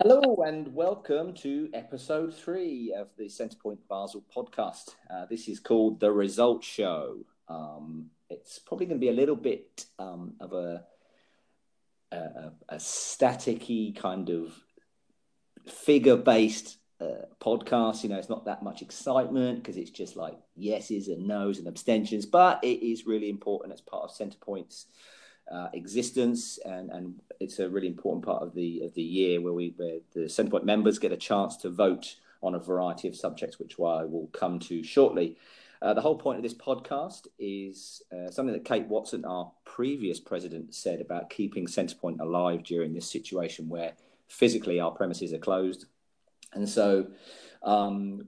Hello 0.00 0.44
and 0.46 0.72
welcome 0.76 1.34
to 1.34 1.68
episode 1.74 2.32
three 2.32 2.94
of 2.96 3.08
the 3.18 3.24
Centrepoint 3.24 3.78
Basel 3.90 4.22
podcast. 4.32 4.94
Uh, 5.10 5.26
this 5.28 5.48
is 5.48 5.58
called 5.58 5.98
The 5.98 6.12
Result 6.12 6.62
Show. 6.62 7.24
Um, 7.48 8.10
it's 8.30 8.60
probably 8.60 8.86
going 8.86 9.00
to 9.00 9.04
be 9.04 9.08
a 9.08 9.12
little 9.12 9.34
bit 9.34 9.86
um, 9.98 10.34
of 10.38 10.52
a, 10.52 10.84
a, 12.12 12.52
a 12.68 12.76
staticky 12.76 13.96
kind 13.96 14.30
of 14.30 14.54
figure 15.66 16.16
based 16.16 16.76
uh, 17.00 17.26
podcast. 17.40 18.04
You 18.04 18.10
know, 18.10 18.18
it's 18.18 18.28
not 18.28 18.44
that 18.44 18.62
much 18.62 18.82
excitement 18.82 19.64
because 19.64 19.76
it's 19.76 19.90
just 19.90 20.14
like 20.14 20.38
yeses 20.54 21.08
and 21.08 21.26
nos 21.26 21.58
and 21.58 21.66
abstentions, 21.66 22.24
but 22.24 22.62
it 22.62 22.86
is 22.86 23.04
really 23.04 23.28
important 23.28 23.72
as 23.72 23.80
part 23.80 24.04
of 24.04 24.16
Centrepoint's 24.16 24.86
uh, 25.50 25.68
existence, 25.72 26.58
and, 26.64 26.90
and 26.90 27.20
it's 27.40 27.58
a 27.58 27.68
really 27.68 27.86
important 27.86 28.24
part 28.24 28.42
of 28.42 28.54
the 28.54 28.82
of 28.84 28.94
the 28.94 29.02
year 29.02 29.40
where 29.40 29.52
we 29.52 29.74
where 29.76 29.98
the 30.12 30.20
Centrepoint 30.20 30.64
members 30.64 30.98
get 30.98 31.12
a 31.12 31.16
chance 31.16 31.56
to 31.58 31.70
vote 31.70 32.16
on 32.42 32.54
a 32.54 32.58
variety 32.58 33.08
of 33.08 33.16
subjects, 33.16 33.58
which 33.58 33.74
I 33.78 34.04
will 34.04 34.28
come 34.32 34.58
to 34.60 34.82
shortly. 34.82 35.36
Uh, 35.80 35.94
the 35.94 36.00
whole 36.00 36.16
point 36.16 36.38
of 36.38 36.42
this 36.42 36.54
podcast 36.54 37.28
is 37.38 38.02
uh, 38.12 38.30
something 38.30 38.52
that 38.52 38.64
Kate 38.64 38.86
Watson, 38.86 39.24
our 39.24 39.50
previous 39.64 40.18
president, 40.18 40.74
said 40.74 41.00
about 41.00 41.30
keeping 41.30 41.66
Centrepoint 41.66 42.20
alive 42.20 42.64
during 42.64 42.92
this 42.92 43.10
situation 43.10 43.68
where 43.68 43.92
physically 44.28 44.80
our 44.80 44.90
premises 44.90 45.32
are 45.32 45.38
closed. 45.38 45.86
And 46.52 46.68
so 46.68 47.06
um, 47.62 48.26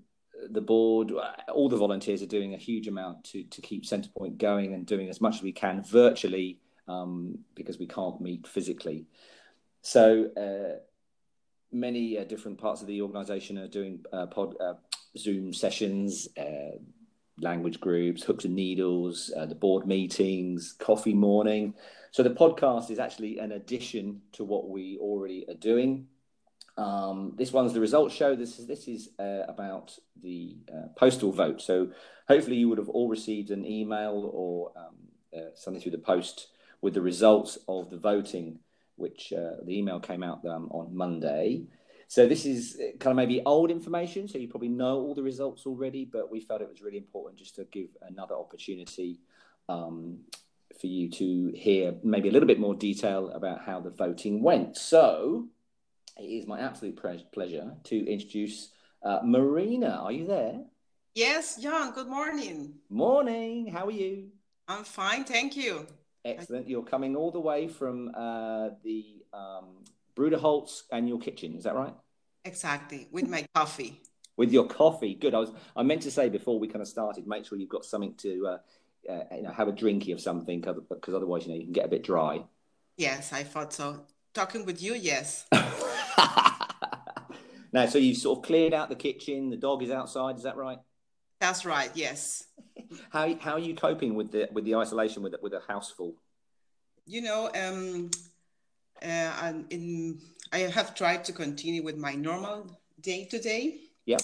the 0.48 0.60
board, 0.60 1.12
all 1.52 1.68
the 1.68 1.76
volunteers 1.76 2.22
are 2.22 2.26
doing 2.26 2.54
a 2.54 2.58
huge 2.58 2.86
amount 2.86 3.24
to, 3.24 3.42
to 3.42 3.60
keep 3.60 3.84
Centrepoint 3.84 4.38
going 4.38 4.72
and 4.72 4.86
doing 4.86 5.08
as 5.08 5.20
much 5.20 5.36
as 5.36 5.42
we 5.42 5.52
can 5.52 5.82
virtually 5.82 6.58
um, 6.90 7.38
because 7.54 7.78
we 7.78 7.86
can't 7.86 8.20
meet 8.20 8.46
physically. 8.46 9.06
So 9.82 10.30
uh, 10.36 10.80
many 11.72 12.18
uh, 12.18 12.24
different 12.24 12.58
parts 12.58 12.80
of 12.80 12.86
the 12.86 13.02
organisation 13.02 13.58
are 13.58 13.68
doing 13.68 14.04
uh, 14.12 14.26
pod, 14.26 14.54
uh, 14.60 14.74
Zoom 15.16 15.52
sessions, 15.52 16.28
uh, 16.38 16.78
language 17.38 17.80
groups, 17.80 18.22
hooks 18.22 18.44
and 18.44 18.54
needles, 18.54 19.32
the 19.48 19.54
board 19.54 19.86
meetings, 19.86 20.74
coffee 20.78 21.14
morning. 21.14 21.74
So 22.10 22.22
the 22.22 22.30
podcast 22.30 22.90
is 22.90 22.98
actually 22.98 23.38
an 23.38 23.52
addition 23.52 24.22
to 24.32 24.44
what 24.44 24.68
we 24.68 24.98
already 25.00 25.46
are 25.48 25.54
doing. 25.54 26.08
Um, 26.76 27.34
this 27.36 27.52
one's 27.52 27.72
the 27.72 27.80
results 27.80 28.14
show. 28.14 28.34
This 28.34 28.58
is 28.58 28.66
this 28.66 28.88
is 28.88 29.10
uh, 29.18 29.44
about 29.48 29.96
the 30.22 30.56
uh, 30.72 30.88
postal 30.96 31.32
vote. 31.32 31.60
So 31.60 31.90
hopefully 32.26 32.56
you 32.56 32.68
would 32.68 32.78
have 32.78 32.88
all 32.88 33.08
received 33.08 33.50
an 33.50 33.64
email 33.64 34.30
or 34.32 34.72
um, 34.76 34.96
uh, 35.36 35.50
something 35.54 35.80
through 35.80 35.92
the 35.92 35.98
post 35.98 36.48
with 36.82 36.94
the 36.94 37.02
results 37.02 37.58
of 37.68 37.90
the 37.90 37.96
voting, 37.98 38.58
which 38.96 39.32
uh, 39.32 39.62
the 39.64 39.78
email 39.78 40.00
came 40.00 40.22
out 40.22 40.44
um, 40.46 40.68
on 40.70 40.94
Monday. 40.94 41.64
So 42.08 42.26
this 42.26 42.44
is 42.44 42.76
uh, 42.80 42.96
kind 42.98 43.12
of 43.12 43.16
maybe 43.16 43.42
old 43.44 43.70
information, 43.70 44.26
so 44.26 44.38
you 44.38 44.48
probably 44.48 44.68
know 44.68 44.96
all 45.00 45.14
the 45.14 45.22
results 45.22 45.66
already, 45.66 46.04
but 46.04 46.30
we 46.30 46.40
felt 46.40 46.60
it 46.60 46.68
was 46.68 46.82
really 46.82 46.98
important 46.98 47.38
just 47.38 47.54
to 47.56 47.64
give 47.64 47.88
another 48.02 48.34
opportunity 48.34 49.20
um, 49.68 50.18
for 50.80 50.86
you 50.86 51.10
to 51.10 51.52
hear 51.54 51.94
maybe 52.02 52.28
a 52.28 52.32
little 52.32 52.48
bit 52.48 52.58
more 52.58 52.74
detail 52.74 53.30
about 53.30 53.62
how 53.62 53.80
the 53.80 53.90
voting 53.90 54.42
went. 54.42 54.76
So 54.76 55.46
it 56.18 56.24
is 56.24 56.46
my 56.46 56.60
absolute 56.60 56.96
pre- 56.96 57.26
pleasure 57.32 57.74
to 57.84 58.10
introduce 58.10 58.70
uh, 59.04 59.20
Marina. 59.22 60.00
Are 60.02 60.12
you 60.12 60.26
there? 60.26 60.60
Yes, 61.14 61.56
John. 61.60 61.92
Good 61.92 62.08
morning. 62.08 62.74
Morning. 62.88 63.68
How 63.68 63.86
are 63.86 63.92
you? 63.92 64.28
I'm 64.68 64.84
fine, 64.84 65.24
thank 65.24 65.56
you. 65.56 65.86
Excellent. 66.24 66.68
You're 66.68 66.82
coming 66.82 67.16
all 67.16 67.30
the 67.30 67.40
way 67.40 67.66
from 67.68 68.10
uh, 68.14 68.70
the 68.84 69.24
um, 69.32 69.84
Bruderholz 70.16 70.82
annual 70.92 71.18
kitchen. 71.18 71.54
Is 71.56 71.64
that 71.64 71.74
right? 71.74 71.94
Exactly. 72.44 73.08
With 73.10 73.28
my 73.28 73.46
coffee. 73.54 74.00
With 74.36 74.52
your 74.52 74.66
coffee. 74.66 75.14
Good. 75.14 75.34
I 75.34 75.38
was. 75.38 75.52
I 75.76 75.82
meant 75.82 76.02
to 76.02 76.10
say 76.10 76.28
before 76.28 76.58
we 76.58 76.68
kind 76.68 76.82
of 76.82 76.88
started, 76.88 77.26
make 77.26 77.46
sure 77.46 77.58
you've 77.58 77.68
got 77.68 77.84
something 77.84 78.14
to, 78.16 78.46
uh, 78.46 78.58
uh, 79.10 79.36
you 79.36 79.42
know, 79.42 79.52
have 79.52 79.68
a 79.68 79.72
drinky 79.72 80.12
of 80.12 80.20
something, 80.20 80.60
because 80.60 81.14
otherwise, 81.14 81.46
you 81.46 81.52
know, 81.52 81.58
you 81.58 81.64
can 81.64 81.72
get 81.72 81.86
a 81.86 81.88
bit 81.88 82.02
dry. 82.04 82.42
Yes, 82.96 83.32
I 83.32 83.44
thought 83.44 83.72
so. 83.72 84.02
Talking 84.32 84.64
with 84.64 84.82
you, 84.82 84.94
yes. 84.94 85.46
now, 87.72 87.86
so 87.86 87.98
you've 87.98 88.18
sort 88.18 88.38
of 88.38 88.44
cleared 88.44 88.72
out 88.72 88.88
the 88.88 88.94
kitchen. 88.94 89.50
The 89.50 89.56
dog 89.56 89.82
is 89.82 89.90
outside. 89.90 90.36
Is 90.36 90.44
that 90.44 90.56
right? 90.56 90.78
That's 91.40 91.64
right. 91.64 91.90
Yes. 91.94 92.44
how 93.10 93.34
how 93.40 93.52
are 93.54 93.58
you 93.58 93.74
coping 93.74 94.14
with 94.14 94.30
the 94.30 94.48
with 94.52 94.64
the 94.64 94.76
isolation 94.76 95.22
with 95.22 95.34
with 95.42 95.54
a 95.54 95.60
house 95.66 95.90
full? 95.90 96.14
You 97.06 97.22
know, 97.22 97.50
um, 97.54 98.10
uh, 99.02 99.52
in 99.70 100.20
I 100.52 100.58
have 100.58 100.94
tried 100.94 101.24
to 101.24 101.32
continue 101.32 101.82
with 101.82 101.96
my 101.96 102.14
normal 102.14 102.78
day 103.00 103.24
to 103.30 103.38
day. 103.38 103.80
Yeah. 104.04 104.18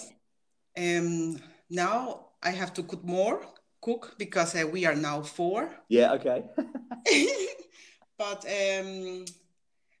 Um. 0.77 1.39
Now 1.69 2.27
I 2.41 2.51
have 2.51 2.73
to 2.75 2.83
cook 2.83 3.03
more, 3.03 3.41
cook 3.81 4.15
because 4.17 4.55
uh, 4.55 4.67
we 4.71 4.85
are 4.85 4.95
now 4.95 5.21
four. 5.23 5.69
Yeah. 5.89 6.13
Okay. 6.13 6.43
but 8.17 8.45
um, 8.45 9.25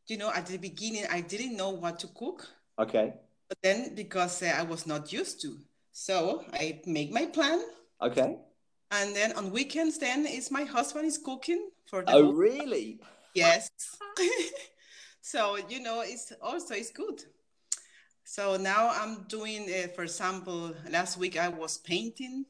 you 0.07 0.17
know, 0.17 0.31
at 0.31 0.45
the 0.45 0.57
beginning, 0.57 1.05
I 1.11 1.21
didn't 1.21 1.57
know 1.57 1.71
what 1.71 1.99
to 1.99 2.07
cook. 2.07 2.47
Okay. 2.79 3.13
But 3.49 3.57
then, 3.63 3.95
because 3.95 4.43
uh, 4.43 4.53
I 4.57 4.63
was 4.63 4.85
not 4.85 5.11
used 5.11 5.41
to, 5.41 5.57
so 5.97 6.45
I 6.53 6.79
make 6.85 7.11
my 7.11 7.25
plan. 7.25 7.59
Okay. 7.99 8.37
And 8.91 9.15
then 9.15 9.31
on 9.33 9.51
weekends, 9.51 9.97
then 9.97 10.27
is 10.27 10.51
my 10.51 10.63
husband 10.63 11.07
is 11.07 11.17
cooking 11.17 11.71
for 11.89 12.03
the. 12.03 12.13
Oh, 12.13 12.31
really? 12.31 12.99
Yes. 13.33 13.71
so 15.21 15.57
you 15.67 15.81
know, 15.81 16.01
it's 16.01 16.31
also 16.39 16.75
it's 16.75 16.91
good. 16.91 17.23
So 18.23 18.57
now 18.57 18.91
I'm 18.93 19.23
doing, 19.27 19.63
uh, 19.63 19.87
for 19.95 20.03
example, 20.03 20.75
last 20.91 21.17
week 21.17 21.35
I 21.35 21.47
was 21.47 21.79
painting. 21.79 22.45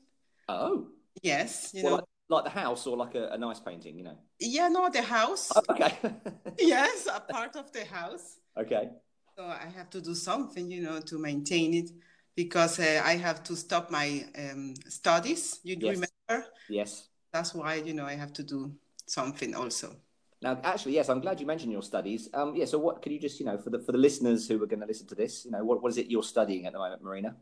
Oh. 0.49 0.87
Yes, 1.23 1.71
you 1.73 1.83
well, 1.83 1.91
know. 1.91 2.07
Like, 2.29 2.43
like, 2.45 2.53
the 2.53 2.59
house 2.59 2.85
or 2.85 2.97
like 2.97 3.15
a, 3.15 3.29
a, 3.29 3.37
nice 3.37 3.61
painting, 3.61 3.97
you 3.97 4.03
know? 4.03 4.17
Yeah, 4.39 4.67
no, 4.67 4.89
the 4.89 5.01
house. 5.01 5.51
Oh, 5.55 5.61
okay. 5.69 5.97
yes, 6.59 7.07
a 7.07 7.21
part 7.21 7.55
of 7.55 7.71
the 7.71 7.85
house. 7.85 8.39
Okay. 8.59 8.89
So 9.37 9.45
I 9.45 9.71
have 9.75 9.89
to 9.91 10.01
do 10.01 10.13
something, 10.13 10.69
you 10.69 10.81
know, 10.81 10.99
to 10.99 11.17
maintain 11.17 11.73
it 11.73 11.91
because 12.37 12.79
uh, 12.79 13.01
I 13.03 13.17
have 13.17 13.43
to 13.45 13.55
stop 13.55 13.89
my 13.89 14.23
um, 14.37 14.75
studies. 14.87 15.59
You 15.63 15.75
yes. 15.79 15.95
remember? 15.95 16.47
Yes. 16.69 17.09
That's 17.33 17.53
why 17.53 17.75
you 17.75 17.93
know 17.93 18.05
I 18.05 18.13
have 18.13 18.31
to 18.33 18.43
do 18.43 18.71
something 19.07 19.55
also. 19.55 19.95
Now, 20.39 20.59
actually, 20.63 20.93
yes, 20.93 21.09
I'm 21.09 21.19
glad 21.19 21.39
you 21.41 21.47
mentioned 21.47 21.71
your 21.71 21.81
studies. 21.81 22.29
Um, 22.33 22.55
yeah. 22.55 22.65
So, 22.65 22.77
what 22.77 23.01
can 23.01 23.11
you 23.11 23.19
just 23.19 23.39
you 23.39 23.45
know 23.47 23.57
for 23.57 23.71
the 23.71 23.79
for 23.79 23.91
the 23.91 23.97
listeners 23.97 24.47
who 24.47 24.61
are 24.63 24.67
going 24.67 24.81
to 24.81 24.85
listen 24.85 25.07
to 25.07 25.15
this, 25.15 25.45
you 25.45 25.51
know, 25.51 25.65
what, 25.65 25.81
what 25.81 25.89
is 25.89 25.97
it 25.97 26.07
you're 26.07 26.23
studying 26.23 26.67
at 26.67 26.73
the 26.73 26.79
moment, 26.79 27.03
Marina? 27.03 27.35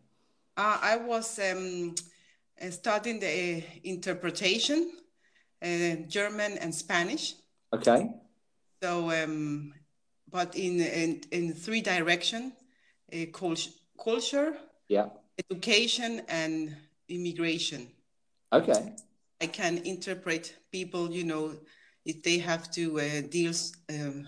Uh, 0.57 0.77
I 0.81 0.95
was 0.95 1.37
um, 1.39 1.93
uh, 2.61 2.69
studying 2.69 3.19
the 3.19 3.27
uh, 3.27 3.61
interpretation, 3.83 4.93
uh, 5.61 6.07
German 6.07 6.57
and 6.57 6.73
Spanish. 6.73 7.35
Okay. 7.73 8.07
So, 8.81 9.11
um, 9.11 9.73
but 10.31 10.55
in 10.55 10.79
in, 10.79 11.21
in 11.31 11.53
three 11.53 11.81
direction, 11.81 12.53
uh, 13.13 13.25
culture, 13.97 14.55
yeah. 14.87 15.07
Education 15.49 16.21
and 16.27 16.75
immigration. 17.09 17.87
Okay. 18.53 18.93
I 19.41 19.47
can 19.47 19.79
interpret 19.79 20.55
people 20.71 21.11
you 21.11 21.23
know 21.23 21.55
if 22.05 22.23
they 22.23 22.37
have 22.37 22.71
to 22.71 22.99
uh, 22.99 23.21
deal 23.29 23.53
um, 23.89 24.27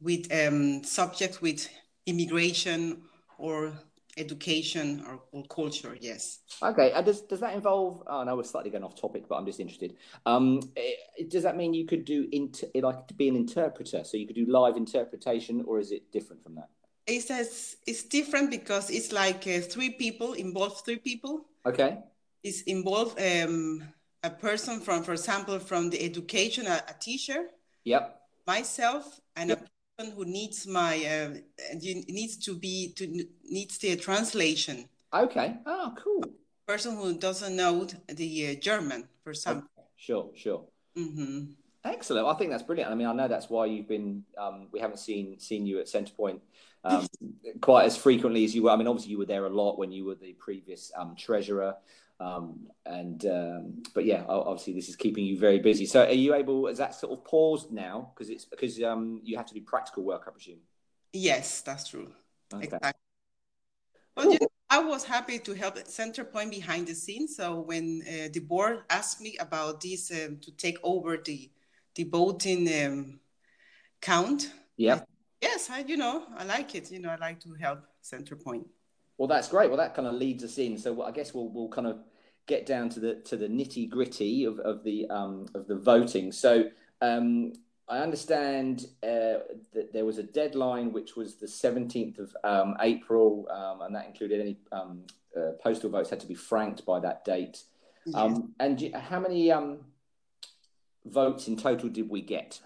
with 0.00 0.32
um, 0.32 0.82
subjects 0.84 1.42
with 1.42 1.68
immigration 2.06 3.02
or 3.38 3.72
education 4.16 5.04
or, 5.08 5.20
or, 5.32 5.42
culture 5.46 5.96
yes. 6.00 6.38
Okay 6.62 6.92
and 6.92 7.04
does, 7.04 7.22
does 7.22 7.40
that 7.40 7.54
involve 7.54 8.02
oh 8.06 8.22
no 8.22 8.36
we're 8.36 8.44
slightly 8.44 8.70
going 8.70 8.84
off 8.84 8.94
topic 8.94 9.24
but 9.28 9.34
i'm 9.36 9.44
just 9.44 9.60
interested. 9.60 9.96
Um, 10.24 10.60
it, 10.76 10.98
eh, 11.18 11.24
does 11.28 11.42
that 11.42 11.56
mean 11.56 11.74
you 11.74 11.84
could 11.84 12.04
do 12.04 12.28
inter, 12.30 12.68
like 12.76 13.08
to 13.08 13.14
be 13.14 13.28
an 13.28 13.36
interpreter? 13.36 14.04
So 14.04 14.16
you 14.16 14.26
could 14.26 14.36
do 14.36 14.46
live 14.46 14.76
interpretation 14.76 15.64
or 15.66 15.80
is 15.80 15.90
it 15.90 16.12
different 16.12 16.42
from 16.42 16.54
that 16.54 16.68
it 17.06 17.22
says 17.22 17.76
it's 17.86 18.02
different 18.04 18.50
because 18.50 18.90
it's 18.90 19.12
like 19.12 19.46
uh, 19.46 19.60
three 19.60 19.90
people 19.90 20.32
involve 20.34 20.80
three 20.84 20.98
people 20.98 21.44
okay 21.66 21.98
it's 22.42 22.62
involved 22.62 23.18
um, 23.20 23.82
a 24.22 24.30
person 24.30 24.80
from 24.80 25.02
for 25.02 25.12
example 25.12 25.58
from 25.58 25.90
the 25.90 26.02
education 26.02 26.66
a, 26.66 26.82
a 26.88 26.94
teacher 27.00 27.46
yep 27.84 28.20
myself 28.46 29.20
and 29.36 29.50
yep. 29.50 29.60
a 29.60 30.02
person 30.02 30.16
who 30.16 30.24
needs 30.24 30.66
my 30.66 30.96
uh, 31.04 31.34
needs 31.74 32.36
to 32.36 32.54
be 32.54 32.92
to 32.94 33.26
needs 33.44 33.78
the 33.78 33.96
translation 33.96 34.88
okay 35.12 35.56
oh 35.66 35.94
cool 35.96 36.24
person 36.66 36.96
who 36.96 37.16
doesn't 37.18 37.56
know 37.56 37.86
the 38.08 38.48
uh, 38.48 38.54
german 38.60 39.06
for 39.22 39.30
example 39.30 39.68
okay. 39.78 39.88
sure 39.96 40.30
sure 40.34 40.64
mm-hmm. 40.96 41.44
Excellent. 41.86 42.26
I 42.26 42.32
think 42.32 42.50
that's 42.50 42.62
brilliant. 42.62 42.90
I 42.90 42.94
mean, 42.94 43.06
I 43.06 43.12
know 43.12 43.28
that's 43.28 43.50
why 43.50 43.66
you've 43.66 43.86
been. 43.86 44.24
Um, 44.38 44.68
we 44.72 44.80
haven't 44.80 44.96
seen 44.96 45.38
seen 45.38 45.66
you 45.66 45.80
at 45.80 45.86
Centrepoint 45.86 46.40
um, 46.84 47.06
quite 47.60 47.86
as 47.86 47.96
frequently 47.96 48.44
as 48.44 48.54
you 48.54 48.64
were. 48.64 48.70
I 48.70 48.76
mean, 48.76 48.86
obviously 48.86 49.12
you 49.12 49.18
were 49.18 49.26
there 49.26 49.46
a 49.46 49.50
lot 49.50 49.78
when 49.78 49.90
you 49.90 50.04
were 50.04 50.14
the 50.14 50.34
previous 50.34 50.92
um, 50.96 51.14
treasurer, 51.16 51.74
um, 52.20 52.66
and 52.86 53.24
um, 53.26 53.82
but 53.94 54.04
yeah, 54.04 54.24
obviously 54.28 54.74
this 54.74 54.88
is 54.88 54.96
keeping 54.96 55.24
you 55.24 55.38
very 55.38 55.58
busy. 55.58 55.86
So, 55.86 56.04
are 56.04 56.12
you 56.12 56.34
able? 56.34 56.68
Is 56.68 56.78
that 56.78 56.94
sort 56.94 57.12
of 57.12 57.24
paused 57.24 57.72
now 57.72 58.12
because 58.14 58.30
it's 58.30 58.44
because 58.44 58.82
um, 58.82 59.20
you 59.24 59.36
have 59.36 59.46
to 59.46 59.54
do 59.54 59.60
practical 59.62 60.04
work, 60.04 60.24
I 60.26 60.30
presume? 60.30 60.60
Yes, 61.12 61.60
that's 61.62 61.88
true. 61.88 62.12
Okay. 62.52 62.66
Exactly. 62.66 62.92
But 64.14 64.24
you 64.32 64.38
know, 64.40 64.48
I 64.70 64.78
was 64.78 65.04
happy 65.04 65.38
to 65.40 65.54
help 65.54 65.76
at 65.76 65.86
Centrepoint 65.86 66.50
behind 66.50 66.86
the 66.86 66.94
scenes. 66.94 67.36
So 67.36 67.60
when 67.60 68.02
uh, 68.06 68.28
the 68.32 68.40
board 68.40 68.84
asked 68.90 69.20
me 69.20 69.36
about 69.40 69.80
this 69.80 70.10
um, 70.12 70.38
to 70.42 70.52
take 70.52 70.78
over 70.82 71.16
the 71.16 71.50
the 71.94 72.04
voting 72.04 72.68
um, 72.84 73.20
count, 74.00 74.52
Yeah. 74.76 75.00
Yes, 75.44 75.68
I 75.70 75.80
you 75.80 75.96
know 75.96 76.24
I 76.36 76.44
like 76.44 76.74
it. 76.74 76.90
You 76.90 77.00
know 77.00 77.10
I 77.10 77.16
like 77.16 77.38
to 77.40 77.50
help 77.60 77.80
Centrepoint. 78.02 78.64
Well, 79.18 79.28
that's 79.28 79.48
great. 79.48 79.68
Well, 79.70 79.76
that 79.76 79.94
kind 79.94 80.08
of 80.08 80.14
leads 80.14 80.42
us 80.42 80.56
in. 80.58 80.78
So 80.78 81.02
I 81.02 81.10
guess 81.10 81.34
we'll 81.34 81.50
we'll 81.54 81.68
kind 81.68 81.86
of 81.86 81.98
get 82.46 82.66
down 82.66 82.88
to 82.90 83.00
the 83.00 83.12
to 83.28 83.36
the 83.36 83.48
nitty 83.48 83.90
gritty 83.90 84.44
of, 84.44 84.58
of 84.60 84.82
the 84.84 85.06
um, 85.10 85.46
of 85.54 85.66
the 85.66 85.76
voting. 85.76 86.32
So 86.32 86.70
um, 87.02 87.52
I 87.88 87.98
understand 87.98 88.86
uh, 89.02 89.44
that 89.74 89.90
there 89.92 90.06
was 90.06 90.18
a 90.18 90.22
deadline, 90.22 90.92
which 90.92 91.14
was 91.14 91.36
the 91.36 91.48
seventeenth 91.48 92.18
of 92.18 92.34
um, 92.42 92.76
April, 92.80 93.46
um, 93.50 93.82
and 93.82 93.94
that 93.94 94.06
included 94.06 94.40
any 94.40 94.56
um, 94.72 95.02
uh, 95.36 95.52
postal 95.62 95.90
votes 95.90 96.10
had 96.10 96.20
to 96.20 96.26
be 96.26 96.34
franked 96.34 96.86
by 96.86 97.00
that 97.00 97.24
date. 97.24 97.64
Yes. 98.06 98.14
Um, 98.16 98.54
and 98.60 98.78
do- 98.78 98.92
how 98.94 99.20
many 99.20 99.52
um, 99.52 99.80
votes 101.04 101.48
in 101.48 101.56
total 101.56 101.90
did 101.90 102.08
we 102.08 102.22
get? 102.22 102.60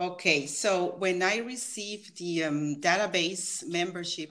Okay, 0.00 0.46
so 0.46 0.94
when 0.98 1.22
I 1.22 1.38
receive 1.38 2.14
the 2.14 2.44
um, 2.44 2.76
database 2.80 3.66
membership, 3.66 4.30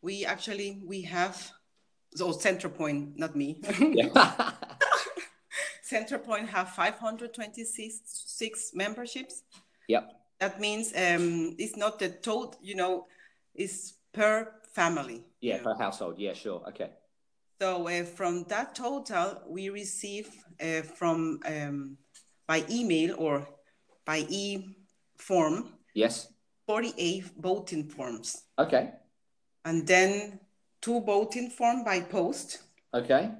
we 0.00 0.24
actually 0.24 0.80
we 0.86 1.02
have 1.02 1.50
so 2.14 2.30
Centrepoint, 2.30 3.16
not 3.16 3.36
me. 3.36 3.60
Yeah. 3.92 4.08
Centrepoint 5.90 6.48
have 6.48 6.70
526 6.70 8.00
six 8.04 8.70
memberships. 8.74 9.42
yep. 9.88 10.10
That 10.40 10.58
means 10.60 10.92
um, 10.94 11.54
it's 11.58 11.76
not 11.76 11.98
the 11.98 12.08
total, 12.08 12.54
you 12.62 12.74
know, 12.74 13.06
it's 13.54 13.94
per 14.12 14.52
family. 14.72 15.24
Yeah, 15.40 15.56
you 15.56 15.62
know. 15.62 15.74
per 15.74 15.82
household. 15.82 16.14
Yeah, 16.18 16.32
sure. 16.32 16.62
Okay. 16.68 16.90
So 17.60 17.88
uh, 17.88 18.04
from 18.04 18.44
that 18.44 18.74
total, 18.74 19.42
we 19.48 19.68
receive 19.68 20.30
uh, 20.62 20.82
from 20.82 21.40
um, 21.44 21.98
by 22.46 22.64
email 22.70 23.16
or 23.18 23.46
by 24.06 24.24
e 24.28 24.77
form 25.18 25.74
Yes. 25.94 26.32
48 26.66 27.24
voting 27.38 27.88
forms, 27.88 28.44
Okay. 28.58 28.92
and 29.64 29.86
then 29.86 30.40
two 30.80 31.00
voting 31.00 31.50
form 31.50 31.84
by 31.84 32.00
post. 32.00 32.58
Okay. 32.94 33.30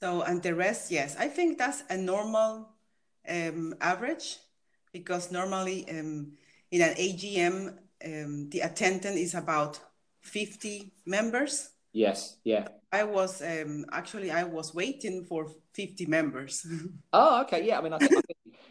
So 0.00 0.22
and 0.22 0.42
the 0.42 0.54
rest, 0.54 0.90
yes, 0.90 1.16
I 1.18 1.28
think 1.28 1.58
that's 1.58 1.82
a 1.90 1.96
normal 1.96 2.68
um, 3.28 3.74
average 3.80 4.38
because 4.92 5.32
normally 5.32 5.88
um, 5.90 6.32
in 6.70 6.82
an 6.82 6.94
AGM 6.94 7.78
um, 8.04 8.48
the 8.50 8.60
attendance 8.60 9.16
is 9.16 9.34
about 9.34 9.80
50 10.22 10.92
members. 11.06 11.70
Yes. 11.92 12.36
Yeah. 12.44 12.68
I 12.92 13.04
was 13.04 13.42
um, 13.42 13.86
actually 13.90 14.30
I 14.30 14.44
was 14.44 14.74
waiting 14.74 15.24
for 15.24 15.48
50 15.74 16.06
members. 16.06 16.64
Oh, 17.12 17.42
okay. 17.42 17.66
Yeah. 17.66 17.78
I 17.78 17.82
mean, 17.82 17.92
I, 17.94 17.96
I, 17.96 17.98
think, 18.06 18.24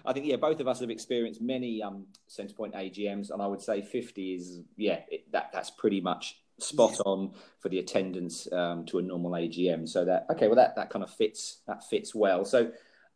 I 0.08 0.14
think, 0.14 0.26
yeah, 0.26 0.38
both 0.38 0.60
of 0.60 0.68
us 0.68 0.80
have 0.80 0.90
experienced 0.90 1.42
many 1.42 1.84
um, 1.84 2.08
Centrepoint 2.30 2.74
AGMs, 2.74 3.30
and 3.30 3.42
I 3.42 3.48
would 3.48 3.62
say 3.62 3.82
50 3.82 4.34
is, 4.34 4.62
yeah, 4.78 5.02
it, 5.12 5.32
that 5.34 5.52
that's 5.52 5.70
pretty 5.70 6.02
much 6.02 6.40
spot 6.60 6.94
Yeah. 6.94 7.02
on 7.06 7.34
for 7.60 7.70
the 7.70 7.80
attendance 7.80 8.52
um, 8.52 8.86
to 8.86 9.00
a 9.00 9.02
normal 9.02 9.32
AGM. 9.32 9.88
So 9.88 10.06
that, 10.06 10.26
okay, 10.32 10.48
well, 10.48 10.56
that, 10.56 10.76
that 10.78 10.90
kind 10.90 11.04
of 11.04 11.12
fits, 11.14 11.60
that 11.68 11.84
fits 11.84 12.16
well. 12.16 12.46
So 12.46 12.72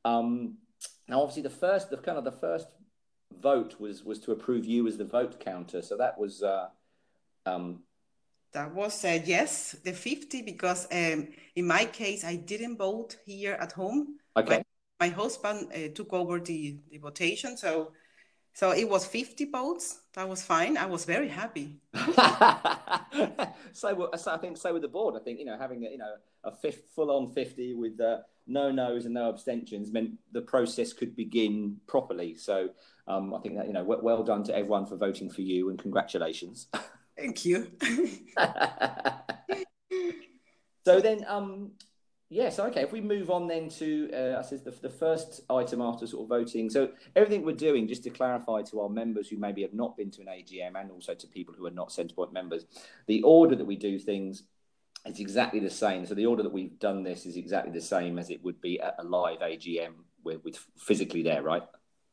um, 0.06 0.58
now, 1.08 1.22
obviously, 1.22 1.44
the 1.44 1.50
first, 1.50 1.90
the 1.90 1.98
kind 1.98 2.18
of 2.18 2.24
the 2.26 2.32
first 2.32 2.68
vote 3.42 3.80
was 3.80 4.04
was 4.04 4.20
to 4.20 4.34
approve 4.34 4.66
you 4.66 4.88
as 4.88 4.98
the 4.98 5.06
vote 5.06 5.40
counter. 5.40 5.82
So 5.82 5.96
that 5.98 6.20
was, 6.20 6.44
uh, 6.44 6.68
um, 7.46 7.84
that 8.54 8.74
was 8.76 9.06
uh, 9.06 9.20
yes, 9.24 9.76
the 9.84 9.94
50 9.94 10.42
because 10.42 10.86
um, 10.92 11.30
in 11.56 11.66
my 11.66 11.86
case 11.86 12.26
I 12.26 12.36
didn't 12.36 12.78
vote 12.78 13.16
here 13.26 13.54
at 13.54 13.72
home. 13.72 14.18
okay. 14.36 14.64
My 15.02 15.10
husband 15.10 15.68
uh, 15.74 15.88
took 15.96 16.14
over 16.14 16.40
the, 16.40 16.78
the 16.92 17.00
votation, 17.00 17.58
so 17.58 17.92
so 18.54 18.72
it 18.72 18.88
was 18.88 19.04
50 19.06 19.46
votes. 19.46 20.02
That 20.14 20.30
was 20.30 20.44
fine. 20.44 20.78
I 20.78 20.86
was 20.86 21.06
very 21.06 21.28
happy. 21.28 21.80
so, 23.74 24.10
so 24.16 24.32
I 24.32 24.38
think 24.40 24.58
so 24.58 24.74
with 24.74 24.84
the 24.84 24.90
board. 24.90 25.16
I 25.20 25.24
think 25.24 25.40
you 25.40 25.46
know 25.46 25.58
having 25.58 25.86
a, 25.86 25.90
you 25.90 25.98
know 25.98 26.14
a 26.44 26.52
fifth, 26.52 26.84
full 26.94 27.10
on 27.10 27.32
fifty 27.32 27.74
with 27.74 28.00
uh, 28.00 28.18
no 28.46 28.72
no's 28.72 29.06
and 29.06 29.16
no 29.16 29.30
abstentions 29.30 29.92
meant 29.92 30.12
the 30.34 30.42
process 30.42 30.94
could 30.94 31.16
begin 31.16 31.78
properly. 31.88 32.36
So 32.36 32.70
um, 33.08 33.34
I 33.34 33.40
think 33.40 33.56
that 33.56 33.66
you 33.66 33.74
know 33.74 33.84
well, 33.84 34.02
well 34.04 34.22
done 34.24 34.44
to 34.44 34.56
everyone 34.56 34.86
for 34.86 34.98
voting 34.98 35.32
for 35.32 35.42
you 35.42 35.70
and 35.70 35.80
congratulations. 35.80 36.68
Thank 37.18 37.44
you. 37.46 37.72
so 40.86 41.02
then, 41.02 41.26
um, 41.28 41.72
yeah, 42.32 42.50
so 42.50 42.66
okay, 42.68 42.82
if 42.82 42.94
we 42.94 43.02
move 43.02 43.30
on 43.30 43.46
then 43.46 43.68
to, 43.72 44.10
uh, 44.14 44.40
I 44.40 44.42
says 44.42 44.62
the, 44.62 44.72
the 44.72 44.90
first 44.90 45.42
item 45.50 45.82
after 45.82 46.08
sort 46.08 46.24
of 46.24 46.30
voting. 46.30 46.70
So 46.70 46.92
everything 47.14 47.44
we're 47.44 47.58
doing, 47.58 47.90
just 47.90 48.04
to 48.04 48.10
clarify 48.10 48.62
to 48.64 48.80
our 48.80 48.88
members 48.88 49.28
who 49.28 49.36
maybe 49.36 49.62
have 49.64 49.74
not 49.74 49.98
been 49.98 50.10
to 50.12 50.22
an 50.22 50.28
AGM 50.28 50.80
and 50.80 50.92
also 50.92 51.14
to 51.14 51.28
people 51.28 51.54
who 51.54 51.66
are 51.66 51.72
not 51.72 51.90
Centrepoint 51.90 52.32
members, 52.32 52.66
the 53.08 53.22
order 53.24 53.58
that 53.58 53.66
we 53.66 53.76
do 53.76 54.00
things 54.00 54.44
is 55.06 55.20
exactly 55.20 55.60
the 55.60 55.70
same. 55.70 56.06
So 56.06 56.16
the 56.16 56.26
order 56.26 56.42
that 56.42 56.54
we've 56.54 56.80
done 56.80 57.04
this 57.04 57.26
is 57.26 57.36
exactly 57.36 57.74
the 57.74 57.82
same 57.82 58.18
as 58.18 58.30
it 58.30 58.42
would 58.46 58.62
be 58.62 58.80
at 58.80 58.96
a 58.98 59.04
live 59.04 59.40
AGM 59.40 59.92
with, 60.24 60.42
with 60.46 60.58
physically 60.78 61.24
there, 61.24 61.44
right? 61.44 61.64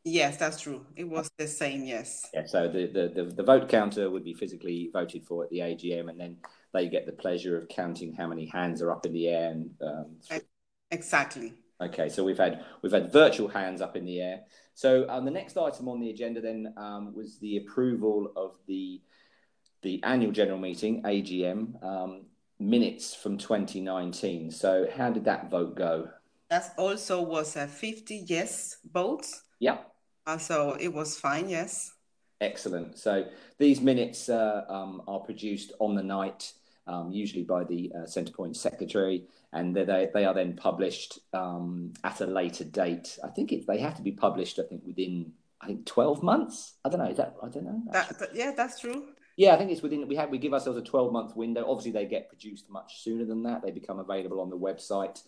yes, 0.05 0.37
that's 0.37 0.61
true. 0.61 0.85
It 0.97 1.05
was 1.05 1.31
the 1.39 1.47
same. 1.47 1.85
Yes. 1.85 2.29
Yeah, 2.35 2.47
so 2.47 2.69
the, 2.69 2.87
the, 2.87 3.23
the, 3.23 3.31
the 3.31 3.43
vote 3.43 3.69
counter 3.69 4.11
would 4.11 4.25
be 4.25 4.35
physically 4.35 4.91
voted 4.93 5.25
for 5.25 5.45
at 5.45 5.51
the 5.51 5.59
AGM, 5.59 6.09
and 6.09 6.19
then 6.19 6.37
they 6.79 6.89
get 6.89 7.07
the 7.07 7.13
pleasure 7.13 7.57
of 7.59 7.69
counting 7.69 8.15
how 8.15 8.29
many 8.29 8.47
hands 8.47 8.81
are 8.83 8.93
up 8.93 9.05
in 9.05 9.13
the 9.13 9.29
air. 9.29 9.51
And 9.51 9.71
um, 9.83 10.41
Exactly. 10.91 11.55
okay, 11.81 12.09
so 12.09 12.25
we've 12.25 12.39
had 12.39 12.65
we've 12.83 12.93
had 12.93 13.13
virtual 13.13 13.49
hands 13.49 13.81
up 13.81 13.97
in 13.97 14.05
the 14.05 14.21
air. 14.21 14.41
So 14.75 15.09
um, 15.09 15.25
the 15.25 15.31
next 15.31 15.57
item 15.57 15.89
on 15.89 16.01
the 16.01 16.11
agenda 16.11 16.41
then 16.41 16.73
um, 16.77 17.15
was 17.15 17.39
the 17.41 17.57
approval 17.59 18.33
of 18.37 18.57
the 18.67 19.01
the 19.83 20.01
annual 20.05 20.33
general 20.33 20.59
meeting 20.59 21.03
AGM 21.03 21.83
um, 21.85 22.27
minutes 22.59 23.15
from 23.15 23.39
2019. 23.39 24.51
So 24.51 24.89
how 24.97 25.11
did 25.11 25.25
that 25.25 25.51
vote 25.51 25.75
go? 25.77 26.09
That 26.49 26.75
also 26.79 27.21
was 27.21 27.57
a 27.57 27.67
50 27.67 28.25
yes 28.27 28.79
votes. 28.91 29.43
Yep. 29.59 29.93
Uh, 30.27 30.39
so 30.39 30.77
it 30.81 30.93
was 30.93 31.19
fine. 31.19 31.49
Yes. 31.49 31.93
Excellent. 32.41 32.99
So 32.99 33.25
these 33.59 33.81
minutes 33.81 34.29
uh, 34.29 34.65
um, 34.69 35.03
are 35.09 35.21
produced 35.21 35.73
on 35.81 35.95
the 35.95 36.03
night, 36.03 36.53
um, 36.89 37.13
usually 37.13 37.45
by 37.45 37.65
the 37.65 37.93
uh, 37.95 37.99
Centrepoint 38.01 38.57
secretary, 38.57 39.25
and 39.53 39.77
they, 39.77 40.09
they, 40.13 40.25
are 40.25 40.35
then 40.35 40.57
published 40.57 41.21
um, 41.33 41.93
at 42.03 42.21
a 42.21 42.27
later 42.27 42.65
date. 42.65 43.19
I 43.23 43.29
think 43.29 43.53
it, 43.53 43.67
they 43.67 43.79
have 43.79 43.95
to 43.97 44.03
be 44.03 44.13
published. 44.13 44.59
I 44.59 44.63
think 44.63 44.83
within 44.87 45.33
I 45.61 45.67
think 45.67 45.87
twelve 45.87 46.23
months. 46.23 46.75
I 46.85 46.89
don't 46.89 47.01
know. 47.01 47.11
Is 47.11 47.19
that 47.19 47.37
I 47.43 47.49
don't 47.49 47.65
know. 47.65 47.83
That, 47.93 48.19
that- 48.19 48.35
yeah, 48.35 48.53
that's 48.57 48.81
true. 48.81 49.09
Yeah, 49.37 49.55
I 49.55 49.59
think 49.59 49.71
it's 49.71 49.83
within. 49.83 50.09
We 50.09 50.17
have 50.17 50.31
we 50.31 50.39
give 50.39 50.55
ourselves 50.55 50.79
a 50.79 50.83
twelve 50.83 51.13
month 51.13 51.37
window. 51.37 51.65
Obviously, 51.69 51.93
they 51.93 52.07
get 52.07 52.29
produced 52.29 52.69
much 52.71 53.03
sooner 53.03 53.25
than 53.25 53.43
that. 53.45 53.63
They 53.63 53.71
become 53.71 53.99
available 53.99 54.41
on 54.41 54.51
the 54.51 54.59
website. 54.59 55.23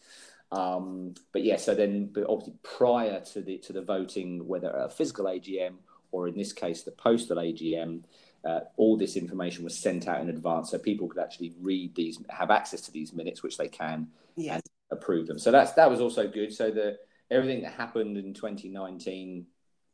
Um, 0.53 1.15
but 1.33 1.45
yeah, 1.45 1.57
so 1.57 1.77
then, 1.77 2.11
but 2.13 2.25
obviously 2.29 2.55
prior 2.65 3.21
to 3.33 3.41
the 3.41 3.59
to 3.59 3.73
the 3.73 3.83
voting, 3.83 4.47
whether 4.49 4.71
a 4.71 4.89
physical 4.89 5.27
AGM 5.27 5.75
or 6.13 6.29
in 6.29 6.37
this 6.37 6.53
case 6.53 6.83
the 6.83 6.91
postal 6.91 7.37
AGM, 7.37 8.03
uh, 8.45 8.61
all 8.77 8.97
this 8.97 9.17
information 9.17 9.65
was 9.65 9.77
sent 9.79 10.09
out 10.09 10.21
in 10.21 10.29
advance, 10.31 10.71
so 10.71 10.79
people 10.79 11.09
could 11.09 11.21
actually 11.23 11.55
read 11.61 11.95
these, 11.95 12.19
have 12.31 12.51
access 12.51 12.81
to 12.83 12.93
these 12.93 13.13
minutes, 13.13 13.43
which 13.43 13.57
they 13.59 13.69
can 13.69 14.09
Yes. 14.37 14.63
and 14.91 14.99
approve 14.99 15.27
them. 15.27 15.39
So 15.39 15.51
that's 15.51 15.73
that 15.73 15.91
was 15.91 16.01
also 16.01 16.27
good. 16.29 16.53
So 16.55 16.71
the 16.71 16.99
everything 17.31 17.63
that 17.63 17.73
happened 17.73 18.17
in 18.17 18.33
2019 18.35 19.47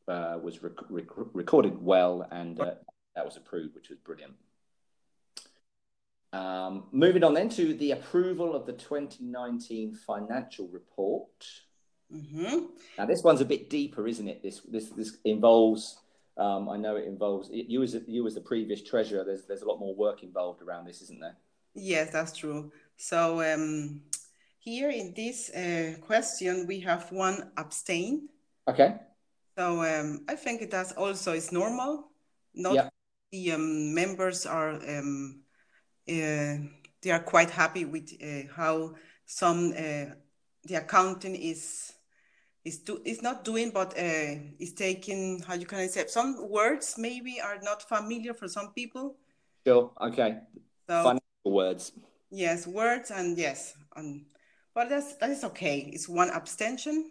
uh, 0.08 0.38
was 0.42 0.62
rec- 0.62 0.90
rec- 0.90 1.04
recorded 1.34 1.82
well, 1.82 2.26
and 2.30 2.58
uh, 2.60 2.74
that 3.16 3.24
was 3.24 3.36
approved, 3.36 3.74
which 3.74 3.88
was 3.88 3.98
brilliant. 3.98 4.34
Um, 6.32 6.84
moving 6.92 7.24
on 7.24 7.34
then 7.34 7.48
to 7.50 7.72
the 7.74 7.92
approval 7.92 8.54
of 8.54 8.66
the 8.66 8.72
2019 8.74 9.94
financial 9.94 10.68
report. 10.68 11.46
hmm 12.10 12.66
Now 12.98 13.06
this 13.06 13.22
one's 13.24 13.40
a 13.40 13.44
bit 13.44 13.70
deeper, 13.70 14.06
isn't 14.06 14.28
it? 14.28 14.42
This 14.42 14.60
this 14.60 14.90
this 14.90 15.16
involves. 15.24 15.98
Um, 16.38 16.68
I 16.68 16.76
know 16.76 16.96
it 16.96 17.06
involves 17.06 17.48
you 17.50 17.82
as 17.82 17.96
you 18.06 18.26
as 18.26 18.34
the 18.34 18.40
previous 18.40 18.82
treasurer. 18.82 19.24
There's 19.24 19.46
there's 19.46 19.62
a 19.62 19.68
lot 19.68 19.80
more 19.80 19.94
work 19.94 20.22
involved 20.22 20.60
around 20.62 20.86
this, 20.86 21.00
isn't 21.02 21.20
there? 21.20 21.36
Yes, 21.74 22.10
that's 22.10 22.36
true. 22.36 22.72
So 22.96 23.40
um, 23.40 24.02
here 24.58 24.90
in 24.90 25.14
this 25.14 25.50
uh, 25.50 25.94
question, 26.00 26.66
we 26.66 26.80
have 26.80 27.10
one 27.10 27.52
abstain. 27.56 28.28
Okay. 28.68 28.96
So 29.56 29.82
um, 29.82 30.24
I 30.28 30.34
think 30.34 30.70
that's 30.70 30.92
also 30.92 31.32
is 31.32 31.52
normal. 31.52 32.10
Not 32.54 32.74
Yep. 32.74 32.92
the 33.32 33.52
um, 33.52 33.94
members 33.94 34.46
are 34.46 34.72
um, 34.72 35.40
uh, 36.08 36.56
they 37.02 37.10
are 37.10 37.22
quite 37.24 37.50
happy 37.50 37.84
with 37.84 38.12
uh, 38.22 38.52
how 38.54 38.94
some 39.24 39.72
uh, 39.72 40.12
the 40.64 40.74
accounting 40.74 41.34
is 41.34 41.92
is 42.66 42.78
do 42.78 43.00
is 43.04 43.22
not 43.22 43.44
doing, 43.44 43.70
but 43.70 43.96
uh, 43.96 44.34
is 44.58 44.72
taking 44.74 45.40
how 45.46 45.54
you 45.54 45.66
can 45.66 45.78
I 45.78 45.86
say 45.86 46.04
some 46.08 46.50
words 46.50 46.96
maybe 46.98 47.40
are 47.40 47.58
not 47.62 47.88
familiar 47.88 48.34
for 48.34 48.48
some 48.48 48.72
people. 48.74 49.16
Sure. 49.64 49.92
Okay. 50.00 50.38
So, 50.88 51.02
Financial 51.02 51.44
words. 51.44 51.92
Yes, 52.30 52.66
words 52.66 53.10
and 53.10 53.38
yes, 53.38 53.74
um, 53.96 54.26
but 54.74 54.88
that's 54.88 55.14
that 55.16 55.30
is 55.30 55.44
okay. 55.44 55.90
It's 55.92 56.08
one 56.08 56.30
abstention, 56.30 57.10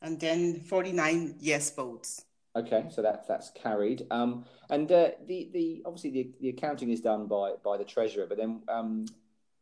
and 0.00 0.18
then 0.18 0.60
forty 0.60 0.92
nine 0.92 1.36
yes 1.38 1.70
votes. 1.74 2.24
Okay, 2.56 2.86
so 2.88 3.02
that's 3.02 3.26
that's 3.28 3.50
carried. 3.50 4.06
Um, 4.10 4.46
and 4.70 4.90
uh, 4.90 5.10
the 5.26 5.50
the 5.52 5.82
obviously 5.84 6.10
the, 6.10 6.30
the 6.40 6.48
accounting 6.50 6.90
is 6.90 7.00
done 7.02 7.26
by 7.26 7.52
by 7.62 7.76
the 7.76 7.84
treasurer, 7.84 8.26
but 8.26 8.38
then 8.38 8.62
um, 8.68 9.04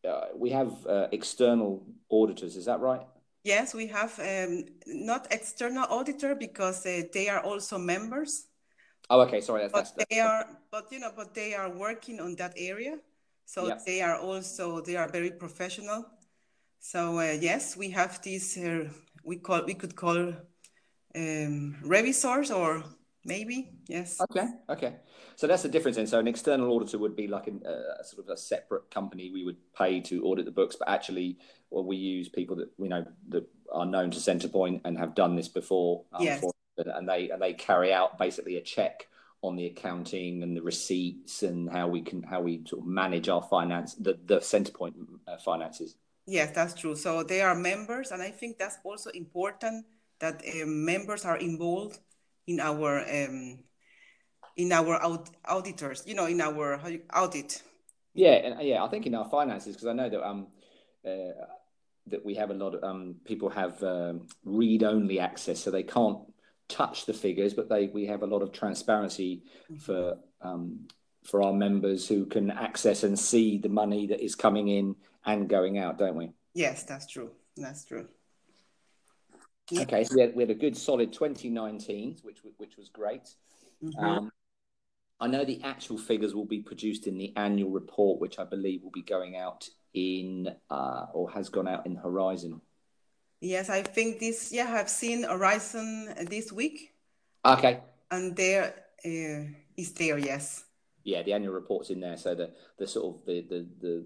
uh, 0.08 0.26
we 0.36 0.50
have 0.50 0.86
uh, 0.86 1.08
external 1.10 1.84
auditors. 2.08 2.56
Is 2.56 2.66
that 2.66 2.80
right? 2.80 3.02
Yes, 3.44 3.74
we 3.74 3.88
have 3.88 4.18
um, 4.20 4.64
not 4.86 5.26
external 5.30 5.84
auditor 5.90 6.34
because 6.34 6.86
uh, 6.86 7.02
they 7.12 7.28
are 7.28 7.40
also 7.40 7.76
members. 7.78 8.46
Oh, 9.10 9.20
okay. 9.22 9.40
Sorry, 9.40 9.62
that's, 9.62 9.72
but 9.72 9.94
that's, 9.96 10.08
they 10.10 10.20
are, 10.20 10.46
but 10.70 10.92
you 10.92 11.00
know, 11.00 11.10
but 11.14 11.34
they 11.34 11.54
are 11.54 11.70
working 11.70 12.20
on 12.20 12.36
that 12.36 12.54
area, 12.56 12.98
so 13.44 13.66
yep. 13.66 13.84
they 13.84 14.00
are 14.00 14.16
also 14.16 14.80
they 14.80 14.96
are 14.96 15.08
very 15.08 15.30
professional. 15.32 16.06
So 16.78 17.18
uh, 17.18 17.36
yes, 17.40 17.76
we 17.76 17.90
have 17.90 18.22
these. 18.22 18.56
Uh, 18.56 18.88
we 19.24 19.36
call 19.36 19.64
we 19.64 19.74
could 19.74 19.96
call 19.96 20.34
um, 21.14 21.76
revisors 21.84 22.54
or 22.54 22.84
maybe 23.24 23.70
yes 23.88 24.20
okay 24.20 24.48
okay 24.68 24.96
so 25.36 25.46
that's 25.46 25.62
the 25.62 25.68
difference 25.68 25.96
then 25.96 26.06
so 26.06 26.18
an 26.18 26.26
external 26.26 26.72
auditor 26.72 26.98
would 26.98 27.14
be 27.14 27.28
like 27.28 27.46
uh, 27.48 28.00
a 28.00 28.04
sort 28.04 28.26
of 28.26 28.28
a 28.30 28.36
separate 28.36 28.90
company 28.90 29.30
we 29.30 29.44
would 29.44 29.58
pay 29.78 30.00
to 30.00 30.24
audit 30.24 30.44
the 30.44 30.50
books 30.50 30.74
but 30.76 30.88
actually 30.88 31.38
well, 31.72 31.84
we 31.84 31.96
use 31.96 32.28
people 32.28 32.56
that 32.56 32.68
we 32.78 32.88
know 32.88 33.04
that 33.28 33.46
are 33.72 33.86
known 33.86 34.10
to 34.10 34.18
centrepoint 34.18 34.80
and 34.84 34.98
have 34.98 35.14
done 35.14 35.36
this 35.36 35.48
before 35.48 36.04
um, 36.12 36.22
yes. 36.22 36.40
For, 36.40 36.52
and 36.76 37.08
they 37.08 37.30
and 37.30 37.40
they 37.40 37.52
carry 37.52 37.92
out 37.92 38.18
basically 38.18 38.56
a 38.56 38.62
check 38.62 39.08
on 39.42 39.56
the 39.56 39.66
accounting 39.66 40.42
and 40.42 40.56
the 40.56 40.62
receipts 40.62 41.42
and 41.42 41.70
how 41.70 41.88
we 41.88 42.02
can 42.02 42.22
how 42.22 42.40
we 42.40 42.62
sort 42.66 42.82
of 42.82 42.88
manage 42.88 43.28
our 43.28 43.42
finance 43.42 43.94
the 43.94 44.18
the 44.26 44.38
centrepoint 44.38 44.94
uh, 45.26 45.36
finances 45.38 45.96
yes 46.26 46.50
that's 46.54 46.74
true 46.74 46.94
so 46.94 47.22
they 47.22 47.42
are 47.42 47.54
members 47.54 48.10
and 48.10 48.22
i 48.22 48.30
think 48.30 48.56
that's 48.56 48.78
also 48.84 49.10
important 49.10 49.84
that 50.20 50.42
um, 50.62 50.84
members 50.84 51.24
are 51.24 51.36
involved 51.36 51.98
in 52.46 52.60
our 52.60 53.00
um, 53.00 53.58
in 54.56 54.72
our 54.72 55.02
aud- 55.02 55.30
auditors, 55.44 56.04
you 56.06 56.14
know, 56.14 56.26
in 56.26 56.40
our 56.40 56.80
audit. 57.14 57.62
Yeah, 58.14 58.32
and 58.32 58.62
yeah, 58.66 58.84
I 58.84 58.88
think 58.88 59.06
in 59.06 59.14
our 59.14 59.28
finances 59.28 59.74
because 59.74 59.88
I 59.88 59.92
know 59.92 60.08
that 60.08 60.26
um 60.26 60.48
uh, 61.06 61.32
that 62.06 62.24
we 62.24 62.34
have 62.34 62.50
a 62.50 62.54
lot 62.54 62.74
of 62.74 62.82
um 62.82 63.16
people 63.24 63.48
have 63.48 63.82
um, 63.82 64.26
read 64.44 64.82
only 64.82 65.20
access, 65.20 65.60
so 65.60 65.70
they 65.70 65.82
can't 65.82 66.18
touch 66.68 67.06
the 67.06 67.12
figures, 67.12 67.54
but 67.54 67.68
they 67.68 67.86
we 67.86 68.06
have 68.06 68.22
a 68.22 68.26
lot 68.26 68.42
of 68.42 68.52
transparency 68.52 69.42
mm-hmm. 69.70 69.76
for 69.76 70.18
um 70.40 70.86
for 71.22 71.42
our 71.42 71.52
members 71.52 72.08
who 72.08 72.26
can 72.26 72.50
access 72.50 73.04
and 73.04 73.18
see 73.18 73.58
the 73.58 73.68
money 73.68 74.08
that 74.08 74.20
is 74.20 74.34
coming 74.34 74.68
in 74.68 74.96
and 75.24 75.48
going 75.48 75.78
out, 75.78 75.98
don't 75.98 76.16
we? 76.16 76.30
Yes, 76.54 76.82
that's 76.82 77.06
true. 77.06 77.30
That's 77.56 77.84
true. 77.84 78.08
Okay, 79.72 80.04
so 80.04 80.16
we 80.16 80.20
had, 80.20 80.34
we 80.34 80.42
had 80.42 80.50
a 80.50 80.54
good 80.54 80.76
solid 80.76 81.12
2019, 81.12 82.18
which 82.22 82.38
which 82.58 82.76
was 82.76 82.88
great. 82.88 83.28
Mm-hmm. 83.82 84.04
Um, 84.04 84.32
I 85.20 85.28
know 85.28 85.44
the 85.44 85.62
actual 85.62 85.98
figures 85.98 86.34
will 86.34 86.44
be 86.44 86.60
produced 86.60 87.06
in 87.06 87.16
the 87.16 87.32
annual 87.36 87.70
report, 87.70 88.20
which 88.20 88.38
I 88.40 88.44
believe 88.44 88.82
will 88.82 88.90
be 88.90 89.02
going 89.02 89.36
out 89.36 89.68
in 89.94 90.54
uh, 90.70 91.06
or 91.12 91.30
has 91.30 91.48
gone 91.48 91.68
out 91.68 91.86
in 91.86 91.96
Horizon. 91.96 92.60
Yes, 93.40 93.68
I 93.68 93.82
think 93.82 94.20
this. 94.20 94.52
Yeah, 94.52 94.72
I've 94.72 94.88
seen 94.88 95.24
Horizon 95.24 96.14
this 96.28 96.52
week. 96.52 96.92
Okay. 97.44 97.80
And 98.10 98.36
there 98.36 98.74
uh, 99.04 99.50
is 99.76 99.92
there, 99.92 100.18
yes. 100.18 100.64
Yeah, 101.04 101.22
the 101.22 101.32
annual 101.32 101.54
report's 101.54 101.90
in 101.90 102.00
there, 102.00 102.16
so 102.16 102.34
the 102.34 102.50
the 102.78 102.86
sort 102.86 103.16
of 103.16 103.26
the 103.26 103.40
the 103.42 103.66
the, 103.80 104.04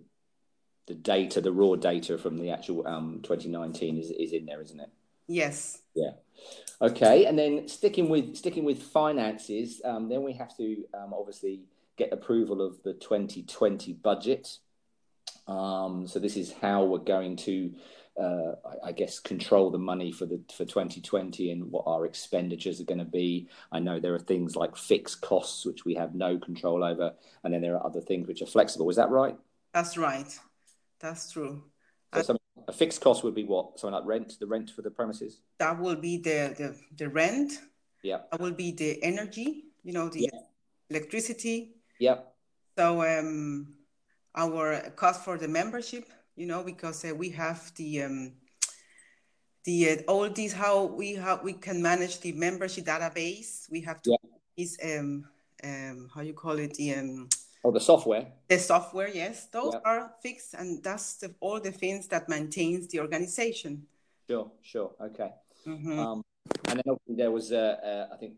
the 0.87 0.95
data, 0.95 1.41
the 1.41 1.53
raw 1.53 1.75
data 1.77 2.17
from 2.17 2.39
the 2.39 2.51
actual 2.51 2.87
um 2.87 3.21
2019 3.23 3.99
is 3.99 4.11
is 4.11 4.33
in 4.33 4.47
there, 4.47 4.63
isn't 4.63 4.81
it? 4.81 4.89
Yes. 5.29 5.83
Yeah. 5.95 6.13
Okay, 6.81 7.27
and 7.27 7.39
then 7.39 7.69
sticking 7.69 8.09
with 8.09 8.37
sticking 8.37 8.65
with 8.65 8.83
finances, 8.83 9.81
um, 9.85 10.09
then 10.09 10.23
we 10.23 10.33
have 10.35 10.57
to 10.57 10.85
um, 10.95 11.13
obviously 11.13 11.63
get 11.97 12.13
approval 12.13 12.61
of 12.61 12.83
the 12.83 12.93
2020 12.95 13.95
budget. 13.95 14.59
Um, 15.49 16.07
so 16.07 16.19
this 16.19 16.37
is 16.37 16.53
how 16.53 16.85
we're 16.85 16.99
going 16.99 17.37
to, 17.37 17.73
uh, 18.21 18.53
I, 18.65 18.89
I, 18.89 18.93
guess, 18.93 19.21
control 19.21 19.71
the 19.71 19.79
money 19.79 20.11
for 20.11 20.27
the 20.27 20.41
for 20.57 20.65
2020 20.65 21.51
and 21.53 21.71
what 21.71 21.85
our 21.87 22.05
expenditures 22.05 22.81
are 22.81 22.85
going 22.85 22.99
to 22.99 23.05
be. 23.05 23.49
I 23.71 23.79
know 23.79 24.01
there 24.01 24.15
are 24.15 24.19
things 24.19 24.57
like 24.57 24.77
fixed 24.77 25.21
costs 25.21 25.65
which 25.65 25.85
we 25.85 25.95
have 25.95 26.15
no 26.15 26.39
control 26.39 26.83
over, 26.83 27.13
and 27.45 27.55
then 27.55 27.63
there 27.63 27.77
are 27.77 27.87
other 27.87 28.01
things 28.01 28.27
which 28.27 28.43
are 28.43 28.47
flexible. 28.47 28.91
Is 28.91 28.97
that 28.97 29.11
right? 29.11 29.37
That's 29.73 29.97
right. 29.97 30.39
That's 30.99 31.31
true. 31.31 31.63
So 32.23 32.37
a 32.69 32.73
fixed 32.73 33.01
cost 33.01 33.23
would 33.23 33.35
be 33.35 33.45
what? 33.45 33.79
Something 33.79 33.95
like 33.95 34.07
rent, 34.07 34.37
the 34.41 34.47
rent 34.47 34.71
for 34.71 34.83
the 34.83 34.91
premises? 34.91 35.41
That 35.59 35.79
will 35.79 35.97
be 35.97 36.19
the 36.19 36.55
the, 36.57 36.77
the 36.97 37.09
rent. 37.09 37.53
Yeah. 38.03 38.19
That 38.31 38.41
will 38.41 38.53
be 38.53 38.73
the 38.73 39.03
energy, 39.03 39.65
you 39.83 39.93
know, 39.93 40.09
the 40.09 40.23
yeah. 40.23 40.41
electricity. 40.91 41.77
Yeah. 41.99 42.19
So 42.79 43.03
um, 43.03 43.76
our 44.37 44.91
cost 44.97 45.25
for 45.25 45.39
the 45.39 45.49
membership, 45.49 46.09
you 46.37 46.47
know, 46.47 46.63
because 46.63 47.05
uh, 47.05 47.15
we 47.15 47.31
have 47.31 47.73
the 47.77 48.03
um, 48.03 48.33
the 49.65 49.91
uh, 49.91 49.97
all 50.09 50.29
these 50.29 50.53
how 50.53 50.85
we 50.85 51.15
how 51.15 51.41
we 51.43 51.55
can 51.55 51.83
manage 51.83 52.21
the 52.21 52.33
membership 52.33 52.85
database. 52.85 53.71
We 53.71 53.81
have 53.83 54.03
to 54.03 54.11
yeah. 54.11 54.65
is 54.65 54.79
um 54.85 55.25
um 55.65 56.09
how 56.15 56.21
you 56.21 56.35
call 56.35 56.59
it 56.59 56.75
the 56.75 56.95
um 56.95 57.29
Oh, 57.67 57.73
the 57.73 57.81
software. 57.81 58.29
The 58.47 58.61
software, 58.61 59.09
yes, 59.09 59.47
those 59.47 59.73
yep. 59.73 59.83
are 59.85 60.13
fixed, 60.23 60.55
and 60.55 60.81
that's 60.85 61.17
the, 61.17 61.35
all 61.41 61.59
the 61.59 61.73
things 61.73 62.07
that 62.07 62.29
maintains 62.29 62.87
the 62.87 63.01
organization. 63.01 63.89
Sure, 64.31 64.53
sure, 64.63 64.93
okay. 65.01 65.33
Mm-hmm. 65.67 65.99
Um, 65.99 66.23
and 66.69 66.81
then 66.85 66.97
there 67.09 67.33
was, 67.33 67.51
uh, 67.51 67.77
uh, 67.83 68.15
I 68.15 68.19
think, 68.19 68.35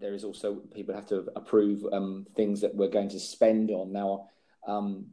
there 0.00 0.14
is 0.14 0.24
also 0.24 0.62
people 0.74 0.94
have 0.94 1.06
to 1.08 1.28
approve 1.36 1.84
um, 1.92 2.26
things 2.36 2.62
that 2.62 2.74
we're 2.74 2.88
going 2.88 3.10
to 3.10 3.20
spend 3.20 3.70
on 3.70 3.92
now. 3.92 4.30
Um, 4.66 5.08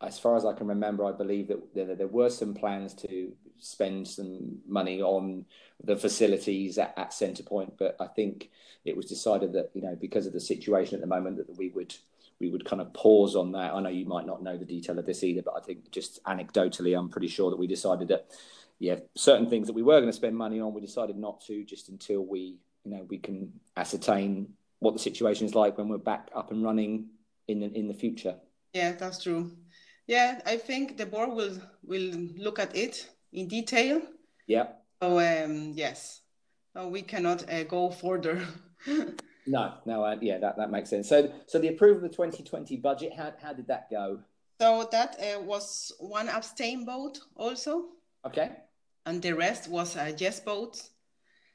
as 0.00 0.18
far 0.18 0.36
as 0.36 0.44
I 0.44 0.52
can 0.52 0.66
remember, 0.66 1.04
I 1.04 1.12
believe 1.12 1.48
that 1.48 1.74
there, 1.74 1.94
there, 1.94 2.06
were 2.06 2.28
some 2.28 2.54
plans 2.54 2.92
to 2.94 3.32
spend 3.58 4.06
some 4.06 4.58
money 4.66 5.00
on 5.00 5.46
the 5.82 5.96
facilities 5.96 6.76
at, 6.78 6.92
at 6.96 7.10
Centrepoint, 7.10 7.72
but 7.78 7.96
I 7.98 8.06
think 8.06 8.50
it 8.84 8.96
was 8.96 9.06
decided 9.06 9.52
that 9.54 9.70
you 9.74 9.82
know 9.82 9.96
because 9.98 10.26
of 10.26 10.32
the 10.32 10.40
situation 10.40 10.94
at 10.94 11.00
the 11.00 11.06
moment 11.06 11.38
that 11.38 11.56
we 11.56 11.70
would 11.70 11.94
we 12.38 12.50
would 12.50 12.64
kind 12.64 12.82
of 12.82 12.92
pause 12.92 13.34
on 13.34 13.52
that. 13.52 13.72
I 13.72 13.80
know 13.80 13.88
you 13.88 14.04
might 14.04 14.26
not 14.26 14.42
know 14.42 14.56
the 14.56 14.64
detail 14.64 14.98
of 14.98 15.06
this 15.06 15.24
either, 15.24 15.42
but 15.42 15.54
I 15.56 15.60
think 15.60 15.90
just 15.90 16.22
anecdotally, 16.24 16.98
I'm 16.98 17.08
pretty 17.08 17.28
sure 17.28 17.50
that 17.50 17.58
we 17.58 17.66
decided 17.66 18.08
that, 18.08 18.26
yeah, 18.78 18.96
certain 19.14 19.48
things 19.48 19.66
that 19.66 19.72
we 19.72 19.82
were 19.82 20.00
going 20.00 20.10
to 20.10 20.12
spend 20.12 20.36
money 20.36 20.60
on, 20.60 20.74
we 20.74 20.80
decided 20.80 21.16
not 21.16 21.40
to 21.46 21.64
just 21.64 21.88
until 21.88 22.24
we, 22.24 22.58
you 22.84 22.90
know, 22.90 23.06
we 23.08 23.18
can 23.18 23.52
ascertain 23.76 24.52
what 24.80 24.92
the 24.92 24.98
situation 24.98 25.46
is 25.46 25.54
like 25.54 25.78
when 25.78 25.88
we're 25.88 25.96
back 25.96 26.28
up 26.34 26.50
and 26.50 26.62
running 26.62 27.06
in 27.48 27.60
the, 27.60 27.72
in 27.72 27.88
the 27.88 27.94
future. 27.94 28.36
Yeah, 28.74 28.92
that's 28.92 29.22
true. 29.22 29.52
Yeah, 30.06 30.40
I 30.46 30.56
think 30.56 30.96
the 30.96 31.06
board 31.06 31.30
will 31.30 31.58
will 31.82 32.28
look 32.36 32.58
at 32.58 32.74
it 32.76 33.08
in 33.32 33.48
detail. 33.48 34.00
Yeah. 34.46 34.68
So 35.02 35.18
um, 35.18 35.72
yes, 35.74 36.22
so 36.72 36.88
we 36.88 37.02
cannot 37.02 37.50
uh, 37.50 37.64
go 37.64 37.90
further. 37.90 38.46
No, 39.46 39.74
no, 39.86 40.04
uh, 40.04 40.16
yeah, 40.20 40.38
that, 40.38 40.56
that 40.56 40.70
makes 40.70 40.90
sense. 40.90 41.08
So, 41.08 41.32
so 41.46 41.58
the 41.58 41.68
approval 41.68 41.96
of 41.96 42.02
the 42.02 42.08
2020 42.08 42.76
budget, 42.78 43.12
how, 43.16 43.32
how 43.40 43.52
did 43.52 43.68
that 43.68 43.88
go? 43.90 44.18
So 44.60 44.88
that 44.90 45.16
uh, 45.20 45.40
was 45.40 45.92
one 46.00 46.28
abstain 46.28 46.84
vote 46.84 47.20
also. 47.36 47.84
Okay. 48.26 48.50
And 49.04 49.22
the 49.22 49.32
rest 49.32 49.68
was 49.68 49.96
a 49.96 50.12
yes 50.18 50.40
vote. 50.40 50.82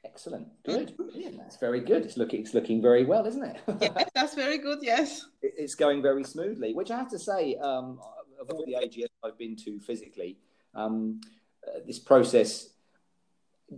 Excellent. 0.04 0.48
Good. 0.64 0.96
Mm-hmm. 0.96 1.36
That's 1.36 1.58
very 1.58 1.80
good. 1.80 2.04
It's 2.04 2.16
looking 2.16 2.40
it's 2.40 2.54
looking 2.54 2.80
very 2.80 3.04
well, 3.04 3.26
isn't 3.26 3.44
it? 3.44 3.60
yes, 3.80 4.10
that's 4.14 4.34
very 4.34 4.58
good. 4.58 4.78
Yes. 4.82 5.26
It's 5.42 5.74
going 5.74 6.02
very 6.02 6.24
smoothly. 6.24 6.72
Which 6.72 6.90
I 6.90 6.96
have 6.96 7.10
to 7.10 7.18
say, 7.18 7.56
um, 7.56 7.98
of 8.42 8.50
all 8.50 8.64
the 8.66 8.74
AGMs 8.74 9.06
I've 9.24 9.38
been 9.38 9.56
to 9.56 9.80
physically, 9.80 10.38
um, 10.74 11.20
uh, 11.66 11.80
this 11.86 11.98
process 11.98 12.68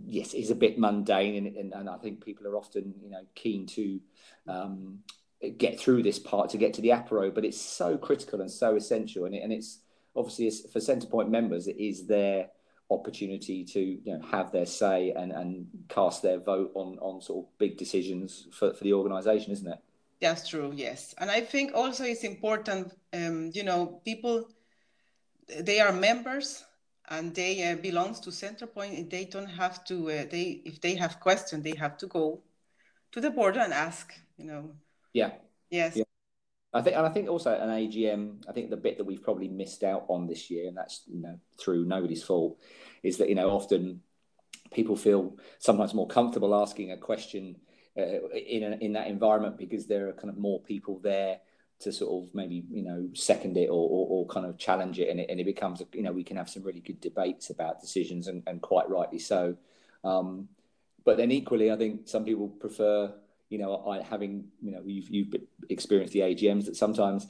yes, 0.05 0.33
is 0.33 0.51
a 0.51 0.55
bit 0.55 0.77
mundane, 0.77 1.45
and, 1.45 1.55
and, 1.55 1.73
and, 1.73 1.89
I 1.89 1.97
think 1.97 2.23
people 2.23 2.47
are 2.47 2.57
often, 2.57 2.93
you 3.01 3.09
know, 3.09 3.25
keen 3.35 3.65
to 3.67 3.99
um, 4.47 4.99
get 5.57 5.79
through 5.79 6.03
this 6.03 6.19
part 6.19 6.49
to 6.49 6.57
get 6.57 6.73
to 6.75 6.81
the 6.81 6.89
apero, 6.89 7.33
but 7.33 7.45
it's 7.45 7.59
so 7.59 7.97
critical 7.97 8.41
and 8.41 8.51
so 8.51 8.75
essential, 8.75 9.25
and, 9.25 9.35
it, 9.35 9.43
and 9.43 9.53
it's 9.53 9.79
obviously 10.15 10.47
it's, 10.47 10.61
for 10.71 10.79
Centrepoint 10.79 11.29
members, 11.29 11.67
it 11.67 11.77
is 11.77 12.07
their 12.07 12.49
opportunity 12.91 13.63
to 13.63 13.79
you 13.79 14.13
know 14.13 14.23
have 14.27 14.51
their 14.51 14.65
say 14.65 15.11
and, 15.11 15.31
and 15.31 15.65
cast 15.89 16.21
their 16.21 16.37
vote 16.37 16.71
on 16.75 16.99
on 16.99 17.19
sort 17.19 17.43
of 17.43 17.57
big 17.57 17.77
decisions 17.77 18.47
for, 18.51 18.73
for 18.73 18.83
the 18.83 18.93
organisation, 18.93 19.51
isn't 19.51 19.67
it? 19.67 19.79
That's 20.21 20.47
true, 20.47 20.71
yes, 20.75 21.13
and 21.17 21.29
I 21.29 21.41
think 21.41 21.73
also 21.73 22.03
it's 22.03 22.23
important, 22.23 22.93
um, 23.13 23.51
you 23.53 23.63
know, 23.63 24.01
people 24.05 24.47
they 25.47 25.79
are 25.79 25.91
members 25.91 26.63
and 27.09 27.33
they 27.33 27.71
uh, 27.71 27.75
belongs 27.75 28.19
to 28.21 28.29
Centrepoint. 28.29 29.09
They 29.09 29.25
don't 29.25 29.49
have 29.49 29.83
to. 29.85 30.09
Uh, 30.09 30.25
they 30.29 30.61
if 30.65 30.81
they 30.81 30.95
have 30.95 31.19
questions, 31.19 31.63
they 31.63 31.75
have 31.77 31.97
to 31.97 32.07
go 32.07 32.41
to 33.11 33.21
the 33.21 33.29
board 33.29 33.57
and 33.57 33.73
ask. 33.73 34.13
You 34.37 34.45
know. 34.45 34.71
Yeah. 35.13 35.31
Yes. 35.69 35.95
Yeah. 35.95 36.03
I 36.73 36.81
think, 36.81 36.97
and 36.97 37.05
I 37.05 37.09
think 37.09 37.29
also 37.29 37.53
an 37.53 37.69
AGM. 37.69 38.43
I 38.49 38.51
think 38.51 38.69
the 38.69 38.77
bit 38.77 38.97
that 38.97 39.05
we've 39.05 39.23
probably 39.23 39.47
missed 39.47 39.83
out 39.83 40.05
on 40.09 40.27
this 40.27 40.49
year, 40.49 40.67
and 40.67 40.75
that's 40.75 41.03
you 41.07 41.21
know 41.21 41.39
through 41.57 41.85
nobody's 41.85 42.23
fault, 42.23 42.59
is 43.03 43.17
that 43.17 43.29
you 43.29 43.35
know 43.35 43.49
often 43.49 44.01
people 44.73 44.95
feel 44.95 45.37
sometimes 45.59 45.93
more 45.93 46.07
comfortable 46.07 46.53
asking 46.53 46.91
a 46.91 46.97
question 46.97 47.55
uh, 47.97 48.27
in 48.35 48.63
a, 48.63 48.77
in 48.77 48.93
that 48.93 49.07
environment 49.07 49.57
because 49.57 49.87
there 49.87 50.09
are 50.09 50.13
kind 50.13 50.29
of 50.29 50.37
more 50.37 50.59
people 50.61 50.99
there 50.99 51.39
to 51.79 51.91
sort 51.91 52.23
of 52.23 52.33
maybe 52.33 52.63
you 52.71 52.83
know 52.83 53.07
second 53.13 53.57
it 53.57 53.67
or, 53.67 53.89
or, 53.89 54.07
or, 54.09 54.27
kind 54.27 54.45
of 54.45 54.57
challenge 54.57 54.99
it 54.99 55.09
and, 55.09 55.19
it 55.19 55.29
and 55.29 55.39
it 55.39 55.43
becomes 55.43 55.81
you 55.93 56.01
know 56.01 56.11
we 56.11 56.23
can 56.23 56.37
have 56.37 56.49
some 56.49 56.63
really 56.63 56.79
good 56.79 56.99
debates 57.01 57.49
about 57.49 57.81
decisions 57.81 58.27
and, 58.27 58.43
and 58.47 58.61
quite 58.61 58.89
rightly 58.89 59.19
so 59.19 59.55
um, 60.03 60.47
but 61.03 61.17
then 61.17 61.31
equally 61.31 61.71
I 61.71 61.75
think 61.75 62.07
some 62.07 62.23
people 62.23 62.47
prefer 62.47 63.13
you 63.49 63.57
know 63.57 63.85
I, 63.87 64.01
having 64.01 64.45
you 64.61 64.71
know 64.71 64.81
you've, 64.85 65.09
you've 65.09 65.33
experienced 65.69 66.13
the 66.13 66.21
AGMs 66.21 66.65
that 66.65 66.77
sometimes 66.77 67.27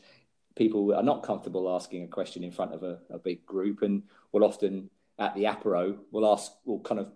people 0.55 0.93
are 0.93 1.03
not 1.03 1.23
comfortable 1.23 1.75
asking 1.75 2.03
a 2.03 2.07
question 2.07 2.43
in 2.43 2.51
front 2.51 2.73
of 2.73 2.83
a, 2.83 2.99
a 3.09 3.17
big 3.17 3.45
group 3.45 3.81
and 3.81 4.03
will 4.31 4.43
often 4.43 4.89
at 5.17 5.33
the 5.35 5.45
apero 5.45 5.97
will 6.11 6.31
ask 6.31 6.51
will 6.65 6.79
kind 6.79 6.99
of 6.99 7.07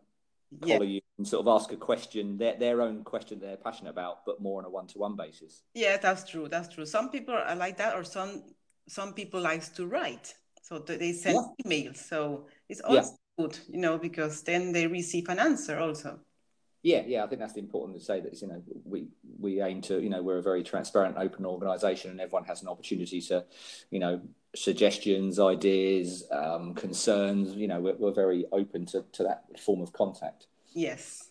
collar 0.61 0.83
yeah. 0.83 0.95
you 0.95 1.01
and 1.19 1.27
sort 1.27 1.45
of 1.45 1.49
ask 1.49 1.73
a 1.73 1.75
question, 1.75 2.37
their, 2.37 2.55
their 2.57 2.81
own 2.81 3.03
question 3.03 3.39
they're 3.41 3.57
passionate 3.57 3.89
about, 3.89 4.25
but 4.25 4.41
more 4.41 4.57
on 4.59 4.65
a 4.65 4.69
one-to-one 4.69 5.17
basis. 5.17 5.63
Yeah, 5.73 5.97
that's 5.97 6.23
true. 6.27 6.47
That's 6.47 6.73
true. 6.73 6.85
Some 6.85 7.09
people 7.09 7.35
are 7.35 7.55
like 7.55 7.77
that, 7.77 7.93
or 7.93 8.05
some 8.05 8.41
some 8.87 9.13
people 9.13 9.41
likes 9.41 9.67
to 9.69 9.85
write, 9.85 10.33
so 10.63 10.79
they 10.79 11.11
send 11.11 11.35
yeah. 11.35 11.69
emails. 11.69 11.97
So 11.97 12.47
it's 12.69 12.79
also 12.79 13.11
yeah. 13.37 13.43
good, 13.45 13.59
you 13.67 13.81
know, 13.81 13.97
because 13.97 14.43
then 14.43 14.71
they 14.71 14.87
receive 14.87 15.27
an 15.27 15.39
answer 15.39 15.77
also. 15.77 16.21
Yeah, 16.83 17.03
yeah, 17.05 17.25
I 17.25 17.27
think 17.27 17.41
that's 17.41 17.57
important 17.57 17.99
to 17.99 18.05
say 18.05 18.21
that 18.21 18.41
you 18.41 18.47
know 18.47 18.63
we 18.85 19.09
we 19.37 19.61
aim 19.61 19.81
to 19.81 20.01
you 20.01 20.09
know 20.09 20.23
we're 20.23 20.37
a 20.37 20.41
very 20.41 20.63
transparent, 20.63 21.17
open 21.17 21.45
organisation, 21.45 22.11
and 22.11 22.21
everyone 22.21 22.45
has 22.45 22.61
an 22.61 22.69
opportunity 22.69 23.19
to, 23.23 23.43
you 23.91 23.99
know, 23.99 24.21
suggestions, 24.55 25.37
ideas, 25.37 26.23
um, 26.31 26.73
concerns. 26.75 27.57
You 27.57 27.67
know, 27.67 27.81
we're, 27.81 27.97
we're 27.97 28.13
very 28.13 28.45
open 28.53 28.85
to 28.87 29.03
to 29.11 29.23
that 29.23 29.59
form 29.59 29.81
of 29.81 29.91
contact. 29.91 30.47
Yes. 30.73 31.29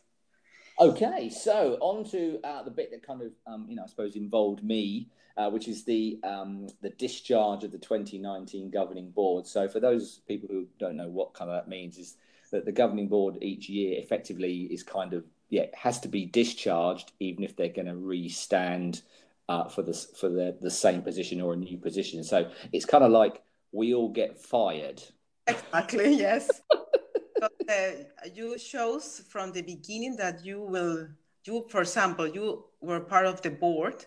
Okay, 0.80 1.28
so 1.28 1.76
on 1.80 2.04
to 2.10 2.38
uh, 2.44 2.62
the 2.62 2.70
bit 2.70 2.92
that 2.92 3.04
kind 3.04 3.22
of, 3.22 3.32
um, 3.46 3.66
you 3.68 3.74
know, 3.74 3.82
I 3.82 3.86
suppose 3.86 4.14
involved 4.14 4.62
me, 4.62 5.08
uh, 5.36 5.50
which 5.50 5.66
is 5.66 5.84
the 5.84 6.20
um, 6.22 6.68
the 6.82 6.90
discharge 6.90 7.64
of 7.64 7.72
the 7.72 7.78
2019 7.78 8.70
governing 8.70 9.10
board. 9.10 9.46
So 9.46 9.68
for 9.68 9.80
those 9.80 10.20
people 10.28 10.48
who 10.50 10.66
don't 10.78 10.96
know 10.96 11.08
what 11.08 11.34
kind 11.34 11.50
of 11.50 11.56
that 11.56 11.68
means, 11.68 11.98
is 11.98 12.16
that 12.52 12.64
the 12.64 12.72
governing 12.72 13.08
board 13.08 13.38
each 13.42 13.68
year 13.68 13.98
effectively 14.00 14.62
is 14.70 14.82
kind 14.82 15.14
of 15.14 15.24
yeah 15.50 15.66
has 15.74 15.98
to 16.00 16.08
be 16.08 16.26
discharged 16.26 17.12
even 17.20 17.42
if 17.42 17.56
they're 17.56 17.68
going 17.68 17.86
to 17.86 17.96
re-stand 17.96 19.02
uh, 19.48 19.68
for 19.68 19.82
the 19.82 19.94
for 20.18 20.28
the 20.28 20.56
the 20.60 20.70
same 20.70 21.02
position 21.02 21.40
or 21.40 21.54
a 21.54 21.56
new 21.56 21.78
position. 21.78 22.22
So 22.22 22.50
it's 22.72 22.84
kind 22.84 23.02
of 23.02 23.10
like 23.10 23.42
we 23.72 23.94
all 23.94 24.10
get 24.10 24.38
fired. 24.40 25.02
Exactly. 25.46 26.14
Yes. 26.14 26.48
uh, 27.42 27.90
you 28.34 28.58
shows 28.58 29.22
from 29.28 29.52
the 29.52 29.62
beginning 29.62 30.16
that 30.16 30.44
you 30.44 30.60
will 30.60 31.08
you 31.44 31.66
for 31.68 31.80
example 31.80 32.26
you 32.26 32.64
were 32.80 33.00
part 33.00 33.26
of 33.26 33.42
the 33.42 33.50
board. 33.50 34.04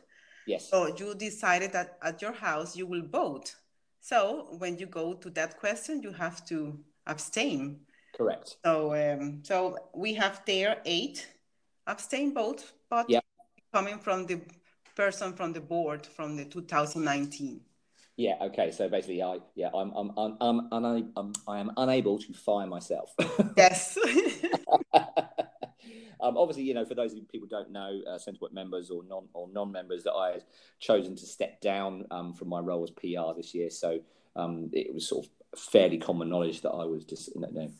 Yes. 0.48 0.70
So 0.70 0.96
you 0.96 1.16
decided 1.16 1.72
that 1.74 1.98
at 2.02 2.22
your 2.22 2.34
house 2.34 2.76
you 2.76 2.88
will 2.88 3.06
vote. 3.06 3.56
So 4.00 4.48
when 4.58 4.78
you 4.78 4.88
go 4.88 5.14
to 5.14 5.30
that 5.32 5.60
question 5.60 6.02
you 6.02 6.12
have 6.12 6.46
to 6.48 6.80
abstain. 7.08 7.82
Correct. 8.16 8.58
So 8.66 8.94
um, 8.94 9.42
so 9.44 9.78
we 9.96 10.14
have 10.16 10.44
there 10.46 10.82
eight 10.86 11.28
abstain 11.88 12.34
votes 12.34 12.74
but 12.90 13.10
yeah. 13.10 13.22
coming 13.74 13.98
from 14.00 14.26
the 14.26 14.40
person 14.96 15.34
from 15.34 15.54
the 15.54 15.62
board 15.62 16.06
from 16.06 16.36
the 16.36 16.46
2019 16.46 17.62
yeah. 18.18 18.36
Okay. 18.42 18.72
So 18.72 18.90
basically, 18.90 19.22
I 19.22 19.40
yeah, 19.56 19.70
I'm 19.74 19.92
I'm 19.96 20.12
I'm, 20.18 20.38
I'm, 20.42 20.68
I'm, 20.72 21.12
I'm 21.16 21.34
I 21.48 21.60
am 21.60 21.72
unable 21.78 22.20
to 22.20 22.34
fire 22.34 22.68
myself. 22.68 23.14
yes. 23.58 23.98
um, 24.94 26.38
obviously, 26.38 26.64
you 26.64 26.74
know, 26.74 26.86
for 26.86 26.96
those 26.96 27.14
people 27.32 27.48
don't 27.50 27.72
know, 27.72 28.02
uh, 28.08 28.18
Centrepoint 28.18 28.54
members 28.54 28.90
or 28.90 29.04
non 29.08 29.28
or 29.34 29.48
non-members, 29.52 30.04
that 30.04 30.14
I 30.14 30.32
had 30.34 30.44
chosen 30.80 31.16
to 31.16 31.26
step 31.26 31.62
down 31.62 32.06
um, 32.12 32.34
from 32.34 32.50
my 32.50 32.60
role 32.60 32.84
as 32.84 32.92
PR 32.92 33.36
this 33.36 33.54
year. 33.56 33.70
So 33.70 34.00
um, 34.36 34.70
it 34.74 34.94
was 34.94 35.08
sort 35.08 35.26
of 35.26 35.60
fairly 35.60 35.98
common 35.98 36.30
knowledge 36.30 36.62
that 36.62 36.72
I 36.72 36.86
was 36.86 37.04
just 37.06 37.34
you 37.36 37.42
know, 37.42 37.72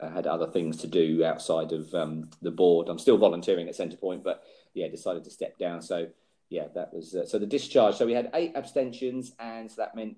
I 0.00 0.10
had 0.10 0.26
other 0.26 0.46
things 0.46 0.76
to 0.78 0.86
do 0.86 1.24
outside 1.24 1.72
of 1.72 1.92
um, 1.94 2.30
the 2.42 2.50
board. 2.50 2.88
I'm 2.88 2.98
still 2.98 3.18
volunteering 3.18 3.68
at 3.68 3.76
Centrepoint, 3.76 4.22
but 4.22 4.42
yeah, 4.74 4.88
decided 4.88 5.24
to 5.24 5.30
step 5.30 5.58
down. 5.58 5.80
So 5.80 6.08
yeah, 6.48 6.68
that 6.74 6.92
was 6.92 7.14
uh, 7.14 7.26
so 7.26 7.38
the 7.38 7.46
discharge. 7.46 7.96
So 7.96 8.06
we 8.06 8.12
had 8.12 8.30
eight 8.34 8.52
abstentions, 8.54 9.32
and 9.38 9.70
so 9.70 9.82
that 9.82 9.94
meant 9.94 10.16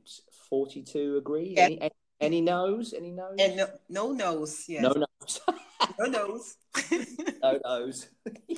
forty-two 0.48 1.16
agree. 1.16 1.54
Yeah. 1.56 1.64
Any, 1.64 1.80
any, 1.80 1.90
any 2.20 2.40
no's? 2.40 2.92
Any 2.92 3.12
no's? 3.12 3.36
And 3.38 3.56
no, 3.56 3.68
no 3.88 4.12
no's. 4.12 4.64
Yes. 4.68 4.82
No 4.82 4.92
no's. 4.92 5.40
no 5.98 6.06
no's. 6.06 6.56
no 7.42 7.60
no's. 7.64 8.08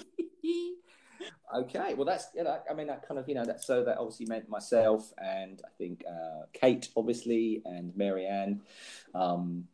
okay, 1.55 1.95
well 1.95 2.05
that's 2.05 2.29
you 2.35 2.45
know 2.45 2.59
I 2.69 2.75
mean 2.75 2.89
that 2.89 3.07
kind 3.07 3.19
of 3.19 3.29
you 3.29 3.35
know 3.35 3.45
that 3.45 3.63
so 3.63 3.85
that 3.85 3.99
obviously 3.99 4.27
meant 4.27 4.49
myself 4.49 5.13
and 5.19 5.61
I 5.65 5.69
think 5.79 6.03
uh, 6.09 6.47
Kate 6.53 6.89
obviously 6.97 7.63
and 7.65 7.97
Marianne 7.97 8.63
um, 9.15 9.65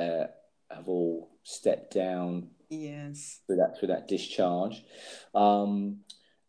uh, 0.00 0.26
have 0.70 0.88
all 0.88 1.30
stepped 1.42 1.94
down. 1.94 2.48
Yes. 2.70 3.40
Through 3.46 3.56
that 3.56 3.78
through 3.78 3.88
that 3.88 4.08
discharge. 4.08 4.82
Um, 5.34 5.98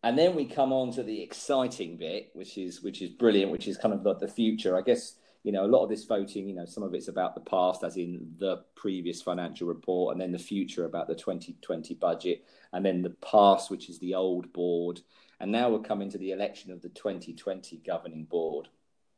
and 0.05 0.15
then 0.15 0.35
we 0.35 0.45
come 0.45 0.71
on 0.71 0.91
to 0.91 1.01
the 1.01 1.19
exciting 1.19 1.97
bit, 1.97 2.29
which 2.33 2.59
is 2.59 2.83
which 2.83 3.01
is 3.01 3.09
brilliant, 3.09 3.51
which 3.51 3.67
is 3.67 3.75
kind 3.75 3.91
of 3.91 4.05
like 4.05 4.19
the 4.19 4.27
future. 4.27 4.77
I 4.77 4.81
guess 4.81 5.15
you 5.43 5.51
know 5.51 5.65
a 5.65 5.67
lot 5.67 5.83
of 5.83 5.89
this 5.89 6.05
voting, 6.05 6.47
you 6.47 6.53
know, 6.53 6.65
some 6.65 6.83
of 6.83 6.93
it's 6.93 7.07
about 7.07 7.33
the 7.33 7.41
past, 7.41 7.83
as 7.83 7.97
in 7.97 8.35
the 8.37 8.63
previous 8.75 9.23
financial 9.23 9.67
report, 9.67 10.13
and 10.13 10.21
then 10.21 10.31
the 10.31 10.37
future 10.37 10.85
about 10.85 11.07
the 11.07 11.15
2020 11.15 11.95
budget, 11.95 12.45
and 12.71 12.85
then 12.85 13.01
the 13.01 13.15
past, 13.31 13.71
which 13.71 13.89
is 13.89 13.97
the 13.97 14.13
old 14.13 14.53
board, 14.53 15.01
and 15.39 15.51
now 15.51 15.69
we're 15.69 15.79
coming 15.79 16.11
to 16.11 16.19
the 16.19 16.31
election 16.31 16.71
of 16.71 16.83
the 16.83 16.89
2020 16.89 17.77
governing 17.77 18.25
board. 18.25 18.67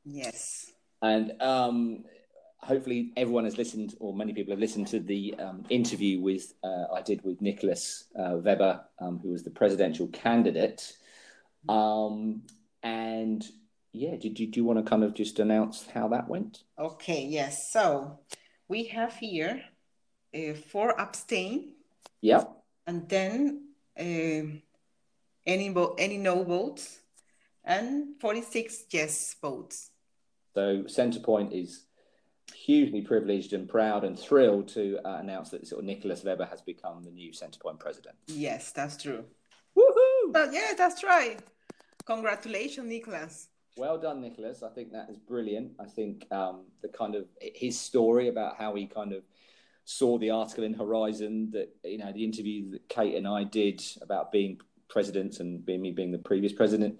Yes. 0.05 0.71
And 1.01 1.33
um, 1.41 2.05
hopefully 2.59 3.11
everyone 3.15 3.45
has 3.45 3.57
listened, 3.57 3.95
or 3.99 4.13
many 4.13 4.33
people 4.33 4.51
have 4.51 4.59
listened 4.59 4.87
to 4.87 4.99
the 4.99 5.35
um, 5.39 5.63
interview 5.69 6.19
with 6.19 6.53
uh, 6.63 6.85
I 6.93 7.01
did 7.01 7.23
with 7.23 7.41
Nicholas 7.41 8.05
uh, 8.17 8.37
Weber, 8.37 8.81
um, 8.99 9.19
who 9.19 9.29
was 9.29 9.43
the 9.43 9.51
presidential 9.51 10.07
candidate. 10.07 10.97
Um, 11.69 12.43
and 12.83 13.45
yeah, 13.93 14.15
did, 14.15 14.35
do 14.35 14.49
you 14.53 14.65
want 14.65 14.79
to 14.79 14.89
kind 14.89 15.03
of 15.03 15.13
just 15.13 15.39
announce 15.39 15.87
how 15.93 16.07
that 16.09 16.29
went? 16.29 16.63
Okay, 16.77 17.25
yes. 17.25 17.71
So 17.71 18.19
we 18.67 18.85
have 18.85 19.15
here 19.15 19.63
uh, 20.35 20.53
four 20.53 20.99
abstain. 20.99 21.73
Yep. 22.21 22.51
And 22.85 23.09
then 23.09 23.67
uh, 23.99 24.43
any 25.45 25.75
any 25.97 26.17
no 26.17 26.43
votes, 26.43 26.99
and 27.63 28.19
forty 28.19 28.41
six 28.41 28.85
yes 28.91 29.35
votes. 29.41 29.91
So 30.53 30.83
Centrepoint 30.83 31.51
is 31.53 31.86
hugely 32.53 33.01
privileged 33.01 33.53
and 33.53 33.67
proud 33.67 34.03
and 34.03 34.17
thrilled 34.17 34.67
to 34.69 34.99
uh, 35.05 35.17
announce 35.17 35.49
that 35.49 35.67
sort 35.67 35.79
of 35.79 35.85
Nicholas 35.85 36.23
Weber 36.23 36.45
has 36.45 36.61
become 36.61 37.03
the 37.03 37.11
new 37.11 37.31
Centrepoint 37.31 37.79
president. 37.79 38.15
Yes, 38.27 38.71
that's 38.71 39.01
true. 39.01 39.23
Woohoo! 39.77 40.33
But 40.33 40.53
yeah, 40.53 40.73
that's 40.77 41.03
right. 41.03 41.39
Congratulations, 42.05 42.87
Nicholas. 42.87 43.49
Well 43.77 43.99
done, 43.99 44.21
Nicholas. 44.21 44.63
I 44.63 44.69
think 44.69 44.91
that 44.93 45.09
is 45.09 45.17
brilliant. 45.17 45.73
I 45.79 45.85
think 45.85 46.25
um, 46.31 46.65
the 46.81 46.87
kind 46.87 47.15
of 47.15 47.25
his 47.39 47.79
story 47.79 48.27
about 48.27 48.57
how 48.57 48.73
he 48.75 48.87
kind 48.87 49.13
of 49.13 49.23
saw 49.85 50.17
the 50.17 50.31
article 50.31 50.63
in 50.63 50.73
Horizon 50.73 51.51
that 51.51 51.73
you 51.83 51.97
know 51.97 52.11
the 52.11 52.23
interview 52.23 52.71
that 52.71 52.89
Kate 52.89 53.15
and 53.15 53.27
I 53.27 53.43
did 53.43 53.81
about 54.01 54.31
being 54.31 54.59
president 54.89 55.39
and 55.39 55.65
being 55.65 55.81
me 55.81 55.91
being 55.91 56.11
the 56.11 56.17
previous 56.17 56.53
president 56.53 56.99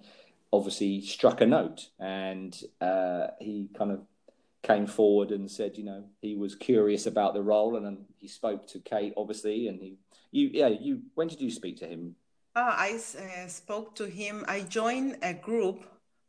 obviously 0.52 1.02
struck 1.02 1.40
a 1.40 1.46
note 1.46 1.88
and 2.00 2.62
uh, 2.80 3.26
he 3.40 3.68
kind 3.76 3.92
of 3.92 4.00
came 4.68 4.86
forward 4.86 5.30
and 5.30 5.50
said, 5.50 5.78
you 5.78 5.84
know, 5.84 6.04
he 6.20 6.36
was 6.36 6.54
curious 6.54 7.06
about 7.06 7.34
the 7.34 7.42
role, 7.42 7.76
and, 7.76 7.86
and 7.86 8.04
he 8.18 8.28
spoke 8.28 8.66
to 8.68 8.78
Kate, 8.78 9.14
obviously, 9.16 9.68
and 9.68 9.80
he, 9.80 9.96
you, 10.30 10.50
yeah, 10.52 10.68
you. 10.68 11.02
When 11.14 11.28
did 11.28 11.40
you 11.40 11.50
speak 11.50 11.78
to 11.78 11.86
him? 11.86 12.14
Uh, 12.54 12.74
I 12.76 13.00
uh, 13.18 13.48
spoke 13.48 13.94
to 13.96 14.06
him. 14.06 14.44
I 14.46 14.60
joined 14.60 15.16
a 15.22 15.32
group 15.32 15.84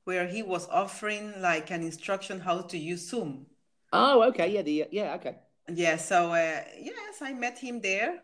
where 0.06 0.28
he 0.28 0.42
was 0.42 0.68
offering 0.70 1.34
like 1.42 1.70
an 1.70 1.84
instruction 1.84 2.40
how 2.40 2.62
to 2.62 2.78
use 2.78 3.10
Zoom. 3.10 3.46
Oh, 3.92 4.24
okay, 4.30 4.48
yeah, 4.52 4.62
the 4.62 4.88
yeah, 4.92 5.16
okay. 5.16 5.36
Yeah, 5.72 5.98
so 5.98 6.32
uh, 6.32 6.64
yes, 6.80 7.22
I 7.22 7.34
met 7.34 7.60
him 7.60 7.82
there. 7.82 8.24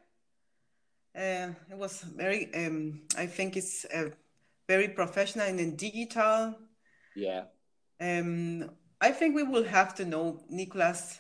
Uh, 1.16 1.54
it 1.70 1.78
was 1.78 2.02
very. 2.02 2.50
Um, 2.54 3.02
I 3.18 3.26
think 3.26 3.58
it's 3.58 3.86
uh, 3.86 4.10
very 4.68 4.90
professional 4.90 5.48
and 5.48 5.78
digital. 5.78 6.56
Yeah. 7.16 7.44
Um, 8.00 8.70
I 9.06 9.12
think 9.12 9.36
we 9.36 9.44
will 9.44 9.66
have 9.66 9.94
to 9.96 10.06
know 10.06 10.40
Nicholas, 10.50 11.20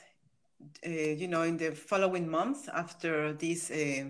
uh, 0.83 0.89
you 0.89 1.27
know, 1.27 1.43
in 1.43 1.57
the 1.57 1.71
following 1.71 2.27
months 2.27 2.67
after 2.67 3.33
this 3.33 3.69
uh, 3.69 4.05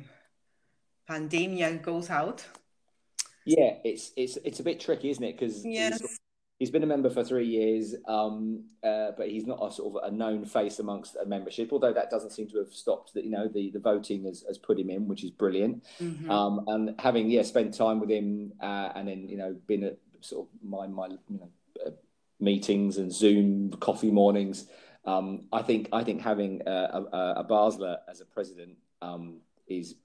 pandemic 1.06 1.84
goes 1.84 2.10
out. 2.10 2.46
Yeah, 3.44 3.74
it's 3.84 4.14
it's 4.16 4.38
it's 4.46 4.62
a 4.62 4.64
bit 4.64 4.80
tricky, 4.80 5.10
isn't 5.10 5.24
it? 5.24 5.38
Because 5.38 5.66
yes. 5.66 6.02
he's 6.58 6.72
been 6.72 6.84
a 6.84 6.88
member 6.88 7.10
for 7.10 7.22
three 7.26 7.48
years, 7.48 7.96
um, 8.08 8.64
uh, 8.82 9.12
but 9.18 9.28
he's 9.28 9.46
not 9.46 9.60
a 9.62 9.70
sort 9.70 9.94
of 9.94 10.10
a 10.10 10.16
known 10.16 10.46
face 10.46 10.80
amongst 10.80 11.18
a 11.18 11.26
membership. 11.26 11.74
Although 11.74 11.94
that 11.94 12.10
doesn't 12.10 12.32
seem 12.32 12.48
to 12.52 12.60
have 12.60 12.74
stopped 12.74 13.14
that 13.14 13.26
you 13.26 13.32
know 13.32 13.50
the, 13.50 13.72
the 13.72 13.80
voting 13.80 14.24
has, 14.24 14.46
has 14.48 14.58
put 14.58 14.80
him 14.80 14.90
in, 14.90 15.10
which 15.10 15.26
is 15.26 15.32
brilliant. 15.32 15.84
Mm-hmm. 16.00 16.32
Um, 16.32 16.64
and 16.68 16.96
having 16.98 17.30
yeah 17.30 17.44
spent 17.44 17.74
time 17.74 18.00
with 18.00 18.10
him 18.10 18.54
uh, 18.62 18.94
and 18.96 19.10
then 19.10 19.28
you 19.28 19.36
know 19.36 19.54
been 19.68 19.84
at 19.84 19.98
sort 20.22 20.48
of 20.48 20.64
my 20.64 20.88
my 20.88 21.08
you 21.08 21.40
know 21.40 21.50
uh, 21.86 21.92
meetings 22.40 22.98
and 22.98 23.12
Zoom 23.12 23.72
coffee 23.72 24.12
mornings. 24.12 24.68
Um, 25.06 25.46
I 25.54 25.62
think 25.62 25.90
I 25.94 26.04
think 26.04 26.22
having 26.22 26.62
a, 26.66 26.72
a, 26.72 27.34
a 27.38 27.46
Basler 27.48 27.98
as 28.10 28.22
a 28.22 28.26
president 28.26 28.78
um, 29.02 29.38
is 29.68 29.96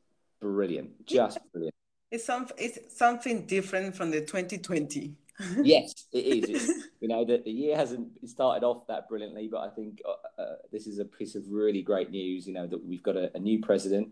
brilliant, 0.40 1.06
just 1.06 1.38
brilliant. 1.52 1.74
It's 2.10 2.24
some 2.24 2.48
it's 2.58 2.96
something 2.96 3.46
different 3.46 3.96
from 3.96 4.10
the 4.10 4.20
2020 4.20 5.16
yes, 5.62 6.06
it 6.12 6.18
is. 6.18 6.48
It's, 6.48 6.88
you 7.00 7.08
know, 7.08 7.24
the, 7.24 7.38
the 7.38 7.50
year 7.50 7.76
hasn't 7.76 8.28
started 8.28 8.64
off 8.64 8.86
that 8.88 9.08
brilliantly, 9.08 9.48
but 9.48 9.60
I 9.60 9.68
think 9.68 10.02
uh, 10.06 10.40
uh, 10.40 10.54
this 10.72 10.86
is 10.86 10.98
a 10.98 11.04
piece 11.04 11.34
of 11.34 11.44
really 11.48 11.82
great 11.82 12.10
news. 12.10 12.46
You 12.46 12.54
know 12.54 12.66
that 12.66 12.84
we've 12.84 13.02
got 13.02 13.16
a, 13.16 13.34
a 13.34 13.38
new 13.38 13.60
president 13.60 14.10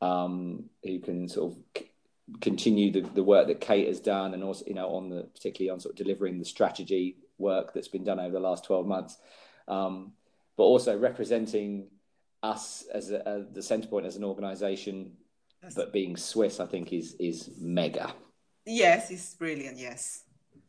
um, 0.00 0.64
who 0.82 0.98
can 1.00 1.28
sort 1.28 1.52
of 1.52 1.58
c- 1.76 1.90
continue 2.40 2.90
the, 2.90 3.00
the 3.10 3.22
work 3.22 3.48
that 3.48 3.60
Kate 3.60 3.88
has 3.88 4.00
done, 4.00 4.34
and 4.34 4.42
also 4.42 4.64
you 4.66 4.74
know 4.74 4.88
on 4.94 5.08
the 5.08 5.22
particularly 5.34 5.70
on 5.70 5.80
sort 5.80 5.92
of 5.92 5.98
delivering 5.98 6.38
the 6.38 6.44
strategy 6.44 7.16
work 7.42 7.74
that's 7.74 7.88
been 7.88 8.04
done 8.04 8.20
over 8.20 8.32
the 8.32 8.40
last 8.40 8.64
twelve 8.64 8.86
months, 8.86 9.18
um, 9.68 10.12
but 10.56 10.64
also 10.64 10.96
representing 10.98 11.88
us 12.42 12.84
as 12.94 13.10
a, 13.10 13.18
a, 13.26 13.44
the 13.52 13.60
Centrepoint 13.60 14.06
as 14.06 14.16
an 14.16 14.24
organisation, 14.24 15.12
but 15.76 15.92
being 15.92 16.16
Swiss, 16.16 16.60
I 16.60 16.66
think 16.66 16.92
is 16.92 17.14
is 17.20 17.50
mega. 17.60 18.14
Yes, 18.64 19.10
it's 19.10 19.34
brilliant. 19.34 19.78
Yes 19.78 20.24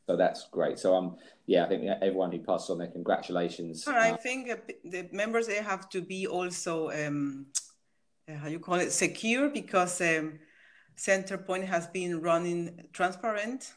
so 0.07 0.17
that's 0.17 0.47
great. 0.51 0.79
So 0.79 0.95
um, 0.95 1.17
yeah, 1.45 1.65
I 1.65 1.69
think 1.69 1.83
everyone 2.01 2.31
who 2.31 2.39
passed 2.39 2.69
on 2.69 2.77
their 2.77 2.87
congratulations. 2.87 3.87
I 3.87 4.11
uh, 4.11 4.17
think 4.17 4.49
the 4.83 5.07
members 5.11 5.47
they 5.47 5.61
have 5.61 5.89
to 5.89 6.01
be 6.01 6.27
also 6.27 6.91
um, 6.91 7.47
uh, 8.29 8.35
how 8.35 8.47
you 8.47 8.59
call 8.59 8.75
it 8.75 8.91
secure 8.91 9.49
because 9.49 10.01
um, 10.01 10.39
Centrepoint 10.97 11.65
has 11.65 11.87
been 11.87 12.21
running 12.21 12.87
transparent. 12.91 13.73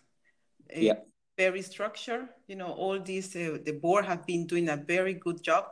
Yeah. 0.75 0.95
Very 1.37 1.63
structured. 1.63 2.29
You 2.47 2.57
know, 2.57 2.73
all 2.73 2.99
these 3.01 3.35
uh, 3.37 3.59
the 3.65 3.73
board 3.73 4.07
have 4.07 4.27
been 4.27 4.47
doing 4.47 4.69
a 4.69 4.77
very 4.77 5.15
good 5.15 5.43
job. 5.43 5.67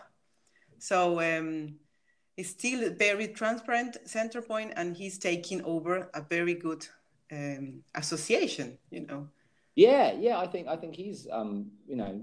So 0.79 1.21
um, 1.21 1.77
it's 2.37 2.51
still 2.51 2.91
very 2.95 3.29
transparent 3.29 3.97
Centrepoint, 4.07 4.73
and 4.77 4.97
he's 4.97 5.19
taking 5.19 5.63
over 5.65 6.11
a 6.13 6.21
very 6.21 6.55
good 6.55 6.87
um, 7.33 7.83
association. 7.95 8.79
You 8.91 9.07
know. 9.07 9.29
Yeah, 9.75 10.13
yeah, 10.13 10.39
I 10.39 10.47
think 10.47 10.69
I 10.69 10.77
think 10.77 10.97
he's 10.97 11.27
um, 11.31 11.71
you 11.87 11.97
know 11.97 12.23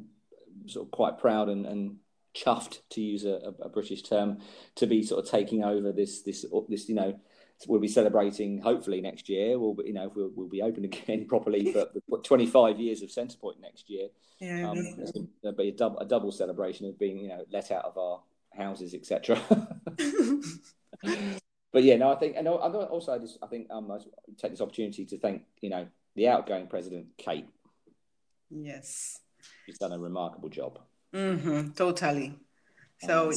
sort 0.68 0.88
of 0.88 0.92
quite 0.92 1.18
proud 1.18 1.50
and, 1.50 1.66
and 1.66 1.98
chuffed 2.36 2.80
to 2.90 3.02
use 3.02 3.26
a, 3.26 3.54
a, 3.62 3.70
British 3.70 4.04
term 4.04 4.38
to 4.76 4.88
be 4.88 5.04
sort 5.04 5.24
of 5.24 5.30
taking 5.30 5.64
over 5.64 5.92
this 5.92 6.22
this 6.22 6.46
this 6.70 6.88
you 6.88 6.96
know 6.96 7.20
we'll 7.68 7.80
be 7.80 7.88
celebrating 7.88 8.60
hopefully 8.60 9.02
next 9.02 9.30
year 9.30 9.58
we'll 9.60 9.74
be, 9.74 9.86
you 9.88 9.94
know 9.94 10.12
we'll, 10.16 10.32
we'll 10.36 10.48
be 10.48 10.62
open 10.62 10.86
again 10.92 11.26
properly 11.28 11.76
but 12.10 12.24
25 12.24 12.80
years 12.80 13.02
of 13.02 13.10
Centrepoint 13.10 13.60
next 13.62 13.90
year 13.90 14.08
yeah 14.40 14.70
um, 14.70 14.78
there'll 15.42 15.58
be 15.58 15.70
a 15.70 15.72
double, 15.72 16.00
a 16.00 16.06
double 16.06 16.32
celebration 16.32 16.88
of 16.88 16.98
being 17.00 17.18
you 17.20 17.30
know 17.30 17.46
let 17.52 17.72
out 17.72 17.86
of 17.86 17.98
our 17.98 18.22
houses 18.56 18.94
etc 18.94 19.40
but 21.72 21.84
yeah 21.84 21.96
no 21.98 22.12
I 22.12 22.16
think 22.16 22.36
and 22.38 22.48
also 22.48 23.14
I 23.14 23.18
just 23.18 23.38
I 23.42 23.48
think 23.48 23.68
um 23.72 23.92
I 23.92 23.98
take 24.38 24.52
this 24.52 24.62
opportunity 24.62 25.06
to 25.06 25.18
thank 25.18 25.44
you 25.62 25.70
know 25.70 25.88
the 26.16 26.28
outgoing 26.28 26.68
president, 26.68 27.08
Kate. 27.18 27.48
Yes. 28.50 29.20
She's 29.66 29.78
done 29.78 29.94
a 29.94 30.00
remarkable 30.00 30.50
job. 30.50 30.80
Mm-hmm, 31.14 31.72
totally. 31.72 32.36
So 33.00 33.32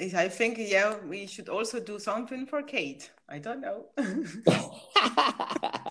I 0.00 0.28
think, 0.28 0.56
yeah, 0.58 0.96
we 1.06 1.26
should 1.26 1.48
also 1.48 1.80
do 1.80 1.98
something 1.98 2.46
for 2.46 2.62
Kate. 2.62 3.10
I 3.32 3.38
don't 3.38 3.62
know. 3.62 3.86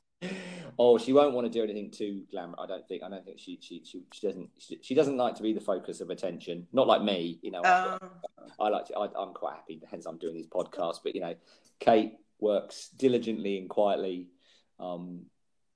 oh, 0.78 1.00
she 1.00 1.12
won't 1.12 1.34
want 1.34 1.52
to 1.52 1.54
do 1.60 1.64
anything 1.64 1.90
too 1.90 2.22
glamour. 2.30 2.54
I 2.60 2.68
don't 2.68 2.88
think. 2.88 3.02
I 3.02 3.10
don't 3.10 3.26
think 3.26 3.40
she 3.40 3.58
she 3.60 3.82
she, 3.84 4.04
she 4.14 4.28
doesn't 4.28 4.50
she, 4.60 4.78
she, 4.84 4.94
doesn't 4.94 5.18
like 5.18 5.34
to 5.36 5.42
be 5.42 5.52
the 5.52 5.60
focus 5.60 6.02
of 6.02 6.12
attention. 6.12 6.68
Not 6.72 6.86
like 6.86 7.02
me, 7.02 7.40
you 7.42 7.50
know. 7.50 7.62
Uh, 7.62 7.98
I, 8.60 8.66
I 8.66 8.70
like 8.70 8.86
to. 8.86 8.96
I, 8.96 9.08
I'm 9.20 9.34
quite 9.34 9.56
happy. 9.56 9.82
Hence, 9.90 10.06
I'm 10.06 10.20
doing 10.20 10.36
these 10.36 10.46
podcasts. 10.46 11.00
But 11.04 11.16
you 11.16 11.22
know, 11.22 11.34
Kate 11.80 12.14
works 12.40 12.90
diligently 12.96 13.58
and 13.58 13.68
quietly. 13.68 14.28
Um, 14.80 15.24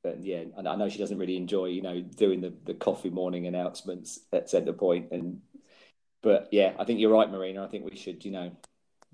but 0.04 0.24
yeah, 0.24 0.44
and 0.56 0.68
I 0.68 0.76
know 0.76 0.88
she 0.88 1.00
doesn't 1.00 1.18
really 1.18 1.36
enjoy, 1.36 1.66
you 1.66 1.82
know, 1.82 2.00
doing 2.00 2.42
the, 2.42 2.54
the 2.64 2.76
coffee 2.76 3.10
morning 3.10 3.48
announcements 3.48 4.20
at 4.32 4.52
Centrepoint. 4.52 5.12
And 5.12 5.42
but 6.22 6.50
yeah, 6.52 6.74
I 6.78 6.84
think 6.84 7.00
you're 7.00 7.12
right, 7.12 7.32
Marina. 7.32 7.66
I 7.66 7.70
think 7.70 7.86
we 7.86 7.98
should, 7.98 8.24
you 8.24 8.30
know, 8.30 8.52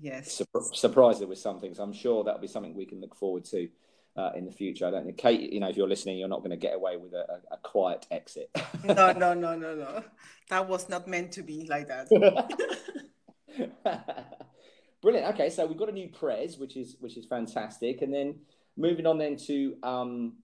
yes, 0.00 0.32
su- 0.32 0.46
surprise 0.72 1.20
her 1.20 1.26
with 1.26 1.38
something. 1.38 1.74
So 1.74 1.82
I'm 1.82 1.92
sure 1.92 2.24
that'll 2.24 2.40
be 2.40 2.46
something 2.46 2.74
we 2.74 2.86
can 2.86 3.00
look 3.00 3.14
forward 3.14 3.44
to 3.46 3.68
uh, 4.16 4.30
in 4.34 4.44
the 4.44 4.52
future. 4.52 4.86
I 4.86 4.90
don't 4.90 5.04
think 5.04 5.18
Kate, 5.18 5.52
you 5.52 5.60
know, 5.60 5.68
if 5.68 5.76
you're 5.76 5.88
listening, 5.88 6.18
you're 6.18 6.28
not 6.28 6.40
going 6.40 6.50
to 6.50 6.56
get 6.56 6.74
away 6.74 6.96
with 6.96 7.12
a, 7.12 7.40
a, 7.50 7.54
a 7.54 7.56
quiet 7.62 8.06
exit. 8.10 8.50
no, 8.84 9.12
no, 9.12 9.34
no, 9.34 9.56
no, 9.56 9.74
no. 9.74 10.02
That 10.50 10.68
was 10.68 10.88
not 10.90 11.08
meant 11.08 11.32
to 11.32 11.42
be 11.42 11.66
like 11.70 11.88
that. 11.88 12.08
Brilliant. 15.02 15.34
Okay, 15.34 15.48
so 15.48 15.66
we've 15.66 15.78
got 15.78 15.88
a 15.88 15.92
new 15.92 16.08
prez, 16.08 16.58
which 16.58 16.76
is 16.76 16.96
which 17.00 17.16
is 17.16 17.24
fantastic, 17.24 18.02
and 18.02 18.12
then 18.12 18.40
moving 18.76 19.06
on 19.06 19.16
then 19.16 19.36
to 19.36 19.76
um, 19.82 20.34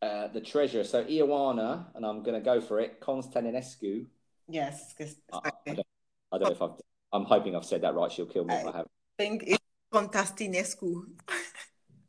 uh, 0.00 0.28
the 0.28 0.40
treasure. 0.40 0.82
So 0.82 1.04
Ioana, 1.04 1.86
and 1.94 2.06
I'm 2.06 2.22
going 2.22 2.34
to 2.34 2.44
go 2.44 2.60
for 2.60 2.80
it, 2.80 3.00
Constantinescu. 3.00 4.06
Yes. 4.48 4.94
I, 5.32 5.36
I, 5.36 5.74
don't, 5.74 5.86
I, 6.32 6.38
don't, 6.38 6.42
know 6.42 6.50
if 6.50 6.62
I've, 6.62 6.70
I'm 7.12 7.24
hoping 7.24 7.56
I've 7.56 7.64
said 7.64 7.82
that 7.82 7.94
right. 7.94 8.10
She'll 8.10 8.26
kill 8.26 8.44
me 8.44 8.54
I 8.54 8.58
if 8.58 8.66
I 8.66 8.76
have. 8.78 8.86
I 8.86 9.22
think 9.22 9.44
it's 9.46 9.64
Constantinescu. 9.92 11.02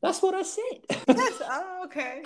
That's 0.02 0.22
what 0.22 0.36
I 0.36 0.44
said. 0.44 0.80
yes. 1.08 1.42
Oh, 1.42 1.82
okay. 1.86 2.22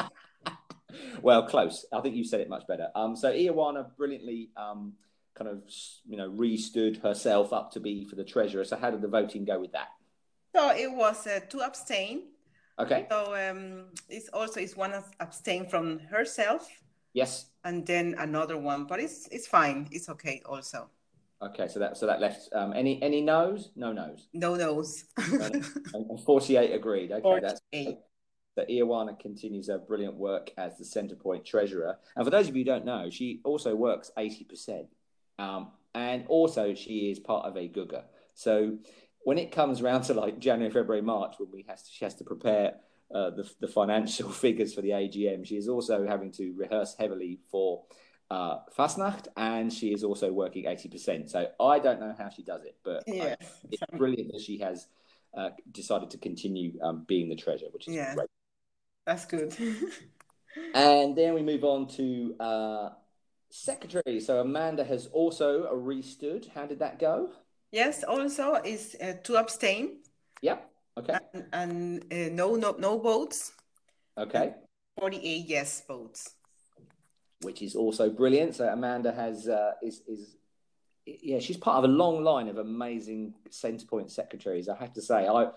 well, 1.21 1.43
close. 1.47 1.85
I 1.91 2.01
think 2.01 2.15
you 2.15 2.23
said 2.23 2.41
it 2.41 2.49
much 2.49 2.67
better. 2.67 2.89
Um, 2.95 3.15
so 3.15 3.31
Ioana 3.31 3.95
brilliantly 3.97 4.49
um, 4.57 4.93
kind 5.35 5.49
of, 5.49 5.63
you 6.07 6.17
know, 6.17 6.27
re-stood 6.27 6.97
herself 6.97 7.53
up 7.53 7.71
to 7.71 7.79
be 7.79 8.05
for 8.05 8.15
the 8.15 8.23
treasurer. 8.23 8.63
So 8.63 8.77
how 8.77 8.91
did 8.91 9.01
the 9.01 9.07
voting 9.07 9.45
go 9.45 9.59
with 9.59 9.71
that? 9.71 9.89
So 10.55 10.69
it 10.69 10.91
was 10.91 11.25
uh, 11.25 11.39
to 11.49 11.61
abstain 11.61 12.23
Okay. 12.79 13.05
So 13.09 13.35
um, 13.35 13.85
it's 14.09 14.29
also 14.29 14.59
it's 14.59 14.75
one 14.75 14.93
abstain 15.19 15.67
from 15.67 15.99
herself. 15.99 16.67
Yes. 17.13 17.47
And 17.63 17.85
then 17.85 18.15
another 18.17 18.57
one, 18.57 18.85
but 18.85 18.99
it's 18.99 19.27
it's 19.27 19.47
fine. 19.47 19.87
It's 19.91 20.09
okay 20.09 20.41
also. 20.45 20.89
Okay, 21.47 21.67
so 21.67 21.79
that 21.79 21.97
so 21.97 22.07
that 22.07 22.21
left 22.21 22.49
um, 22.53 22.73
any 22.73 23.01
any 23.01 23.21
no's? 23.21 23.71
No 23.75 23.91
no's. 23.91 24.27
No 24.33 24.55
no's. 24.55 25.03
Forty 26.25 26.57
eight 26.57 26.73
agreed. 26.73 27.11
Okay, 27.11 27.21
48. 27.21 27.41
that's 27.41 27.61
that 28.55 28.69
Ioana 28.69 29.19
continues 29.19 29.67
her 29.67 29.77
brilliant 29.77 30.15
work 30.15 30.51
as 30.57 30.77
the 30.77 30.83
Centrepoint 30.83 31.45
treasurer. 31.45 31.97
And 32.15 32.25
for 32.25 32.29
those 32.29 32.47
of 32.47 32.55
you 32.55 32.61
who 32.61 32.65
don't 32.65 32.85
know, 32.85 33.09
she 33.09 33.41
also 33.43 33.75
works 33.75 34.11
80%. 34.17 34.85
Um, 35.39 35.71
and 35.95 36.25
also, 36.27 36.73
she 36.73 37.11
is 37.11 37.19
part 37.19 37.45
of 37.45 37.55
a 37.55 37.67
Gugge. 37.67 38.03
So 38.35 38.77
when 39.23 39.37
it 39.37 39.51
comes 39.51 39.81
around 39.81 40.03
to 40.03 40.13
like 40.13 40.39
January, 40.39 40.71
February, 40.71 41.01
March, 41.01 41.35
when 41.37 41.49
we 41.51 41.65
has 41.67 41.83
to, 41.83 41.91
she 41.91 42.05
has 42.05 42.15
to 42.15 42.23
prepare 42.23 42.75
uh, 43.13 43.31
the, 43.31 43.49
the 43.59 43.67
financial 43.67 44.29
figures 44.31 44.73
for 44.73 44.81
the 44.81 44.89
AGM, 44.89 45.45
she 45.45 45.57
is 45.57 45.67
also 45.67 46.05
having 46.07 46.31
to 46.33 46.53
rehearse 46.53 46.95
heavily 46.97 47.39
for 47.49 47.83
uh, 48.33 48.59
Fastnacht, 48.75 49.27
and 49.37 49.71
she 49.71 49.93
is 49.93 50.03
also 50.03 50.31
working 50.31 50.65
80%. 50.65 51.29
So 51.29 51.47
I 51.59 51.77
don't 51.77 51.99
know 51.99 52.15
how 52.17 52.29
she 52.29 52.41
does 52.41 52.63
it, 52.63 52.75
but 52.83 53.03
yeah. 53.05 53.35
I, 53.39 53.45
it's 53.71 53.83
brilliant 53.95 54.31
that 54.31 54.41
she 54.41 54.57
has 54.57 54.87
uh, 55.37 55.49
decided 55.71 56.09
to 56.11 56.17
continue 56.17 56.73
um, 56.81 57.05
being 57.07 57.29
the 57.29 57.35
treasure, 57.35 57.67
which 57.71 57.87
is 57.87 57.93
yeah. 57.93 58.15
great. 58.15 58.29
That's 59.05 59.25
good. 59.25 59.55
and 60.73 61.15
then 61.15 61.35
we 61.35 61.43
move 61.43 61.63
on 61.63 61.87
to 61.89 62.35
uh, 62.39 62.89
secretary. 63.51 64.19
So 64.19 64.41
Amanda 64.41 64.83
has 64.83 65.05
also 65.07 65.71
restood. 65.71 66.49
How 66.55 66.65
did 66.65 66.79
that 66.79 66.97
go? 66.97 67.29
Yes, 67.71 68.03
also 68.03 68.55
is 68.55 68.95
uh, 68.99 69.13
to 69.25 69.35
abstain. 69.35 69.99
Yep. 70.41 70.69
Okay. 70.97 71.17
And, 71.33 71.45
and 71.53 72.03
uh, 72.11 72.33
no, 72.33 72.55
no, 72.55 72.75
no 72.79 72.97
votes. 72.97 73.51
Okay. 74.17 74.55
Forty-eight 74.97 75.45
yes 75.47 75.83
votes. 75.87 76.35
Which 77.43 77.61
is 77.61 77.75
also 77.75 78.09
brilliant. 78.09 78.55
So 78.55 78.67
Amanda 78.67 79.11
has 79.11 79.47
uh, 79.47 79.73
is 79.81 80.01
is 80.07 80.35
yeah 81.05 81.39
she's 81.39 81.57
part 81.57 81.83
of 81.83 81.83
a 81.83 81.93
long 81.93 82.23
line 82.23 82.47
of 82.47 82.57
amazing 82.57 83.33
Centrepoint 83.49 84.09
secretaries. 84.09 84.69
I 84.69 84.77
have 84.77 84.93
to 84.93 85.01
say 85.01 85.27
I 85.27 85.51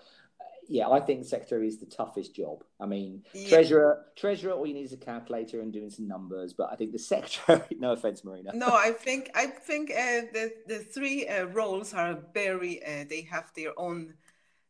yeah, 0.69 0.89
I 0.89 0.99
think 0.99 1.25
secretary 1.25 1.67
is 1.67 1.77
the 1.77 1.85
toughest 1.85 2.35
job. 2.35 2.63
I 2.79 2.85
mean, 2.85 3.23
yeah. 3.33 3.47
treasurer, 3.47 4.05
treasurer, 4.15 4.53
all 4.53 4.67
you 4.67 4.73
need 4.73 4.83
is 4.83 4.93
a 4.93 4.97
calculator 4.97 5.61
and 5.61 5.71
doing 5.71 5.89
some 5.89 6.07
numbers. 6.07 6.53
But 6.53 6.69
I 6.71 6.75
think 6.75 6.91
the 6.91 6.99
secretary. 6.99 7.61
no 7.79 7.93
offense, 7.93 8.23
Marina. 8.23 8.51
No, 8.53 8.67
I 8.67 8.91
think 8.91 9.31
I 9.33 9.47
think 9.47 9.91
uh, 9.91 10.27
the 10.33 10.53
the 10.67 10.79
three 10.79 11.27
uh, 11.27 11.45
roles 11.45 11.93
are 11.93 12.19
very. 12.33 12.83
Uh, 12.83 13.05
they 13.09 13.21
have 13.31 13.51
their 13.55 13.79
own 13.79 14.13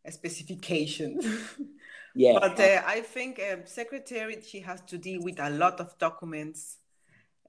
uh, 0.05 0.11
specifications. 0.11 1.25
yeah. 2.15 2.37
But 2.39 2.59
uh, 2.59 2.83
I 2.85 3.01
think 3.01 3.39
uh, 3.39 3.65
secretary 3.65 4.41
she 4.41 4.59
has 4.61 4.81
to 4.81 4.97
deal 4.97 5.21
with 5.23 5.39
a 5.39 5.49
lot 5.49 5.79
of 5.79 5.97
documents. 5.97 6.77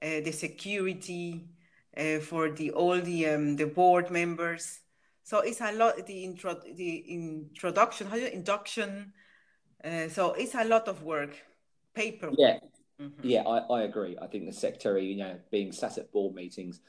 Uh, 0.01 0.21
the 0.21 0.31
security 0.31 1.45
uh, 1.97 2.19
for 2.19 2.49
the 2.49 2.71
all 2.71 2.99
the 2.99 3.27
um, 3.27 3.55
the 3.55 3.65
board 3.65 4.09
members. 4.11 4.79
So 5.23 5.39
it's 5.39 5.61
a 5.61 5.71
lot 5.73 6.05
the 6.05 6.23
intro 6.23 6.55
the 6.75 6.97
introduction, 7.07 8.07
how 8.07 8.15
do 8.15 8.21
you 8.21 8.27
induction. 8.27 9.13
Uh, 9.83 10.09
so 10.09 10.33
it's 10.33 10.55
a 10.55 10.65
lot 10.65 10.87
of 10.87 11.03
work, 11.03 11.37
paper. 11.93 12.31
Yeah, 12.37 12.59
mm-hmm. 12.99 13.21
yeah, 13.21 13.43
I, 13.43 13.59
I 13.59 13.81
agree. 13.83 14.17
I 14.21 14.27
think 14.27 14.45
the 14.45 14.53
secretary, 14.53 15.05
you 15.05 15.17
know, 15.17 15.37
being 15.51 15.71
sat 15.71 15.97
at 15.97 16.11
board 16.11 16.35
meetings, 16.35 16.81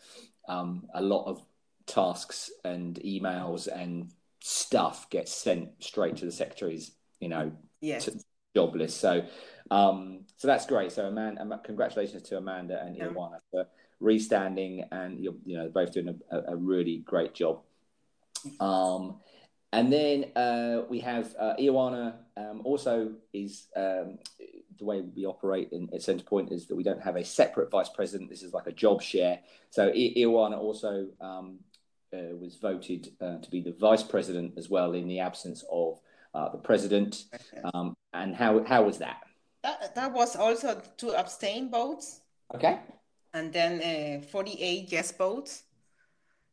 um, 0.49 0.87
a 0.95 1.03
lot 1.03 1.27
of 1.27 1.43
tasks 1.87 2.51
and 2.65 2.97
emails 3.05 3.69
and 3.69 4.11
stuff 4.41 5.09
gets 5.11 5.33
sent 5.33 5.71
straight 5.81 6.17
to 6.17 6.25
the 6.25 6.33
secretaries, 6.33 6.93
you 7.21 7.29
know, 7.29 7.53
yes. 7.81 8.07
job 8.07 8.15
list. 8.55 9.01
So, 9.01 9.25
um, 9.71 10.21
so 10.37 10.49
that's 10.49 10.67
great. 10.67 10.93
So, 10.93 11.07
Amanda, 11.07 11.61
congratulations 11.65 12.23
to 12.25 12.39
Amanda 12.39 12.83
and 12.83 12.97
yeah. 12.97 13.09
for 13.53 13.67
restanding, 14.01 14.85
and 14.91 15.21
you're, 15.21 15.35
you 15.45 15.57
know, 15.57 15.69
both 15.69 15.93
doing 15.93 16.21
a, 16.31 16.39
a 16.53 16.57
really 16.57 16.99
great 16.99 17.35
job. 17.35 17.61
Um, 18.59 19.21
and 19.73 19.93
then 19.93 20.25
uh, 20.35 20.83
we 20.89 20.99
have 21.01 21.35
uh, 21.39 21.55
Ioana 21.61 22.15
um, 22.37 22.63
also 22.65 23.13
is 23.33 23.69
um, 23.77 24.19
the 24.79 24.85
way 24.85 25.03
we 25.03 25.27
operate 25.27 25.69
in, 25.71 25.89
at 25.95 26.01
Centrepoint 26.01 26.51
is 26.51 26.67
that 26.67 26.75
we 26.75 26.83
don't 26.83 27.01
have 27.01 27.17
a 27.17 27.25
separate 27.25 27.71
vice 27.71 27.91
president. 27.91 28.31
This 28.31 28.43
is 28.43 28.53
like 28.53 28.67
a 28.67 28.73
job 28.73 29.01
share. 29.01 29.39
So 29.69 29.89
I- 29.89 30.15
Ioana 30.17 30.59
also 30.59 31.07
um, 31.21 31.61
uh, 32.13 32.35
was 32.41 32.57
voted 32.57 33.13
uh, 33.21 33.39
to 33.39 33.51
be 33.51 33.61
the 33.61 33.73
vice 33.73 34.03
president 34.03 34.55
as 34.57 34.69
well 34.69 34.95
in 34.95 35.07
the 35.07 35.21
absence 35.21 35.63
of 35.71 36.01
uh, 36.35 36.51
the 36.51 36.59
president. 36.59 37.25
Um, 37.75 37.97
and 38.13 38.35
how 38.35 38.63
how 38.65 38.85
was 38.85 38.99
that? 38.99 39.23
that? 39.63 39.95
That 39.95 40.13
was 40.13 40.37
also 40.37 40.81
two 40.97 41.15
abstain 41.15 41.71
votes. 41.71 42.21
Okay. 42.55 42.79
And 43.33 43.53
then 43.53 44.21
uh, 44.23 44.27
48 44.27 44.91
yes 44.91 45.13
votes. 45.13 45.65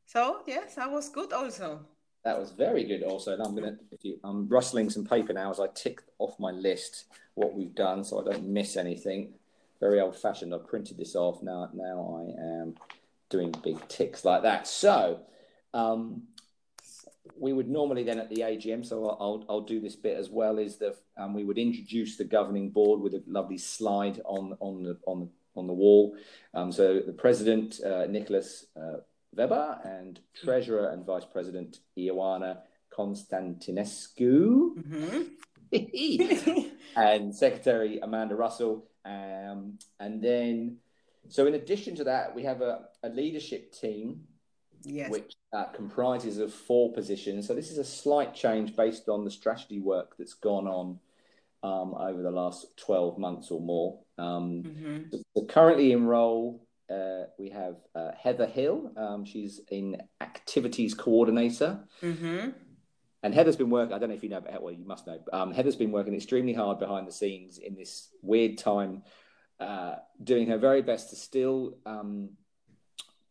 So 0.06 0.42
yes, 0.46 0.76
that 0.76 0.92
was 0.92 1.10
good 1.10 1.34
also. 1.34 1.82
That 2.24 2.40
was 2.40 2.52
very 2.52 2.84
good 2.84 3.04
also. 3.04 3.34
And 3.34 3.42
I'm 3.42 3.56
gonna 3.56 3.78
I'm 4.24 4.48
rustling 4.48 4.90
some 4.90 5.06
paper 5.06 5.34
now 5.34 5.50
as 5.50 5.60
I 5.60 5.68
tick 5.74 6.02
off 6.20 6.40
my 6.40 6.52
list 6.52 7.06
what 7.36 7.54
we've 7.54 7.76
done 7.76 8.04
so 8.04 8.22
I 8.22 8.32
don't 8.32 8.48
miss 8.48 8.78
anything. 8.78 9.34
Very 9.80 10.00
old 10.02 10.16
fashioned. 10.18 10.54
I've 10.54 10.68
printed 10.68 10.98
this 10.98 11.16
off 11.16 11.44
now. 11.44 11.70
Now 11.74 12.26
I 12.26 12.42
am 12.42 12.76
doing 13.30 13.54
big 13.64 13.88
ticks 13.88 14.26
like 14.26 14.42
that. 14.44 14.68
So 14.68 15.20
um, 15.74 16.24
we 17.38 17.54
would 17.54 17.70
normally 17.70 18.04
then 18.04 18.20
at 18.20 18.30
the 18.30 18.42
AGM, 18.42 18.86
so 18.86 19.06
I'll, 19.20 19.46
I'll 19.50 19.62
do 19.62 19.80
this 19.80 19.96
bit 19.96 20.18
as 20.18 20.30
well, 20.30 20.58
is 20.58 20.78
that 20.78 20.98
um, 21.18 21.34
we 21.34 21.44
would 21.44 21.58
introduce 21.58 22.18
the 22.18 22.24
governing 22.24 22.70
board 22.70 23.02
with 23.02 23.14
a 23.14 23.24
lovely 23.28 23.58
slide 23.58 24.22
on, 24.26 24.56
on, 24.60 24.84
the, 24.84 24.98
on, 25.06 25.20
the, 25.22 25.30
on 25.56 25.68
the 25.68 25.74
wall. 25.74 26.16
Um, 26.54 26.72
so 26.72 27.00
the 27.00 27.14
president, 27.14 27.80
uh, 27.84 28.06
Nicholas 28.08 28.66
uh, 28.76 28.98
Weber, 29.36 29.80
and 29.84 30.20
treasurer 30.36 30.90
and 30.90 31.06
vice 31.06 31.26
president, 31.26 31.80
Ioana 31.98 32.60
Constantinescu. 32.98 34.76
Mm-hmm. 34.78 35.22
and 36.96 37.36
secretary 37.36 38.00
Amanda 38.00 38.36
Russell. 38.36 38.86
Um, 39.06 39.80
and 40.00 40.22
then, 40.22 40.78
so 41.30 41.46
in 41.46 41.56
addition 41.56 41.96
to 41.96 42.04
that, 42.06 42.34
we 42.36 42.44
have 42.44 42.62
a, 42.62 42.86
a 43.04 43.10
leadership 43.10 43.74
team 43.74 44.22
yes. 44.84 45.10
which 45.10 45.34
uh, 45.54 45.66
comprises 45.66 46.38
of 46.38 46.54
four 46.54 46.94
positions. 46.94 47.48
So 47.48 47.54
this 47.54 47.72
is 47.72 47.78
a 47.78 47.84
slight 47.84 48.34
change 48.34 48.76
based 48.76 49.10
on 49.10 49.24
the 49.24 49.32
strategy 49.32 49.80
work 49.80 50.16
that's 50.18 50.34
gone 50.34 50.68
on 50.68 51.00
um, 51.64 51.96
over 51.96 52.22
the 52.22 52.32
last 52.32 52.78
12 52.78 53.18
months 53.18 53.52
or 53.52 53.62
more. 53.62 54.00
Um, 54.18 54.64
mm-hmm. 54.64 55.18
so, 55.36 55.46
currently 55.46 55.92
in 55.92 56.06
role, 56.06 56.68
uh, 56.90 57.26
we 57.38 57.50
have 57.50 57.76
uh, 57.96 58.12
Heather 58.18 58.46
Hill. 58.46 58.92
Um, 58.96 59.26
she's 59.26 59.62
in 59.70 60.02
activities 60.22 60.94
coordinator. 60.94 61.80
Mm-hmm. 62.02 62.50
And 63.24 63.34
Heather's 63.34 63.56
been 63.56 63.70
working, 63.70 63.94
I 63.94 64.00
don't 64.00 64.10
know 64.10 64.16
if 64.16 64.24
you 64.24 64.30
know, 64.30 64.42
but 64.42 64.62
well, 64.62 64.74
you 64.74 64.86
must 64.86 65.08
know. 65.08 65.20
Um, 65.34 65.52
Heather's 65.52 65.76
been 65.76 65.92
working 65.92 66.14
extremely 66.14 66.54
hard 66.54 66.80
behind 66.80 67.08
the 67.08 67.12
scenes 67.12 67.58
in 67.58 67.76
this 67.76 68.10
weird 68.22 68.58
time, 68.58 69.04
uh, 69.60 69.96
doing 70.24 70.48
her 70.48 70.58
very 70.58 70.82
best 70.82 71.10
to 71.10 71.16
still 71.16 71.78
um, 71.86 72.30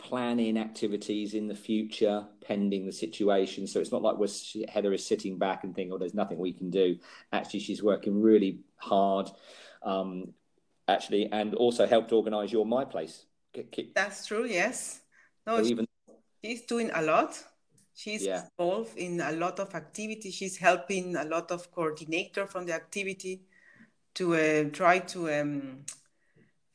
planning 0.07 0.57
activities 0.57 1.35
in 1.35 1.49
the 1.49 1.55
future 1.55 2.25
pending 2.41 2.87
the 2.87 2.93
situation. 2.93 3.67
So 3.67 3.81
it's 3.81 3.91
not 3.91 4.03
like 4.03 4.17
we're, 4.17 4.29
Heather 4.69 4.93
is 4.93 5.05
sitting 5.05 5.37
back 5.37 5.65
and 5.65 5.75
thinking, 5.75 5.93
oh, 5.93 5.99
there's 5.99 6.15
nothing 6.15 6.39
we 6.39 6.53
can 6.53 6.71
do. 6.71 6.97
Actually, 7.33 7.61
she's 7.61 7.83
working 7.83 8.23
really 8.23 8.61
hard, 8.77 9.29
um, 9.83 10.33
actually, 10.87 11.29
and 11.33 11.55
also 11.57 11.87
helped 11.89 12.13
organise 12.13 12.53
your 12.53 12.65
My 12.65 12.85
Place. 12.85 13.27
That's 13.97 14.27
true, 14.27 14.47
yes. 14.47 15.01
No, 15.45 15.61
so 15.61 15.69
even... 15.69 15.89
she's 16.45 16.63
doing 16.67 16.91
a 16.95 17.03
lot. 17.03 17.43
She's 17.95 18.25
yeah. 18.25 18.43
involved 18.59 18.97
in 18.97 19.21
a 19.21 19.33
lot 19.33 19.59
of 19.59 19.75
activity. 19.75 20.31
She's 20.31 20.57
helping 20.57 21.17
a 21.17 21.25
lot 21.25 21.51
of 21.51 21.73
coordinator 21.73 22.47
from 22.47 22.67
the 22.67 22.75
activity 22.75 23.43
to 24.15 24.35
uh, 24.37 24.65
try 24.71 25.01
to 25.01 25.19
um, 25.33 25.85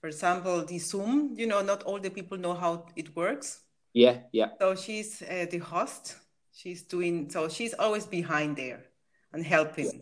for 0.01 0.07
example, 0.07 0.65
the 0.65 0.79
Zoom, 0.79 1.35
you 1.37 1.45
know, 1.45 1.61
not 1.61 1.83
all 1.83 1.99
the 1.99 2.09
people 2.09 2.37
know 2.37 2.55
how 2.55 2.87
it 2.95 3.15
works. 3.15 3.61
Yeah, 3.93 4.17
yeah. 4.31 4.47
So 4.59 4.75
she's 4.75 5.21
uh, 5.21 5.45
the 5.49 5.59
host. 5.59 6.15
She's 6.51 6.81
doing, 6.81 7.29
so 7.29 7.47
she's 7.47 7.75
always 7.75 8.07
behind 8.07 8.57
there 8.57 8.81
and 9.31 9.45
helping. 9.45 10.01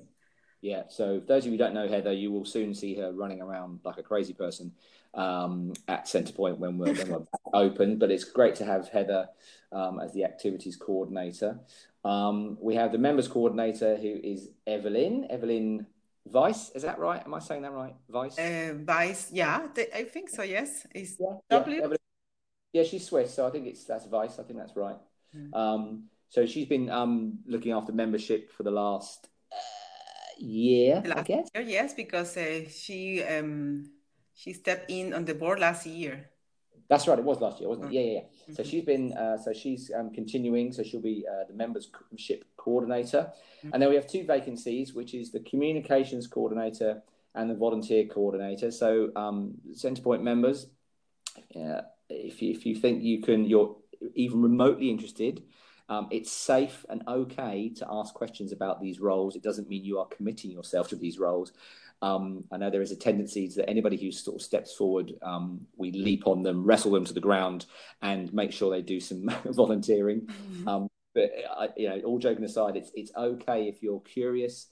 Yeah. 0.62 0.84
So 0.88 1.20
those 1.20 1.44
of 1.44 1.48
you 1.48 1.52
who 1.52 1.58
don't 1.58 1.74
know 1.74 1.88
Heather, 1.88 2.14
you 2.14 2.32
will 2.32 2.46
soon 2.46 2.74
see 2.74 2.96
her 2.96 3.12
running 3.12 3.42
around 3.42 3.82
like 3.84 3.98
a 3.98 4.04
crazy 4.04 4.34
person 4.34 4.72
um, 5.14 5.74
at 5.90 6.06
Centrepoint 6.06 6.58
when 6.58 6.78
we're, 6.78 6.94
when 6.94 7.10
we're 7.10 7.26
open. 7.54 7.98
But 7.98 8.10
it's 8.10 8.24
great 8.24 8.56
to 8.56 8.66
have 8.66 8.88
Heather 8.88 9.28
um, 9.74 10.00
as 10.00 10.14
the 10.14 10.24
activities 10.24 10.78
coordinator. 10.78 11.60
Um, 12.06 12.58
we 12.62 12.76
have 12.76 12.94
the 12.94 12.98
members 12.98 13.28
coordinator 13.28 13.98
who 13.98 14.20
is 14.24 14.50
Evelyn. 14.66 15.28
Evelyn 15.30 15.86
Vice, 16.32 16.70
is 16.72 16.84
that 16.84 17.00
right? 17.00 17.22
Am 17.26 17.34
I 17.34 17.40
saying 17.40 17.64
that 17.64 17.74
right? 17.74 17.96
Vice? 18.10 18.38
Uh, 18.38 18.74
Vice, 18.84 19.32
yeah, 19.32 19.68
I 19.96 20.04
think 20.04 20.30
so. 20.30 20.44
Yes, 20.44 20.86
is 20.94 21.18
yeah, 21.20 21.38
W. 21.50 21.82
Yeah, 21.82 21.98
yeah, 22.74 22.84
she's 22.84 23.06
Swiss, 23.06 23.34
so 23.34 23.48
I 23.48 23.52
think 23.52 23.68
it's 23.68 23.84
that's 23.86 24.06
Vice. 24.06 24.38
I 24.40 24.44
think 24.44 24.60
that's 24.60 24.76
right. 24.76 24.98
Mm. 25.36 25.56
Um, 25.56 26.04
so 26.30 26.46
she's 26.46 26.68
been 26.68 26.90
um, 26.90 27.40
looking 27.48 27.72
after 27.72 27.92
membership 27.92 28.52
for 28.52 28.64
the 28.64 28.72
last 28.72 29.28
uh, 29.52 29.56
year, 30.38 31.02
last 31.06 31.18
I 31.18 31.24
guess. 31.24 31.50
Year, 31.56 31.64
yes, 31.64 31.94
because 31.94 32.38
uh, 32.38 32.70
she 32.70 33.24
um, 33.24 33.90
she 34.36 34.54
stepped 34.54 34.92
in 34.92 35.14
on 35.14 35.26
the 35.26 35.34
board 35.34 35.60
last 35.60 35.86
year. 35.88 36.30
That's 36.88 37.08
right. 37.08 37.18
It 37.18 37.26
was 37.26 37.40
last 37.42 37.60
year, 37.60 37.70
wasn't 37.70 37.88
it? 37.88 37.94
Yeah, 37.94 38.02
yeah, 38.02 38.14
yeah. 38.14 38.28
So 38.56 38.64
she's 38.64 38.84
been, 38.84 39.14
uh, 39.14 39.38
so 39.38 39.54
she's 39.54 39.92
um, 39.98 40.12
continuing. 40.12 40.72
So 40.72 40.84
she'll 40.84 41.02
be 41.02 41.26
uh, 41.30 41.46
the 41.48 41.54
membership 41.54 42.46
coordinator, 42.58 43.32
mm-hmm. 43.32 43.70
and 43.74 43.82
then 43.82 43.90
we 43.90 43.96
have 43.96 44.08
two 44.08 44.26
vacancies, 44.26 44.94
which 44.94 45.14
is 45.14 45.32
the 45.32 45.42
communications 45.42 46.28
coordinator 46.28 47.02
and 47.36 47.50
the 47.50 47.56
volunteer 47.56 48.06
coordinator. 48.06 48.72
So 48.72 49.12
um, 49.16 49.56
Centrepoint 49.74 50.22
members, 50.22 50.68
uh, 51.56 51.82
if 52.10 52.42
you, 52.42 52.52
if 52.52 52.66
you 52.66 52.76
think 52.76 53.04
you 53.04 53.22
can, 53.22 53.46
you're 53.46 53.76
even 54.16 54.42
remotely 54.42 54.90
interested. 54.90 55.44
Um, 55.90 56.08
it's 56.12 56.32
safe 56.32 56.86
and 56.90 57.02
okay 57.08 57.70
to 57.78 57.88
ask 57.90 58.14
questions 58.14 58.52
about 58.52 58.80
these 58.80 59.00
roles. 59.00 59.36
It 59.36 59.42
doesn't 59.42 59.68
mean 59.68 59.84
you 59.84 59.98
are 59.98 60.06
committing 60.06 60.52
yourself 60.52 60.88
to 60.90 60.96
these 60.96 61.18
roles. 61.18 61.52
Um, 62.02 62.46
I 62.52 62.58
know 62.58 62.70
there 62.70 62.82
is 62.82 62.92
a 62.92 62.96
tendency 62.96 63.48
that 63.56 63.70
anybody 63.70 63.98
who 63.98 64.12
sort 64.12 64.36
of 64.38 64.42
steps 64.42 64.74
forward, 64.74 65.14
um, 65.22 65.68
we 65.76 65.92
leap 65.92 66.28
on 66.28 66.44
them, 66.44 66.64
wrestle 66.64 66.92
them 66.92 67.06
to 67.06 67.14
the 67.14 67.20
ground, 67.20 67.66
and 68.02 68.34
make 68.34 68.52
sure 68.52 68.72
they 68.72 68.82
do 68.82 69.00
some 69.00 69.30
volunteering. 69.46 70.22
Mm-hmm. 70.22 70.68
Um, 70.68 70.90
but 71.14 71.32
uh, 71.58 71.68
you 71.76 71.90
know, 71.90 72.00
all 72.02 72.20
joking 72.20 72.44
aside, 72.44 72.78
it's 72.78 72.92
it's 72.94 73.12
okay 73.16 73.68
if 73.68 73.84
you're 73.84 74.02
curious 74.02 74.68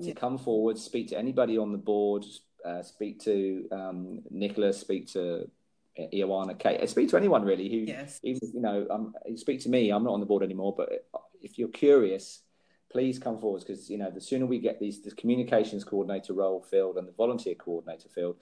to 0.00 0.08
yeah. 0.08 0.14
come 0.14 0.38
forward, 0.38 0.78
speak 0.78 1.08
to 1.08 1.18
anybody 1.18 1.58
on 1.58 1.72
the 1.72 1.78
board, 1.78 2.24
uh, 2.64 2.82
speak 2.82 3.20
to 3.24 3.66
um, 3.72 4.20
Nicholas, 4.30 4.78
speak 4.78 5.08
to 5.12 5.50
uh, 5.98 6.02
Ioana, 6.14 6.56
Kate, 6.56 6.80
uh, 6.80 6.86
speak 6.86 7.08
to 7.10 7.16
anyone 7.16 7.44
really 7.44 7.68
who, 7.68 7.78
yes. 7.78 8.20
even 8.22 8.50
you 8.54 8.60
know, 8.60 8.86
um, 8.90 9.14
speak 9.34 9.60
to 9.62 9.68
me. 9.68 9.90
I'm 9.90 10.04
not 10.04 10.12
on 10.12 10.20
the 10.20 10.26
board 10.26 10.44
anymore, 10.44 10.74
but 10.76 11.08
if 11.42 11.58
you're 11.58 11.68
curious 11.68 12.42
please 12.90 13.18
come 13.18 13.38
forward 13.38 13.62
because 13.66 13.90
you 13.90 13.98
know 13.98 14.10
the 14.10 14.20
sooner 14.20 14.46
we 14.46 14.58
get 14.58 14.80
these 14.80 15.02
the 15.02 15.10
communications 15.12 15.84
coordinator 15.84 16.32
role 16.32 16.62
filled 16.62 16.96
and 16.96 17.06
the 17.06 17.12
volunteer 17.12 17.54
coordinator 17.54 18.08
filled, 18.08 18.36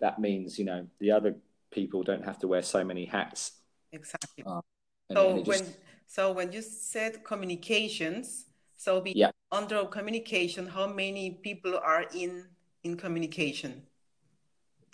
that 0.00 0.18
means 0.18 0.58
you 0.58 0.64
know 0.64 0.86
the 0.98 1.10
other 1.10 1.36
people 1.70 2.02
don't 2.02 2.24
have 2.24 2.38
to 2.38 2.48
wear 2.48 2.62
so 2.62 2.84
many 2.84 3.04
hats. 3.04 3.52
Exactly. 3.92 4.44
Uh, 4.46 4.60
and, 5.08 5.16
so 5.16 5.30
and 5.30 5.46
when 5.46 5.66
so 6.06 6.32
when 6.32 6.52
you 6.52 6.62
said 6.62 7.24
communications, 7.24 8.46
so 8.76 9.00
be 9.00 9.12
yeah. 9.14 9.30
under 9.50 9.84
communication, 9.86 10.66
how 10.66 10.86
many 10.86 11.30
people 11.30 11.78
are 11.82 12.06
in 12.14 12.46
in 12.84 12.96
communication? 12.96 13.82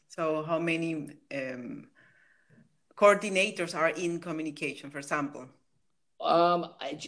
So 0.09 0.43
how 0.43 0.59
many 0.59 1.09
um, 1.35 1.89
coordinators 2.97 3.75
are 3.75 3.91
in 3.91 4.21
communication, 4.21 4.91
for 4.91 4.99
example? 4.99 5.47
Um, 6.23 6.69
I, 6.81 6.99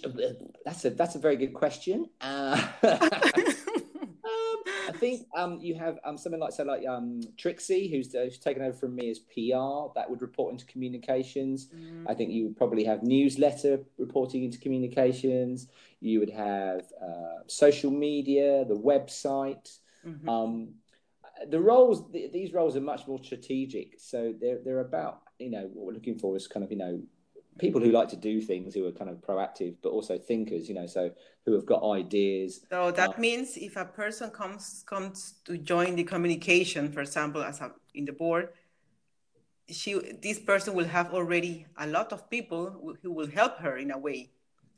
that's 0.64 0.84
a 0.84 0.90
that's 0.90 1.14
a 1.14 1.18
very 1.18 1.36
good 1.36 1.54
question. 1.54 2.08
Uh, 2.20 2.68
um, 2.82 2.98
I 4.88 4.92
think 4.92 5.26
um, 5.36 5.58
you 5.60 5.74
have 5.76 5.98
um, 6.04 6.18
something 6.18 6.40
like 6.40 6.52
say 6.52 6.64
like 6.64 6.86
um, 6.86 7.20
Trixie, 7.36 7.88
who's, 7.88 8.14
uh, 8.14 8.24
who's 8.24 8.38
taken 8.38 8.62
over 8.62 8.76
from 8.76 8.94
me 8.96 9.10
as 9.10 9.18
PR, 9.18 9.92
that 9.94 10.08
would 10.08 10.20
report 10.20 10.52
into 10.52 10.66
communications. 10.66 11.68
Mm. 11.74 12.04
I 12.08 12.14
think 12.14 12.32
you 12.32 12.44
would 12.44 12.56
probably 12.56 12.84
have 12.84 13.02
newsletter 13.02 13.80
reporting 13.98 14.44
into 14.44 14.58
communications. 14.58 15.68
You 16.00 16.20
would 16.20 16.30
have 16.30 16.82
uh, 17.02 17.42
social 17.46 17.90
media, 17.90 18.64
the 18.66 18.74
website. 18.74 19.78
Mm-hmm. 20.06 20.28
Um, 20.28 20.74
the 21.48 21.60
roles, 21.60 22.10
th- 22.12 22.32
these 22.32 22.52
roles 22.52 22.76
are 22.76 22.80
much 22.80 23.06
more 23.06 23.22
strategic. 23.22 23.98
So 23.98 24.34
they're 24.40 24.60
they're 24.64 24.80
about 24.80 25.22
you 25.38 25.50
know 25.50 25.70
what 25.72 25.86
we're 25.86 25.92
looking 25.92 26.18
for 26.18 26.36
is 26.36 26.46
kind 26.46 26.64
of 26.64 26.70
you 26.70 26.78
know 26.78 27.02
people 27.58 27.80
who 27.80 27.90
like 27.90 28.08
to 28.08 28.16
do 28.16 28.40
things 28.40 28.74
who 28.74 28.86
are 28.86 28.92
kind 28.92 29.10
of 29.10 29.18
proactive 29.18 29.76
but 29.82 29.90
also 29.90 30.18
thinkers 30.18 30.68
you 30.68 30.74
know 30.74 30.86
so 30.86 31.10
who 31.46 31.52
have 31.52 31.66
got 31.66 31.82
ideas. 31.84 32.64
So 32.70 32.90
that 32.90 33.10
um, 33.10 33.20
means 33.20 33.56
if 33.56 33.76
a 33.76 33.84
person 33.84 34.30
comes 34.30 34.82
comes 34.86 35.34
to 35.44 35.58
join 35.58 35.94
the 35.96 36.04
communication 36.04 36.90
for 36.90 37.00
example 37.00 37.42
as 37.42 37.60
a, 37.60 37.72
in 37.94 38.06
the 38.06 38.12
board 38.12 38.48
she 39.68 39.98
this 40.22 40.38
person 40.38 40.74
will 40.74 40.86
have 40.86 41.12
already 41.14 41.66
a 41.78 41.86
lot 41.86 42.12
of 42.12 42.28
people 42.28 42.96
who 43.02 43.12
will 43.12 43.30
help 43.30 43.58
her 43.58 43.76
in 43.76 43.90
a 43.90 43.98
way. 43.98 44.30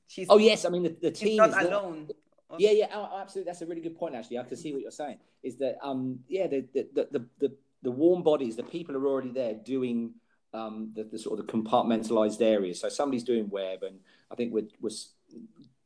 She's 0.08 0.28
oh 0.30 0.38
yes 0.38 0.64
i 0.64 0.68
mean 0.68 0.84
the, 0.84 0.96
the 1.00 1.10
team 1.10 1.36
not 1.36 1.50
is 1.50 1.66
alone. 1.66 2.08
Not, 2.50 2.60
yeah 2.60 2.70
yeah 2.70 2.86
oh, 2.94 3.18
absolutely 3.20 3.50
that's 3.50 3.62
a 3.62 3.66
really 3.66 3.80
good 3.80 3.96
point 3.96 4.14
actually. 4.14 4.38
I 4.38 4.44
can 4.44 4.56
see 4.56 4.72
what 4.72 4.82
you're 4.82 4.90
saying 4.90 5.18
is 5.42 5.56
that 5.56 5.78
um 5.82 6.20
yeah 6.28 6.46
the 6.46 6.64
the 6.72 6.88
the, 6.94 7.26
the, 7.38 7.52
the 7.82 7.90
warm 7.90 8.22
bodies 8.22 8.56
the 8.56 8.62
people 8.62 8.96
are 8.96 9.06
already 9.06 9.30
there 9.30 9.54
doing 9.54 10.14
um, 10.56 10.92
the, 10.94 11.04
the, 11.04 11.18
sort 11.18 11.38
of 11.38 11.46
the 11.46 11.52
compartmentalized 11.52 12.40
areas. 12.40 12.80
So 12.80 12.88
somebody's 12.88 13.24
doing 13.24 13.48
web, 13.50 13.82
and 13.82 14.00
I 14.30 14.34
think 14.34 14.52
we're, 14.52 14.68
we're 14.80 14.90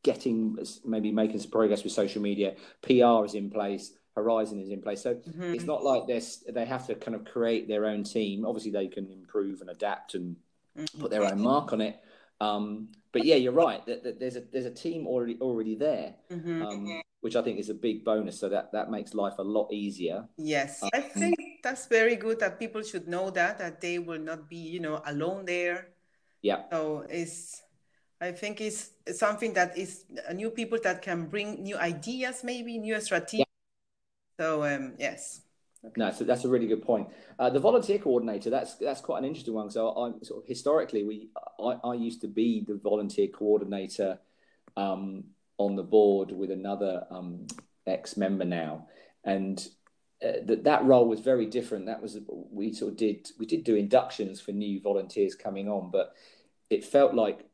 getting 0.02 0.56
maybe 0.84 1.10
making 1.10 1.40
some 1.40 1.50
progress 1.50 1.82
with 1.82 1.92
social 1.92 2.22
media. 2.22 2.54
PR 2.82 3.24
is 3.24 3.34
in 3.34 3.50
place. 3.50 3.92
Horizon 4.14 4.60
is 4.60 4.70
in 4.70 4.82
place. 4.82 5.02
So 5.02 5.14
mm-hmm. 5.14 5.54
it's 5.54 5.64
not 5.64 5.82
like 5.82 6.06
this. 6.06 6.44
They 6.48 6.64
have 6.64 6.86
to 6.86 6.94
kind 6.94 7.14
of 7.14 7.24
create 7.24 7.68
their 7.68 7.86
own 7.86 8.04
team. 8.04 8.44
Obviously, 8.44 8.70
they 8.70 8.88
can 8.88 9.10
improve 9.10 9.60
and 9.60 9.70
adapt 9.70 10.14
and 10.14 10.36
mm-hmm. 10.76 11.00
put 11.00 11.10
their 11.10 11.24
own 11.24 11.40
mark 11.40 11.72
on 11.72 11.80
it. 11.80 12.00
Um, 12.40 12.88
but 13.12 13.24
yeah, 13.24 13.36
you're 13.36 13.52
right. 13.52 13.84
That, 13.86 14.04
that, 14.04 14.20
there's 14.20 14.36
a 14.36 14.40
there's 14.52 14.66
a 14.66 14.70
team 14.70 15.06
already 15.06 15.36
already 15.40 15.74
there, 15.74 16.14
mm-hmm. 16.30 16.62
um, 16.62 17.02
which 17.20 17.36
I 17.36 17.42
think 17.42 17.58
is 17.58 17.68
a 17.68 17.74
big 17.74 18.04
bonus. 18.04 18.38
So 18.38 18.48
that 18.48 18.72
that 18.72 18.90
makes 18.90 19.14
life 19.14 19.34
a 19.38 19.42
lot 19.42 19.72
easier. 19.72 20.28
Yes, 20.38 20.82
um, 20.82 20.90
I 20.94 21.00
think 21.00 21.36
that's 21.62 21.86
very 21.86 22.16
good. 22.16 22.38
That 22.40 22.58
people 22.58 22.82
should 22.82 23.08
know 23.08 23.30
that 23.30 23.58
that 23.58 23.80
they 23.80 23.98
will 23.98 24.20
not 24.20 24.48
be 24.48 24.56
you 24.56 24.80
know 24.80 25.02
alone 25.04 25.44
there. 25.44 25.88
Yeah. 26.40 26.62
So 26.70 27.04
it's 27.08 27.62
I 28.20 28.32
think 28.32 28.60
it's, 28.60 28.90
something 29.12 29.54
that 29.54 29.76
is 29.76 30.04
new 30.34 30.50
people 30.50 30.78
that 30.84 31.02
can 31.02 31.26
bring 31.26 31.62
new 31.62 31.76
ideas, 31.76 32.44
maybe 32.44 32.78
new 32.78 33.00
strategies. 33.00 33.40
Yeah. 33.40 33.44
So 34.38 34.64
um, 34.64 34.94
yes. 34.98 35.42
Okay. 35.84 35.94
No, 35.96 36.10
so 36.10 36.24
that's 36.24 36.44
a 36.44 36.48
really 36.48 36.66
good 36.66 36.82
point. 36.82 37.08
Uh, 37.38 37.48
the 37.48 37.58
volunteer 37.58 37.98
coordinator, 37.98 38.50
that's 38.50 38.74
that's 38.74 39.00
quite 39.00 39.18
an 39.18 39.24
interesting 39.24 39.54
one. 39.54 39.70
So 39.70 39.90
I 39.90 40.24
sort 40.24 40.42
of 40.42 40.48
historically, 40.48 41.04
we 41.04 41.30
I, 41.58 41.76
I 41.88 41.94
used 41.94 42.20
to 42.20 42.28
be 42.28 42.64
the 42.66 42.74
volunteer 42.74 43.28
coordinator 43.28 44.18
um, 44.76 45.24
on 45.56 45.76
the 45.76 45.82
board 45.82 46.32
with 46.32 46.50
another 46.50 47.06
um, 47.10 47.46
ex 47.86 48.16
member 48.18 48.44
now, 48.44 48.88
and 49.24 49.58
uh, 50.22 50.44
that 50.44 50.64
that 50.64 50.84
role 50.84 51.08
was 51.08 51.20
very 51.20 51.46
different. 51.46 51.86
That 51.86 52.02
was 52.02 52.18
we 52.28 52.74
sort 52.74 52.92
of 52.92 52.96
did 52.98 53.30
we 53.38 53.46
did 53.46 53.64
do 53.64 53.74
inductions 53.76 54.38
for 54.38 54.52
new 54.52 54.80
volunteers 54.82 55.34
coming 55.34 55.68
on, 55.68 55.90
but 55.90 56.14
it 56.68 56.84
felt 56.84 57.14
like 57.14 57.46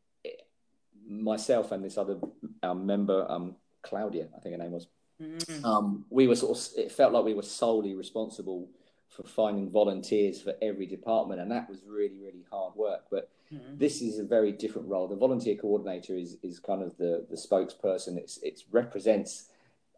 myself 1.08 1.72
and 1.72 1.84
this 1.84 1.98
other 1.98 2.18
um, 2.62 2.86
member, 2.86 3.26
um, 3.30 3.56
Claudia, 3.82 4.28
I 4.36 4.40
think 4.40 4.54
her 4.54 4.62
name 4.62 4.72
was 4.72 4.88
Mm. 5.20 5.64
Um, 5.64 6.04
we 6.10 6.26
were 6.26 6.36
sort 6.36 6.58
of, 6.58 6.78
it 6.78 6.92
felt 6.92 7.12
like 7.12 7.24
we 7.24 7.34
were 7.34 7.42
solely 7.42 7.94
responsible 7.94 8.68
for 9.08 9.22
finding 9.22 9.70
volunteers 9.70 10.42
for 10.42 10.54
every 10.60 10.86
department, 10.86 11.40
and 11.40 11.50
that 11.50 11.68
was 11.68 11.80
really, 11.86 12.18
really 12.18 12.44
hard 12.50 12.74
work. 12.76 13.04
But 13.10 13.30
mm. 13.52 13.78
this 13.78 14.02
is 14.02 14.18
a 14.18 14.24
very 14.24 14.52
different 14.52 14.88
role. 14.88 15.08
The 15.08 15.16
volunteer 15.16 15.56
coordinator 15.56 16.16
is 16.16 16.36
is 16.42 16.58
kind 16.60 16.82
of 16.82 16.96
the 16.98 17.26
the 17.30 17.36
spokesperson. 17.36 18.16
It's 18.16 18.38
it 18.42 18.62
represents 18.70 19.46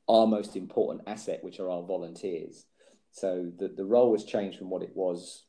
our 0.09 0.27
most 0.27 0.57
important 0.57 1.03
asset, 1.07 1.43
which 1.43 1.59
are 1.59 1.71
our 1.71 1.83
volunteers. 1.83 2.67
So 3.11 3.51
the 3.59 3.69
the 3.69 3.85
role 3.85 4.13
has 4.13 4.25
changed 4.25 4.59
from 4.59 4.71
what 4.71 4.83
it 4.83 4.95
was 4.95 5.45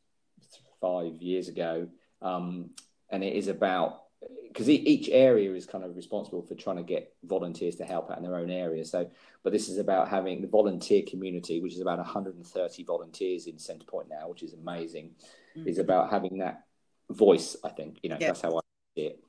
five 0.82 1.21
years 1.21 1.47
ago, 1.47 1.88
um, 2.21 2.71
and 3.10 3.23
it 3.23 3.36
is 3.36 3.47
about 3.47 4.03
because 4.49 4.69
each 4.69 5.09
area 5.09 5.53
is 5.53 5.65
kind 5.65 5.83
of 5.83 5.95
responsible 5.95 6.41
for 6.41 6.55
trying 6.55 6.77
to 6.77 6.83
get 6.83 7.13
volunteers 7.23 7.75
to 7.75 7.85
help 7.85 8.09
out 8.12 8.17
in 8.17 8.23
their 8.23 8.35
own 8.35 8.49
area. 8.49 8.83
So, 8.83 9.09
but 9.43 9.53
this 9.53 9.69
is 9.69 9.77
about 9.77 10.09
having 10.09 10.41
the 10.41 10.47
volunteer 10.47 11.03
community, 11.07 11.59
which 11.62 11.73
is 11.73 11.81
about 11.81 11.99
130 11.99 12.83
volunteers 12.83 13.47
in 13.47 13.55
Centrepoint 13.55 14.09
now, 14.09 14.27
which 14.27 14.43
is 14.43 14.53
amazing. 14.53 15.12
Mm-hmm. 15.55 15.67
Is 15.67 15.79
about 15.79 16.12
having 16.12 16.39
that 16.39 16.65
voice. 17.09 17.55
I 17.63 17.69
think 17.69 17.99
you 18.03 18.09
know 18.09 18.17
yeah. 18.19 18.27
that's 18.27 18.41
how 18.41 18.57
I 18.57 18.62
see 18.95 19.05
it. 19.07 19.23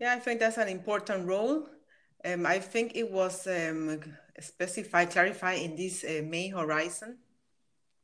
Yeah, 0.00 0.14
I 0.14 0.18
think 0.18 0.40
that's 0.40 0.58
an 0.58 0.68
important 0.68 1.26
role. 1.26 1.68
Um, 2.24 2.46
I 2.46 2.58
think 2.58 2.92
it 2.94 3.10
was 3.10 3.46
um, 3.46 4.00
specified, 4.38 5.10
clarified 5.10 5.60
in 5.60 5.76
this 5.76 6.04
uh, 6.04 6.22
May 6.24 6.48
horizon. 6.48 7.18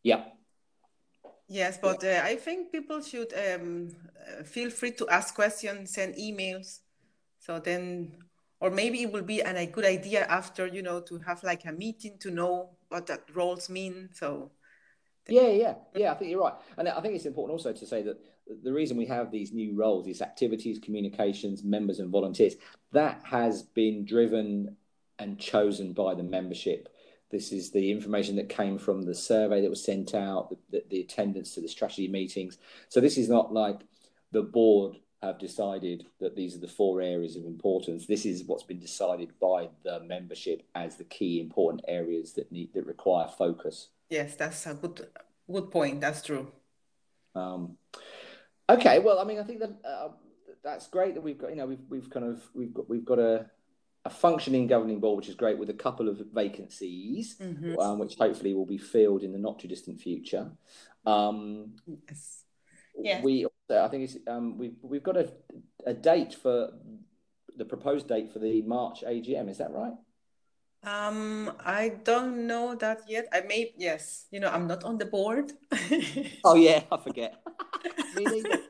Yeah. 0.03 0.25
Yes, 1.49 1.79
but 1.81 2.05
uh, 2.05 2.21
I 2.23 2.37
think 2.37 2.71
people 2.71 3.01
should 3.01 3.33
um, 3.33 3.89
uh, 4.39 4.43
feel 4.45 4.69
free 4.69 4.93
to 4.93 5.09
ask 5.09 5.35
questions, 5.35 5.95
send 5.95 6.15
emails. 6.17 6.81
So 7.39 7.59
then, 7.59 8.13
or 8.61 8.71
maybe 8.71 9.03
it 9.03 9.11
will 9.11 9.23
be 9.23 9.41
an, 9.41 9.57
a 9.57 9.65
good 9.65 9.87
idea 9.87 10.27
after, 10.27 10.67
you 10.67 10.83
know, 10.83 11.01
to 11.01 11.19
have 11.21 11.43
like 11.43 11.65
a 11.65 11.73
meeting 11.73 12.19
to 12.21 12.31
know 12.31 12.77
what 12.91 13.07
that 13.07 13.23
roles 13.35 13.71
mean. 13.71 14.11
So, 14.13 14.51
yeah, 15.27 15.49
yeah, 15.49 15.75
yeah, 15.95 16.13
I 16.13 16.15
think 16.17 16.31
you're 16.31 16.43
right. 16.43 16.55
And 16.77 16.87
I 16.87 17.01
think 17.01 17.15
it's 17.15 17.25
important 17.25 17.59
also 17.59 17.73
to 17.73 17.87
say 17.87 18.03
that 18.03 18.19
the 18.63 18.73
reason 18.73 18.99
we 18.99 19.07
have 19.07 19.31
these 19.31 19.53
new 19.53 19.75
roles, 19.75 20.05
these 20.05 20.21
activities, 20.21 20.79
communications, 20.79 21.65
members, 21.65 21.99
and 21.99 22.11
volunteers, 22.11 22.57
that 22.93 23.23
has 23.25 23.63
been 23.63 24.05
driven 24.05 24.77
and 25.19 25.39
chosen 25.39 25.95
by 25.95 26.15
the 26.15 26.23
membership 26.23 26.89
this 27.31 27.53
is 27.53 27.71
the 27.71 27.91
information 27.91 28.37
that 28.37 28.49
came 28.49 28.79
from 28.79 29.03
the 29.03 29.15
survey 29.15 29.61
that 29.61 29.71
was 29.71 29.85
sent 29.85 30.15
out, 30.15 30.57
the, 30.71 30.83
the, 30.89 31.01
attendance 31.01 31.55
to 31.55 31.61
the 31.61 31.69
strategy 31.69 32.09
meetings. 32.09 32.59
So 32.89 33.01
this 33.01 33.19
is 33.19 33.29
not 33.29 33.53
like 33.53 33.81
the 34.33 34.43
board 34.43 34.97
have 35.23 35.39
decided 35.39 36.07
that 36.21 36.37
these 36.37 36.55
are 36.55 36.61
the 36.61 36.69
four 36.69 37.01
areas 37.01 37.37
of 37.37 37.45
importance. 37.45 38.07
This 38.07 38.25
is 38.25 38.45
what's 38.45 38.63
been 38.63 38.79
decided 38.79 39.33
by 39.41 39.69
the 39.83 40.01
membership 40.01 40.63
as 40.75 40.97
the 40.97 41.05
key 41.05 41.41
important 41.41 41.83
areas 41.89 42.33
that 42.35 42.53
need 42.53 42.73
that 42.75 42.87
require 42.87 43.29
focus. 43.29 43.89
Yes, 44.09 44.37
that's 44.37 44.67
a 44.67 44.75
good 44.75 45.09
good 45.51 45.71
point. 45.71 46.01
That's 46.01 46.23
true. 46.23 46.51
Um, 47.35 47.77
okay, 48.71 49.01
well, 49.01 49.19
I 49.19 49.25
mean, 49.25 49.39
I 49.39 49.43
think 49.43 49.61
that 49.61 49.77
uh, 49.85 50.09
that's 50.63 50.87
great 50.87 51.15
that 51.15 51.21
we've 51.21 51.39
got 51.39 51.51
you 51.51 51.57
know 51.57 51.67
we've 51.67 51.85
we've 51.89 52.11
kind 52.11 52.27
of 52.27 52.43
we've 52.55 52.73
got 52.73 52.89
we've 52.89 53.05
got 53.05 53.19
a 53.19 53.51
a 54.05 54.11
functioning 54.11 54.67
governing 54.67 55.01
board, 55.01 55.17
which 55.17 55.29
is 55.29 55.35
great, 55.35 55.59
with 55.59 55.71
a 55.71 55.75
couple 55.75 56.09
of 56.09 56.23
vacancies, 56.33 57.37
mm-hmm. 57.39 57.79
um, 57.79 57.99
which 57.99 58.17
hopefully 58.17 58.55
will 58.55 58.67
be 58.67 58.79
filled 58.79 59.23
in 59.23 59.33
the 59.33 59.39
not 59.39 59.59
too 59.59 59.69
distant 59.69 60.01
future. 60.01 60.51
Um, 61.05 61.77
yes. 61.87 62.45
Yeah. 63.01 63.23
We, 63.23 63.47
I 63.71 63.89
think 63.89 64.05
it's 64.05 64.17
um, 64.27 64.59
we've 64.59 64.77
we've 64.83 65.03
got 65.03 65.17
a 65.17 65.31
a 65.87 65.95
date 65.95 66.35
for 66.35 66.71
the 67.57 67.65
proposed 67.65 68.09
date 68.09 68.33
for 68.33 68.39
the 68.39 68.63
March 68.63 69.03
AGM. 69.07 69.49
Is 69.49 69.59
that 69.59 69.73
right? 69.73 69.93
Um, 70.85 71.53
I 71.65 71.97
don't 72.05 72.47
know 72.47 72.75
that 72.77 73.03
yet. 73.09 73.27
I 73.33 73.43
may 73.43 73.75
yes. 73.77 74.27
You 74.31 74.41
know, 74.41 74.49
I'm 74.49 74.67
not 74.67 74.85
on 74.85 74.99
the 74.99 75.07
board. 75.07 75.53
oh 76.45 76.55
yeah, 76.55 76.83
I 76.91 76.97
forget. 76.97 77.35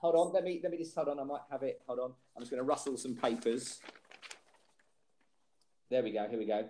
hold 0.00 0.14
on, 0.14 0.32
let 0.32 0.44
me 0.44 0.60
let 0.62 0.72
me 0.72 0.78
just 0.78 0.94
hold 0.94 1.08
on. 1.08 1.20
I 1.20 1.24
might 1.24 1.42
have 1.50 1.62
it. 1.62 1.80
Hold 1.86 2.00
on. 2.00 2.12
I'm 2.36 2.42
just 2.42 2.50
going 2.50 2.62
to 2.62 2.64
rustle 2.64 2.96
some 2.96 3.14
papers. 3.14 3.80
There 5.90 6.02
we 6.02 6.12
go. 6.12 6.26
Here 6.28 6.38
we 6.38 6.46
go. 6.46 6.68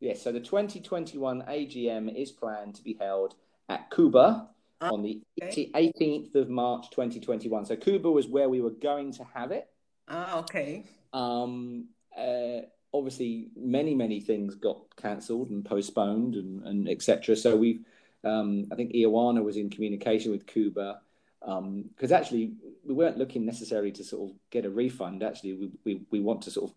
Yes, 0.00 0.22
so 0.22 0.32
the 0.32 0.40
2021 0.40 1.42
AGM 1.42 2.14
is 2.14 2.30
planned 2.30 2.74
to 2.74 2.82
be 2.82 2.96
held 3.00 3.34
at 3.68 3.90
Cuba 3.90 4.48
oh, 4.80 4.94
on 4.94 5.02
the 5.02 5.22
okay. 5.42 5.70
18th 5.74 6.34
of 6.34 6.48
March 6.50 6.90
2021. 6.90 7.64
So 7.64 7.76
Cuba 7.76 8.10
was 8.10 8.26
where 8.26 8.48
we 8.48 8.60
were 8.60 8.70
going 8.70 9.12
to 9.14 9.24
have 9.34 9.52
it. 9.52 9.68
Ah, 10.08 10.38
okay. 10.40 10.84
Um, 11.12 11.86
uh, 12.16 12.62
obviously, 12.92 13.48
many 13.56 13.94
many 13.94 14.20
things 14.20 14.54
got 14.54 14.78
cancelled 14.96 15.50
and 15.50 15.64
postponed 15.64 16.34
and, 16.34 16.62
and 16.66 16.88
etc. 16.88 17.34
So 17.36 17.56
we've, 17.56 17.84
um, 18.22 18.66
I 18.70 18.74
think 18.74 18.92
Ioana 18.92 19.42
was 19.42 19.56
in 19.56 19.70
communication 19.70 20.30
with 20.30 20.46
Cuba 20.46 21.00
because 21.40 22.12
um, 22.12 22.16
actually 22.16 22.52
we 22.84 22.92
weren't 22.92 23.18
looking 23.18 23.46
necessarily 23.46 23.92
to 23.92 24.04
sort 24.04 24.30
of 24.30 24.36
get 24.50 24.64
a 24.66 24.70
refund. 24.70 25.22
Actually, 25.22 25.54
we, 25.54 25.70
we, 25.84 26.00
we 26.10 26.20
want 26.20 26.42
to 26.42 26.50
sort 26.50 26.70
of 26.70 26.76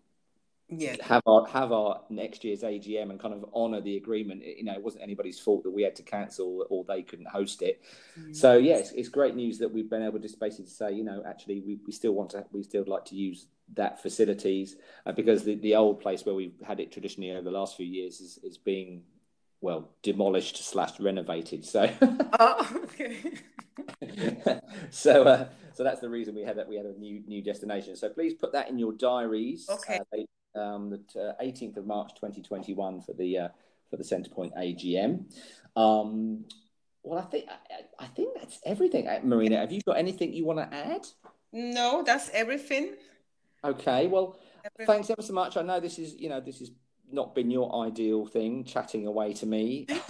yeah. 0.70 0.96
have 1.02 1.22
our 1.26 1.46
have 1.46 1.72
our 1.72 2.00
next 2.10 2.44
year's 2.44 2.62
AGM 2.62 3.10
and 3.10 3.20
kind 3.20 3.34
of 3.34 3.44
honour 3.54 3.80
the 3.80 3.96
agreement. 3.96 4.42
You 4.44 4.64
know, 4.64 4.72
it 4.72 4.82
wasn't 4.82 5.02
anybody's 5.02 5.38
fault 5.38 5.64
that 5.64 5.70
we 5.70 5.82
had 5.82 5.96
to 5.96 6.02
cancel 6.02 6.66
or 6.70 6.84
they 6.84 7.02
couldn't 7.02 7.28
host 7.28 7.62
it. 7.62 7.82
Mm. 8.18 8.34
So 8.34 8.56
yes, 8.56 8.66
yeah, 8.66 8.76
it's, 8.78 8.92
it's, 8.92 9.08
great 9.08 9.34
news 9.34 9.58
that 9.58 9.72
we've 9.72 9.90
been 9.90 10.02
able 10.02 10.20
to 10.20 10.28
basically 10.38 10.66
say, 10.66 10.92
you 10.92 11.04
know, 11.04 11.22
actually 11.26 11.60
we, 11.60 11.78
we 11.86 11.92
still 11.92 12.12
want 12.12 12.30
to 12.30 12.44
we 12.52 12.62
still 12.62 12.84
like 12.86 13.04
to 13.06 13.14
use 13.14 13.46
that 13.74 14.02
facilities 14.02 14.76
uh, 15.06 15.12
because 15.12 15.44
the, 15.44 15.54
the 15.56 15.74
old 15.74 16.00
place 16.00 16.24
where 16.24 16.34
we've 16.34 16.60
had 16.64 16.80
it 16.80 16.92
traditionally 16.92 17.30
over 17.32 17.42
the 17.42 17.50
last 17.50 17.76
few 17.76 17.86
years 17.86 18.20
is, 18.20 18.38
is 18.42 18.58
being 18.58 19.02
well 19.60 19.90
demolished 20.02 20.56
slash 20.64 20.98
renovated. 21.00 21.64
So, 21.64 21.90
oh, 22.38 22.86
so, 24.90 25.22
uh, 25.24 25.48
so 25.74 25.84
that's 25.84 26.00
the 26.00 26.08
reason 26.08 26.34
we 26.34 26.42
had 26.42 26.56
that. 26.56 26.68
We 26.68 26.76
had 26.76 26.86
a 26.86 26.98
new 26.98 27.22
new 27.26 27.42
destination. 27.42 27.96
So 27.96 28.08
please 28.08 28.34
put 28.34 28.52
that 28.52 28.68
in 28.68 28.78
your 28.78 28.92
diaries. 28.92 29.68
Okay. 29.68 30.00
Uh, 30.12 30.22
um, 30.54 30.90
the 30.90 31.36
eighteenth 31.40 31.76
of 31.76 31.86
March, 31.86 32.12
twenty 32.18 32.42
twenty 32.42 32.74
one, 32.74 33.00
for 33.00 33.12
the 33.12 33.38
uh, 33.38 33.48
for 33.90 33.96
the 33.96 34.04
Centrepoint 34.04 34.56
AGM. 34.56 35.24
Um, 35.76 36.44
well, 37.02 37.18
I 37.18 37.22
think 37.22 37.46
I, 37.48 38.04
I 38.04 38.06
think 38.08 38.34
that's 38.34 38.60
everything. 38.64 39.08
Uh, 39.08 39.20
Marina, 39.22 39.58
have 39.58 39.72
you 39.72 39.80
got 39.86 39.96
anything 39.96 40.32
you 40.32 40.44
want 40.44 40.58
to 40.58 40.76
add? 40.76 41.06
No, 41.52 42.02
that's 42.04 42.30
everything. 42.30 42.94
Okay. 43.64 44.06
Well, 44.06 44.38
everything. 44.64 44.86
thanks 44.86 45.10
ever 45.10 45.22
so 45.22 45.32
much. 45.32 45.56
I 45.56 45.62
know 45.62 45.80
this 45.80 45.98
is 45.98 46.14
you 46.18 46.28
know 46.28 46.40
this 46.40 46.60
has 46.60 46.70
not 47.12 47.34
been 47.34 47.50
your 47.50 47.84
ideal 47.84 48.26
thing, 48.26 48.64
chatting 48.64 49.06
away 49.06 49.32
to 49.34 49.46
me. 49.46 49.86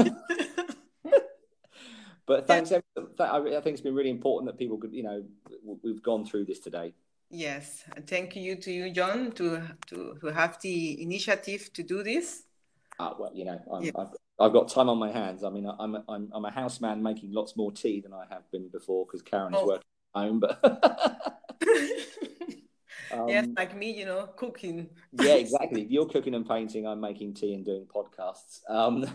but 2.27 2.47
thanks. 2.47 2.71
Yeah. 2.71 2.81
I 3.19 3.41
think 3.61 3.75
it's 3.75 3.81
been 3.81 3.95
really 3.95 4.11
important 4.11 4.51
that 4.51 4.59
people 4.59 4.79
could, 4.79 4.93
you 4.93 5.03
know, 5.03 5.25
we've 5.83 6.03
gone 6.03 6.25
through 6.25 6.45
this 6.47 6.59
today. 6.59 6.95
Yes, 7.31 7.85
thank 8.09 8.35
you 8.35 8.57
to 8.57 8.73
you, 8.73 8.91
John, 8.91 9.31
to 9.33 9.63
to, 9.87 10.17
to 10.21 10.27
have 10.29 10.61
the 10.61 11.01
initiative 11.01 11.73
to 11.75 11.85
do 11.85 12.03
this. 12.03 12.43
Uh, 12.99 13.15
well, 13.19 13.31
you 13.33 13.45
know, 13.45 13.61
yeah. 13.81 13.93
I've, 13.97 14.09
I've 14.41 14.53
got 14.53 14.69
time 14.69 14.89
on 14.89 14.99
my 14.99 15.13
hands. 15.13 15.45
I 15.45 15.51
mean, 15.51 15.71
I'm 15.79 15.95
a, 15.95 16.05
I'm 16.09 16.29
I'm 16.33 16.45
a 16.45 16.51
houseman 16.51 17.01
making 17.03 17.33
lots 17.33 17.57
more 17.57 17.71
tea 17.71 18.01
than 18.01 18.13
I 18.13 18.25
have 18.31 18.51
been 18.51 18.69
before 18.69 19.07
because 19.07 19.23
Karen 19.23 19.55
is 19.55 19.61
oh. 19.63 19.67
working 19.67 19.87
at 20.15 20.21
home. 20.21 20.41
But 20.41 20.59
um, 23.13 23.29
yes, 23.29 23.47
like 23.57 23.77
me, 23.77 23.93
you 23.93 24.07
know, 24.07 24.27
cooking. 24.37 24.91
yeah, 25.13 25.35
exactly. 25.35 25.87
You're 25.89 26.07
cooking 26.07 26.35
and 26.35 26.47
painting, 26.47 26.87
I'm 26.87 27.01
making 27.01 27.35
tea 27.35 27.55
and 27.55 27.65
doing 27.65 27.87
podcasts. 27.87 28.61
Um, 28.69 29.07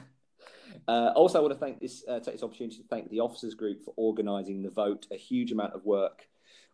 uh, 0.88 1.12
also, 1.16 1.40
I 1.40 1.42
want 1.42 1.54
to 1.54 1.60
thank 1.60 1.82
this 1.82 2.06
uh, 2.08 2.22
take 2.22 2.36
this 2.36 2.44
opportunity 2.44 2.78
to 2.78 2.88
thank 2.88 3.10
the 3.10 3.20
officers 3.20 3.56
group 3.56 3.84
for 3.84 3.94
organising 3.98 4.62
the 4.62 4.70
vote. 4.70 5.06
A 5.12 5.18
huge 5.18 5.52
amount 5.52 5.74
of 5.74 5.84
work 5.84 6.30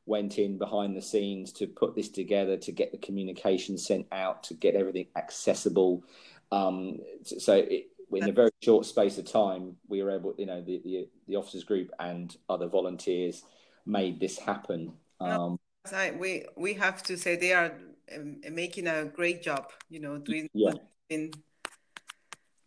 went 0.05 0.37
in 0.37 0.57
behind 0.57 0.95
the 0.95 1.01
scenes 1.01 1.51
to 1.53 1.67
put 1.67 1.95
this 1.95 2.09
together, 2.09 2.57
to 2.57 2.71
get 2.71 2.91
the 2.91 2.97
communication 2.97 3.77
sent 3.77 4.07
out, 4.11 4.43
to 4.43 4.53
get 4.53 4.75
everything 4.75 5.07
accessible. 5.15 6.03
Um, 6.51 6.99
so, 7.23 7.55
it, 7.55 7.87
in 8.13 8.29
a 8.29 8.31
very 8.33 8.51
short 8.61 8.85
space 8.85 9.17
of 9.17 9.25
time, 9.25 9.77
we 9.87 10.03
were 10.03 10.11
able, 10.11 10.35
you 10.37 10.45
know, 10.45 10.61
the, 10.61 10.81
the, 10.83 11.07
the 11.27 11.35
officers 11.35 11.63
group 11.63 11.91
and 11.99 12.35
other 12.49 12.67
volunteers 12.67 13.43
made 13.85 14.19
this 14.19 14.37
happen. 14.37 14.93
Um, 15.19 15.59
no, 15.91 16.13
we 16.19 16.45
we 16.57 16.73
have 16.73 17.01
to 17.03 17.17
say 17.17 17.35
they 17.35 17.53
are 17.53 17.73
um, 18.15 18.41
making 18.51 18.87
a 18.87 19.05
great 19.05 19.41
job, 19.41 19.71
you 19.89 19.99
know, 19.99 20.17
doing 20.17 20.49
yeah. 20.53 20.73
in 21.09 21.31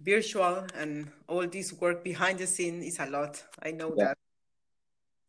virtual 0.00 0.66
and 0.74 1.10
all 1.28 1.46
this 1.46 1.72
work 1.74 2.02
behind 2.02 2.38
the 2.38 2.46
scene 2.46 2.82
is 2.82 2.98
a 2.98 3.06
lot. 3.06 3.42
I 3.62 3.70
know 3.70 3.94
yeah. 3.96 4.04
that. 4.04 4.18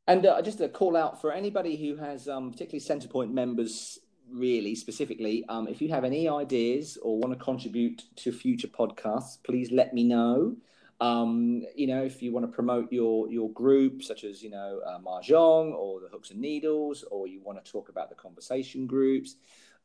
And 0.07 0.25
uh, 0.25 0.41
just 0.41 0.61
a 0.61 0.69
call 0.69 0.95
out 0.95 1.19
for 1.19 1.31
anybody 1.31 1.75
who 1.75 1.95
has, 1.95 2.27
um, 2.27 2.51
particularly 2.51 2.85
Centrepoint 2.85 3.31
members, 3.31 3.99
really 4.31 4.75
specifically, 4.75 5.45
um, 5.49 5.67
if 5.67 5.81
you 5.81 5.89
have 5.89 6.03
any 6.03 6.27
ideas 6.29 6.97
or 7.01 7.17
want 7.17 7.37
to 7.37 7.43
contribute 7.43 8.03
to 8.17 8.31
future 8.31 8.67
podcasts, 8.67 9.37
please 9.43 9.71
let 9.71 9.93
me 9.93 10.03
know. 10.03 10.55
Um, 11.01 11.63
you 11.75 11.87
know, 11.87 12.03
if 12.03 12.21
you 12.21 12.31
want 12.31 12.45
to 12.45 12.51
promote 12.51 12.91
your 12.91 13.29
your 13.29 13.51
group, 13.51 14.01
such 14.01 14.23
as 14.23 14.41
you 14.41 14.49
know 14.49 14.79
uh, 14.85 14.97
mahjong 14.99 15.73
or 15.73 15.99
the 15.99 16.07
hooks 16.07 16.31
and 16.31 16.39
needles, 16.39 17.03
or 17.11 17.27
you 17.27 17.41
want 17.41 17.63
to 17.63 17.69
talk 17.69 17.89
about 17.89 18.09
the 18.09 18.15
conversation 18.15 18.87
groups, 18.87 19.35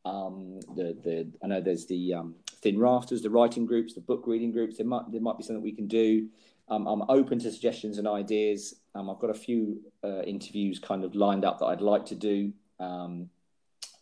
um, 0.05 0.61
the 0.77 0.97
the 1.03 1.29
I 1.43 1.49
know 1.49 1.61
there's 1.61 1.87
the 1.87 2.15
um, 2.15 2.37
thin 2.63 2.79
rafters, 2.79 3.23
the 3.23 3.31
writing 3.31 3.67
groups, 3.67 3.95
the 3.95 4.01
book 4.01 4.25
reading 4.27 4.53
groups. 4.53 4.77
There 4.77 4.87
might 4.87 5.11
there 5.11 5.21
might 5.21 5.37
be 5.37 5.43
something 5.43 5.63
we 5.63 5.73
can 5.73 5.89
do. 5.89 6.29
Um, 6.69 6.87
I'm 6.87 7.03
open 7.09 7.41
to 7.41 7.51
suggestions 7.51 7.99
and 7.99 8.07
ideas. 8.07 8.77
Um, 8.95 9.09
I've 9.09 9.19
got 9.19 9.31
a 9.31 9.35
few 9.35 9.81
uh, 10.03 10.23
interviews 10.23 10.79
kind 10.79 11.05
of 11.05 11.15
lined 11.15 11.45
up 11.45 11.59
that 11.61 11.67
I'd 11.67 11.81
like 11.81 12.07
to 12.07 12.15
do. 12.15 12.53
Um, 12.79 13.31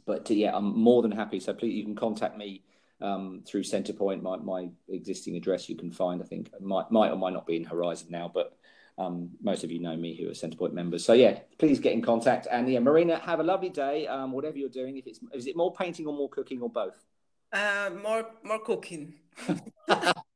but 0.07 0.31
uh, 0.31 0.35
yeah, 0.35 0.57
I'm 0.57 0.79
more 0.79 1.03
than 1.03 1.11
happy. 1.11 1.41
So 1.41 1.53
please, 1.53 1.75
you 1.75 1.85
can 1.85 1.95
contact 1.95 2.37
me 2.37 2.63
um, 3.01 3.43
through 3.47 3.63
Centrepoint. 3.63 4.23
My, 4.23 4.37
my 4.37 4.69
existing 4.89 5.37
address 5.37 5.69
you 5.69 5.77
can 5.77 5.91
find. 5.91 6.23
I 6.23 6.25
think 6.25 6.51
might 6.61 6.91
might 6.91 7.11
or 7.11 7.17
might 7.17 7.35
not 7.35 7.47
be 7.47 7.57
in 7.57 7.65
Horizon 7.65 8.09
now, 8.11 8.31
but 8.33 8.57
um, 8.97 9.31
most 9.43 9.63
of 9.65 9.71
you 9.71 9.79
know 9.79 9.97
me 9.97 10.17
who 10.17 10.29
are 10.29 10.33
Centrepoint 10.33 10.73
members. 10.73 11.05
So 11.05 11.13
yeah, 11.13 11.39
please 11.59 11.79
get 11.79 11.93
in 11.93 12.03
contact. 12.03 12.49
And 12.51 12.71
yeah, 12.71 12.81
Marina, 12.81 13.19
have 13.19 13.41
a 13.41 13.45
lovely 13.45 13.69
day. 13.69 14.07
Um, 14.07 14.33
whatever 14.33 14.57
you're 14.57 14.69
doing, 14.69 14.97
if 14.97 15.07
it's 15.07 15.21
is 15.33 15.47
it 15.47 15.57
more 15.57 15.73
painting 15.73 16.07
or 16.07 16.15
more 16.15 16.29
cooking 16.29 16.61
or 16.63 16.71
both? 16.71 17.05
Uh, 17.53 17.91
more 18.03 18.27
more 18.43 18.61
cooking. 18.61 19.15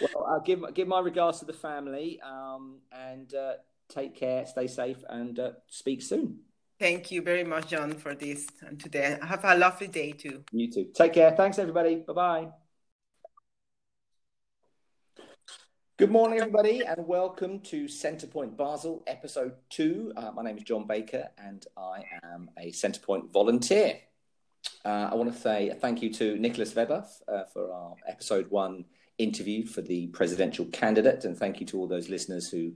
well, 0.00 0.26
I'll 0.28 0.40
give 0.40 0.62
give 0.74 0.88
my 0.88 1.00
regards 1.00 1.38
to 1.40 1.44
the 1.44 1.52
family 1.52 2.20
um, 2.22 2.80
and 2.92 3.32
uh, 3.34 3.54
take 3.88 4.14
care, 4.14 4.46
stay 4.46 4.66
safe, 4.66 4.98
and 5.08 5.38
uh, 5.38 5.52
speak 5.68 6.02
soon. 6.02 6.40
Thank 6.78 7.10
you 7.10 7.22
very 7.22 7.44
much, 7.44 7.68
John, 7.68 7.94
for 7.94 8.14
this 8.14 8.46
and 8.66 8.78
today. 8.80 9.16
Have 9.22 9.44
a 9.44 9.56
lovely 9.56 9.86
day 9.86 10.12
too. 10.12 10.44
You 10.52 10.70
too. 10.70 10.86
Take 10.94 11.14
care. 11.14 11.30
Thanks, 11.32 11.58
everybody. 11.58 11.96
Bye 11.96 12.12
bye. 12.12 12.48
Good 15.96 16.10
morning, 16.10 16.40
everybody, 16.40 16.84
and 16.84 17.06
welcome 17.06 17.60
to 17.60 17.84
Centrepoint 17.84 18.56
Basel, 18.56 19.04
episode 19.06 19.52
two. 19.70 20.12
Uh, 20.16 20.32
my 20.32 20.42
name 20.42 20.56
is 20.56 20.64
John 20.64 20.88
Baker, 20.88 21.28
and 21.38 21.64
I 21.76 22.02
am 22.24 22.50
a 22.58 22.72
Centrepoint 22.72 23.32
volunteer. 23.32 24.00
Uh, 24.84 25.10
I 25.12 25.14
want 25.14 25.32
to 25.32 25.40
say 25.40 25.72
thank 25.80 26.02
you 26.02 26.12
to 26.14 26.36
Nicholas 26.36 26.74
Weber 26.74 27.06
uh, 27.28 27.44
for 27.52 27.72
our 27.72 27.94
episode 28.08 28.50
one 28.50 28.86
interview 29.18 29.66
for 29.66 29.82
the 29.82 30.08
presidential 30.08 30.66
candidate, 30.66 31.24
and 31.24 31.36
thank 31.36 31.60
you 31.60 31.66
to 31.66 31.78
all 31.78 31.86
those 31.86 32.08
listeners 32.08 32.48
who 32.48 32.72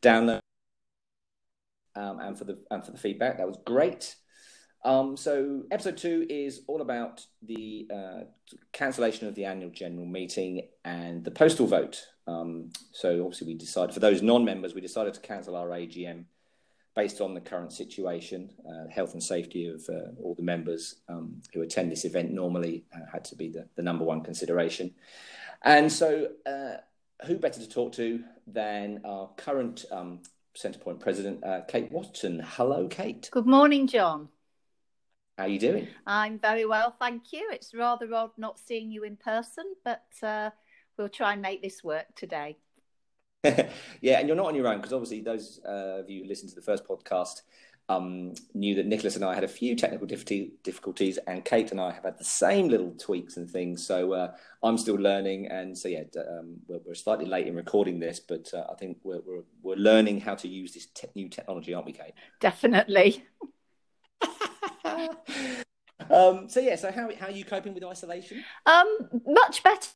download 0.00 0.40
um, 1.94 2.20
and 2.20 2.38
for 2.38 2.44
the 2.44 2.58
and 2.70 2.84
for 2.84 2.92
the 2.92 2.98
feedback. 2.98 3.38
That 3.38 3.46
was 3.46 3.58
great. 3.64 4.16
Um, 4.84 5.16
so 5.16 5.62
episode 5.70 5.96
two 5.96 6.26
is 6.28 6.62
all 6.66 6.80
about 6.80 7.24
the 7.42 7.86
uh, 7.92 8.20
cancellation 8.72 9.28
of 9.28 9.34
the 9.36 9.44
annual 9.44 9.70
general 9.70 10.06
meeting 10.06 10.68
and 10.84 11.24
the 11.24 11.30
postal 11.30 11.68
vote. 11.68 12.04
Um, 12.26 12.70
so 12.92 13.24
obviously 13.24 13.46
we 13.48 13.54
decided 13.54 13.94
for 13.94 14.00
those 14.00 14.22
non-members, 14.22 14.74
we 14.74 14.80
decided 14.80 15.14
to 15.14 15.20
cancel 15.20 15.54
our 15.54 15.68
AGM 15.68 16.24
based 16.94 17.20
on 17.20 17.32
the 17.32 17.40
current 17.40 17.72
situation, 17.72 18.50
uh, 18.68 18.88
health 18.90 19.12
and 19.14 19.22
safety 19.22 19.66
of 19.66 19.82
uh, 19.88 20.10
all 20.22 20.34
the 20.34 20.42
members 20.42 20.96
um, 21.08 21.40
who 21.54 21.62
attend 21.62 21.90
this 21.90 22.04
event 22.04 22.32
normally 22.32 22.84
uh, 22.94 22.98
had 23.10 23.24
to 23.24 23.36
be 23.36 23.48
the, 23.48 23.66
the, 23.76 23.82
number 23.82 24.04
one 24.04 24.22
consideration. 24.22 24.92
And 25.64 25.90
so, 25.90 26.28
uh, 26.44 26.76
who 27.26 27.36
better 27.36 27.60
to 27.60 27.68
talk 27.68 27.92
to 27.94 28.22
than 28.46 29.00
our 29.04 29.28
current 29.36 29.84
um, 29.92 30.20
Centrepoint 30.56 31.00
President, 31.00 31.42
uh, 31.44 31.62
Kate 31.62 31.90
Watson. 31.90 32.42
Hello, 32.44 32.88
Kate. 32.88 33.28
Good 33.30 33.46
morning, 33.46 33.86
John. 33.86 34.28
How 35.38 35.44
are 35.44 35.48
you 35.48 35.58
doing? 35.58 35.88
I'm 36.06 36.38
very 36.38 36.66
well, 36.66 36.94
thank 36.98 37.32
you. 37.32 37.48
It's 37.52 37.74
rather 37.74 38.12
odd 38.12 38.32
not 38.36 38.58
seeing 38.58 38.90
you 38.90 39.04
in 39.04 39.16
person, 39.16 39.64
but 39.84 40.04
uh, 40.22 40.50
we'll 40.98 41.08
try 41.08 41.32
and 41.32 41.40
make 41.40 41.62
this 41.62 41.82
work 41.82 42.06
today. 42.16 42.58
yeah, 43.44 44.18
and 44.18 44.28
you're 44.28 44.36
not 44.36 44.46
on 44.46 44.54
your 44.54 44.68
own 44.68 44.76
because 44.76 44.92
obviously 44.92 45.20
those 45.20 45.60
uh, 45.66 46.00
of 46.00 46.10
you 46.10 46.22
who 46.22 46.28
listened 46.28 46.50
to 46.50 46.54
the 46.54 46.62
first 46.62 46.84
podcast 46.84 47.42
um, 47.88 48.34
knew 48.54 48.74
that 48.76 48.86
Nicholas 48.86 49.16
and 49.16 49.24
I 49.24 49.34
had 49.34 49.44
a 49.44 49.48
few 49.48 49.74
technical 49.76 50.06
difficulties, 50.06 51.18
and 51.26 51.44
Kate 51.44 51.70
and 51.70 51.80
I 51.80 51.92
have 51.92 52.04
had 52.04 52.18
the 52.18 52.24
same 52.24 52.68
little 52.68 52.92
tweaks 52.92 53.36
and 53.36 53.50
things. 53.50 53.86
So 53.86 54.12
uh, 54.12 54.32
I'm 54.62 54.78
still 54.78 54.96
learning, 54.96 55.48
and 55.48 55.76
so 55.76 55.88
yeah, 55.88 56.04
um, 56.16 56.56
we're, 56.66 56.80
we're, 56.86 56.94
slightly 56.94 57.26
late 57.26 57.46
in 57.46 57.54
recording 57.54 57.98
this, 57.98 58.20
but 58.20 58.52
uh, 58.54 58.66
I 58.70 58.74
think 58.76 58.98
we're, 59.02 59.20
we're, 59.26 59.42
we're 59.62 59.76
learning 59.76 60.20
how 60.20 60.34
to 60.36 60.48
use 60.48 60.72
this 60.72 60.86
te- 60.86 61.08
new 61.14 61.28
technology, 61.28 61.74
aren't 61.74 61.86
we, 61.86 61.92
Kate? 61.92 62.14
Definitely. 62.40 63.24
um, 66.10 66.48
so 66.48 66.60
yeah, 66.60 66.76
so 66.76 66.92
how 66.92 67.10
how 67.18 67.26
are 67.26 67.32
you 67.32 67.44
coping 67.44 67.74
with 67.74 67.84
isolation? 67.84 68.44
Um, 68.66 69.08
much 69.26 69.62
better 69.62 69.88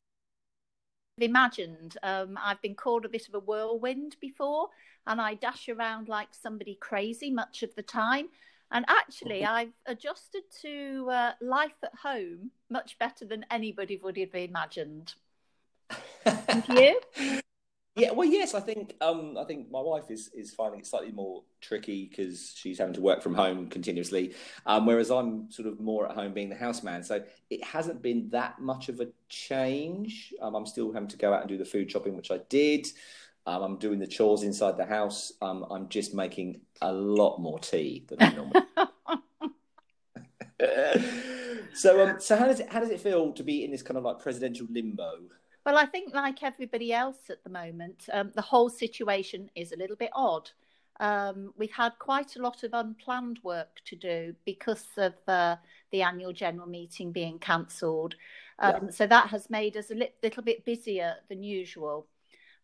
imagined. 1.19 1.97
Um, 2.03 2.39
I've 2.43 2.61
been 2.63 2.75
called 2.75 3.05
a 3.05 3.09
bit 3.09 3.29
of 3.29 3.35
a 3.35 3.41
whirlwind 3.41 4.17
before, 4.21 4.69
and 5.07 5.21
I 5.21 5.35
dash 5.35 5.69
around 5.69 6.09
like 6.09 6.29
somebody 6.33 6.77
crazy 6.81 7.31
much 7.31 7.63
of 7.63 7.75
the 7.75 7.83
time. 7.83 8.29
And 8.73 8.85
actually, 8.89 9.45
oh. 9.45 9.51
I've 9.51 9.73
adjusted 9.87 10.43
to 10.63 11.09
uh, 11.11 11.33
life 11.41 11.77
at 11.83 11.95
home 11.95 12.51
much 12.69 12.99
better 12.99 13.25
than 13.25 13.47
anybody 13.51 13.97
would 14.03 14.17
have 14.17 14.35
imagined. 14.35 15.15
and 16.25 16.65
you? 16.69 17.01
Yeah, 17.97 18.11
well, 18.11 18.29
yes, 18.29 18.53
I 18.55 18.61
think 18.61 18.95
um, 19.01 19.39
I 19.39 19.45
think 19.45 19.71
my 19.71 19.81
wife 19.81 20.11
is 20.11 20.29
is 20.35 20.53
finding 20.53 20.81
it 20.81 20.87
slightly 20.87 21.13
more 21.13 21.43
tricky 21.63 22.07
because 22.07 22.53
she's 22.55 22.79
having 22.79 22.93
to 22.95 23.01
work 23.01 23.23
from 23.23 23.35
home 23.35 23.69
continuously, 23.69 24.35
um, 24.67 24.85
whereas 24.85 25.11
I'm 25.11 25.51
sort 25.51 25.67
of 25.67 25.81
more 25.81 26.07
at 26.07 26.15
home 26.15 26.35
being 26.35 26.51
the 26.51 26.57
houseman. 26.57 27.03
So 27.03 27.25
it 27.49 27.65
hasn't 27.65 28.03
been 28.03 28.29
that 28.31 28.61
much 28.61 28.91
of 28.91 29.01
a 29.01 29.09
change. 29.31 30.35
Um, 30.43 30.55
I'm 30.55 30.67
still 30.67 30.93
having 30.93 31.09
to 31.09 31.17
go 31.17 31.33
out 31.33 31.41
and 31.41 31.49
do 31.49 31.57
the 31.57 31.65
food 31.65 31.91
shopping, 31.91 32.15
which 32.17 32.31
I 32.31 32.41
did. 32.51 32.87
Um, 33.47 33.63
I'm 33.63 33.77
doing 33.79 33.99
the 33.99 34.07
chores 34.07 34.43
inside 34.43 34.77
the 34.77 34.85
house. 34.85 35.33
Um, 35.41 35.65
I'm 35.71 35.89
just 35.89 36.15
making 36.15 36.61
a 36.83 36.93
lot 36.93 37.39
more 37.39 37.59
tea 37.59 38.05
than 38.09 38.21
I 38.21 38.35
normally. 38.35 38.61
so, 41.75 42.07
um, 42.07 42.21
so 42.21 42.37
how 42.37 42.47
does 42.47 42.61
it 42.61 42.69
how 42.71 42.81
does 42.81 42.91
it 42.91 43.01
feel 43.01 43.33
to 43.33 43.43
be 43.43 43.65
in 43.65 43.71
this 43.71 43.83
kind 43.83 43.97
of 43.97 44.05
like 44.05 44.19
presidential 44.19 44.67
limbo? 44.71 45.13
Well, 45.67 45.77
I 45.77 45.85
think, 45.85 46.15
like 46.15 46.45
everybody 46.45 46.93
else 46.93 47.29
at 47.29 47.43
the 47.43 47.51
moment, 47.51 48.09
um, 48.13 48.31
the 48.37 48.41
whole 48.41 48.71
situation 48.71 49.51
is 49.57 49.73
a 49.73 49.77
little 49.77 49.97
bit 49.97 50.11
odd. 50.13 50.49
Um, 51.01 51.53
we've 51.59 51.73
had 51.73 51.99
quite 51.99 52.37
a 52.37 52.41
lot 52.41 52.63
of 52.63 52.71
unplanned 52.73 53.41
work 53.43 53.81
to 53.87 53.97
do 53.97 54.37
because 54.45 54.87
of 54.97 55.15
uh, 55.27 55.57
the 55.91 56.03
annual 56.03 56.33
general 56.33 56.69
meeting 56.69 57.11
being 57.11 57.41
cancelled. 57.41 58.15
Um, 58.61 58.85
yeah. 58.85 58.91
So 58.91 59.07
that 59.09 59.29
has 59.31 59.51
made 59.51 59.77
us 59.77 59.91
a 59.91 59.97
li- 59.97 60.13
little 60.23 60.45
bit 60.45 60.65
busier 60.65 61.17
than 61.29 61.43
usual. 61.43 62.07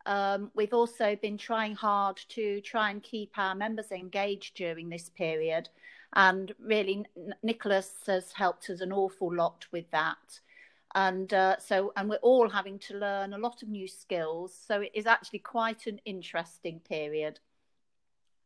Um, 0.07 0.53
we've 0.55 0.73
also 0.73 1.17
been 1.21 1.37
trying 1.37 1.75
hard 1.75 2.21
to 2.29 2.61
try 2.61 2.93
and 2.93 3.03
keep 3.03 3.37
our 3.37 3.57
members 3.57 3.91
engaged 3.91 4.55
during 4.55 4.89
this 4.89 5.09
period. 5.09 5.69
And 6.13 6.55
really, 6.61 7.05
Nicholas 7.43 7.95
has 8.07 8.31
helped 8.31 8.71
us 8.71 8.81
an 8.81 8.93
awful 8.93 9.35
lot 9.35 9.67
with 9.73 9.91
that. 9.91 10.39
And 10.95 11.33
uh, 11.33 11.59
so, 11.59 11.93
and 11.97 12.09
we're 12.09 12.17
all 12.17 12.49
having 12.49 12.79
to 12.81 12.99
learn 12.99 13.33
a 13.33 13.39
lot 13.39 13.63
of 13.63 13.69
new 13.69 13.89
skills. 13.89 14.59
So 14.67 14.81
it 14.81 14.93
is 14.95 15.07
actually 15.07 15.39
quite 15.41 15.87
an 15.87 16.01
interesting 16.05 16.81
period. 16.81 17.41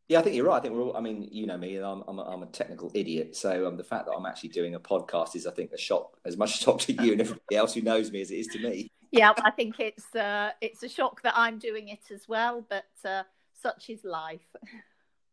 Yeah, 0.07 0.19
I 0.19 0.21
think 0.21 0.37
you're 0.37 0.45
right. 0.45 0.57
I 0.57 0.61
think 0.61 0.73
we're 0.73 0.83
all, 0.83 0.95
I 0.95 1.01
mean, 1.01 1.27
you 1.31 1.45
know 1.47 1.57
me, 1.57 1.75
I'm, 1.75 2.01
I'm, 2.07 2.19
a, 2.19 2.23
I'm 2.23 2.43
a 2.43 2.45
technical 2.45 2.89
idiot. 2.93 3.35
So 3.35 3.67
um, 3.67 3.75
the 3.75 3.83
fact 3.83 4.05
that 4.05 4.13
I'm 4.13 4.25
actually 4.25 4.49
doing 4.49 4.75
a 4.75 4.79
podcast 4.79 5.35
is, 5.35 5.45
I 5.45 5.51
think, 5.51 5.73
a 5.73 5.77
shock, 5.77 6.17
as 6.25 6.37
much 6.37 6.55
a 6.55 6.63
shock 6.63 6.79
to 6.81 6.93
you 6.93 7.11
and 7.11 7.21
everybody 7.21 7.55
else 7.55 7.73
who 7.73 7.81
knows 7.81 8.11
me 8.11 8.21
as 8.21 8.31
it 8.31 8.37
is 8.37 8.47
to 8.47 8.59
me. 8.59 8.89
Yeah, 9.11 9.33
I 9.43 9.51
think 9.55 9.79
it's 9.79 10.15
uh, 10.15 10.51
it's 10.61 10.83
a 10.83 10.89
shock 10.89 11.21
that 11.23 11.33
I'm 11.35 11.59
doing 11.59 11.89
it 11.89 12.11
as 12.11 12.27
well, 12.27 12.65
but 12.69 12.85
uh, 13.03 13.23
such 13.53 13.89
is 13.89 14.03
life. 14.03 14.47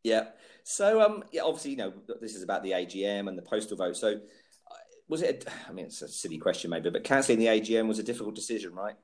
Yeah. 0.05 0.27
So, 0.65 1.01
um, 1.01 1.25
yeah, 1.33 1.41
obviously, 1.45 1.71
you 1.71 1.77
know, 1.79 1.95
this 2.21 2.35
is 2.35 2.43
about 2.43 2.63
the 2.63 2.73
AGM 2.73 3.27
and 3.27 3.39
the 3.39 3.43
postal 3.43 3.79
vote. 3.79 3.97
So, 3.97 4.21
was 5.09 5.23
it? 5.23 5.45
A, 5.47 5.69
I 5.69 5.73
mean, 5.73 5.87
it's 5.87 6.03
a 6.03 6.09
silly 6.09 6.39
question, 6.39 6.71
maybe, 6.71 6.91
but 6.91 7.05
cancelling 7.05 7.39
the 7.39 7.47
AGM 7.47 7.89
was 7.89 7.99
a 7.99 8.03
difficult 8.03 8.35
decision, 8.35 8.75
right? 8.75 8.97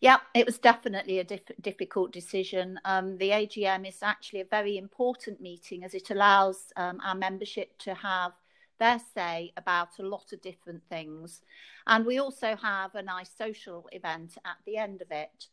Yeah, 0.00 0.18
it 0.34 0.46
was 0.46 0.58
definitely 0.58 1.18
a 1.18 1.24
diff- 1.24 1.60
difficult 1.60 2.12
decision. 2.12 2.78
Um, 2.84 3.16
the 3.18 3.30
AGM 3.30 3.88
is 3.88 4.02
actually 4.02 4.40
a 4.40 4.46
very 4.46 4.76
important 4.76 5.40
meeting 5.40 5.84
as 5.84 5.94
it 5.94 6.10
allows 6.10 6.72
um, 6.76 7.00
our 7.04 7.14
membership 7.14 7.76
to 7.78 7.94
have 7.94 8.32
their 8.78 9.00
say 9.14 9.52
about 9.56 9.98
a 9.98 10.02
lot 10.02 10.32
of 10.32 10.42
different 10.42 10.82
things. 10.88 11.42
And 11.86 12.04
we 12.04 12.18
also 12.18 12.56
have 12.56 12.94
a 12.94 13.02
nice 13.02 13.30
social 13.36 13.88
event 13.92 14.36
at 14.44 14.56
the 14.66 14.76
end 14.76 15.02
of 15.02 15.10
it. 15.10 15.46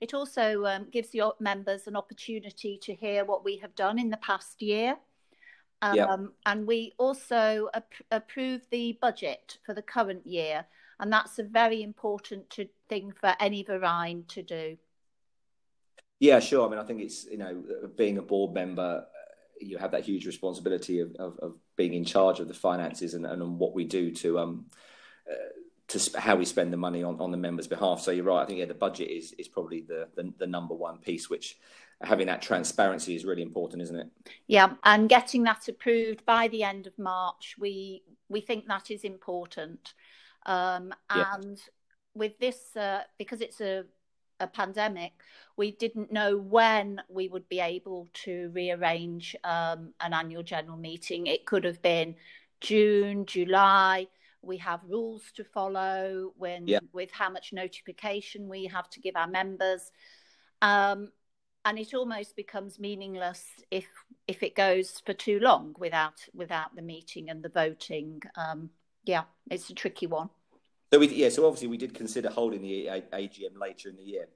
It 0.00 0.14
also 0.14 0.64
um, 0.64 0.88
gives 0.90 1.10
the 1.10 1.32
members 1.38 1.86
an 1.86 1.94
opportunity 1.94 2.78
to 2.82 2.94
hear 2.94 3.24
what 3.24 3.44
we 3.44 3.58
have 3.58 3.74
done 3.76 3.98
in 3.98 4.10
the 4.10 4.16
past 4.16 4.60
year. 4.60 4.96
Um, 5.82 5.96
yep. 5.96 6.20
And 6.46 6.66
we 6.66 6.92
also 6.96 7.68
ap- 7.74 7.92
approve 8.10 8.62
the 8.70 8.96
budget 9.00 9.58
for 9.66 9.74
the 9.74 9.82
current 9.82 10.26
year 10.26 10.64
and 11.02 11.12
that's 11.12 11.40
a 11.40 11.42
very 11.42 11.82
important 11.82 12.48
to, 12.50 12.68
thing 12.88 13.12
for 13.20 13.34
any 13.40 13.64
Verein 13.64 14.24
to 14.28 14.42
do. 14.42 14.76
Yeah, 16.20 16.38
sure. 16.38 16.64
I 16.64 16.70
mean, 16.70 16.78
I 16.78 16.84
think 16.84 17.02
it's 17.02 17.26
you 17.26 17.38
know 17.38 17.64
being 17.96 18.18
a 18.18 18.22
board 18.22 18.54
member, 18.54 19.04
you 19.60 19.78
have 19.78 19.90
that 19.90 20.04
huge 20.04 20.26
responsibility 20.26 21.00
of, 21.00 21.14
of, 21.18 21.38
of 21.40 21.56
being 21.76 21.94
in 21.94 22.04
charge 22.04 22.38
of 22.38 22.46
the 22.46 22.54
finances 22.54 23.14
and, 23.14 23.26
and 23.26 23.58
what 23.58 23.74
we 23.74 23.84
do 23.84 24.12
to 24.12 24.38
um 24.38 24.66
uh, 25.28 25.34
to 25.92 25.98
sp- 26.00 26.16
how 26.16 26.36
we 26.36 26.44
spend 26.46 26.72
the 26.72 26.76
money 26.76 27.02
on, 27.02 27.20
on 27.20 27.30
the 27.30 27.36
members' 27.36 27.66
behalf. 27.66 28.00
So 28.00 28.10
you're 28.10 28.24
right. 28.24 28.42
I 28.42 28.46
think 28.46 28.58
yeah, 28.58 28.64
the 28.64 28.74
budget 28.74 29.10
is 29.10 29.32
is 29.38 29.46
probably 29.46 29.82
the, 29.82 30.08
the, 30.16 30.32
the 30.38 30.46
number 30.46 30.74
one 30.74 30.98
piece, 30.98 31.28
which 31.28 31.58
having 32.00 32.26
that 32.26 32.42
transparency 32.42 33.14
is 33.14 33.24
really 33.24 33.42
important, 33.42 33.82
isn't 33.82 33.96
it? 33.96 34.08
Yeah, 34.46 34.74
and 34.84 35.08
getting 35.08 35.42
that 35.44 35.68
approved 35.68 36.24
by 36.24 36.48
the 36.48 36.62
end 36.62 36.86
of 36.86 36.98
March, 36.98 37.56
we 37.58 38.02
we 38.28 38.40
think 38.40 38.66
that 38.66 38.90
is 38.90 39.04
important. 39.04 39.94
Um, 40.46 40.94
and 41.10 41.58
yeah. 41.58 41.72
with 42.14 42.38
this, 42.38 42.74
uh, 42.74 43.02
because 43.18 43.40
it's 43.42 43.60
a, 43.60 43.84
a 44.40 44.46
pandemic, 44.46 45.12
we 45.56 45.72
didn't 45.72 46.10
know 46.10 46.36
when 46.38 47.02
we 47.08 47.28
would 47.28 47.48
be 47.48 47.60
able 47.60 48.08
to 48.24 48.50
rearrange 48.52 49.36
um, 49.44 49.92
an 50.00 50.14
annual 50.14 50.42
general 50.42 50.78
meeting. 50.78 51.26
It 51.26 51.44
could 51.44 51.64
have 51.64 51.82
been 51.82 52.16
June, 52.60 53.26
July. 53.26 54.08
We 54.42 54.58
have 54.58 54.80
rules 54.88 55.22
to 55.36 55.44
follow 55.44 56.32
when 56.36 56.66
yeah. 56.66 56.80
with 56.92 57.10
how 57.10 57.30
much 57.30 57.52
notification 57.52 58.48
we 58.48 58.66
have 58.66 58.88
to 58.90 59.00
give 59.00 59.16
our 59.16 59.28
members. 59.28 59.90
Um, 60.60 61.10
and 61.64 61.78
it 61.78 61.94
almost 61.94 62.34
becomes 62.36 62.78
meaningless 62.78 63.44
if 63.70 63.86
if 64.26 64.42
it 64.42 64.56
goes 64.56 65.00
for 65.04 65.12
too 65.12 65.38
long 65.38 65.74
without 65.78 66.14
without 66.34 66.74
the 66.74 66.82
meeting 66.82 67.30
and 67.30 67.42
the 67.42 67.48
voting. 67.48 68.20
Um, 68.36 68.70
yeah, 69.04 69.24
it's 69.50 69.70
a 69.70 69.74
tricky 69.74 70.06
one. 70.06 70.30
So 70.92 70.98
we, 70.98 71.08
yeah, 71.08 71.30
so 71.30 71.46
obviously 71.46 71.68
we 71.68 71.78
did 71.78 71.94
consider 71.94 72.28
holding 72.30 72.62
the 72.62 72.86
AGM 73.12 73.58
later 73.58 73.88
in 73.88 73.96
the 73.96 74.02
year. 74.02 74.26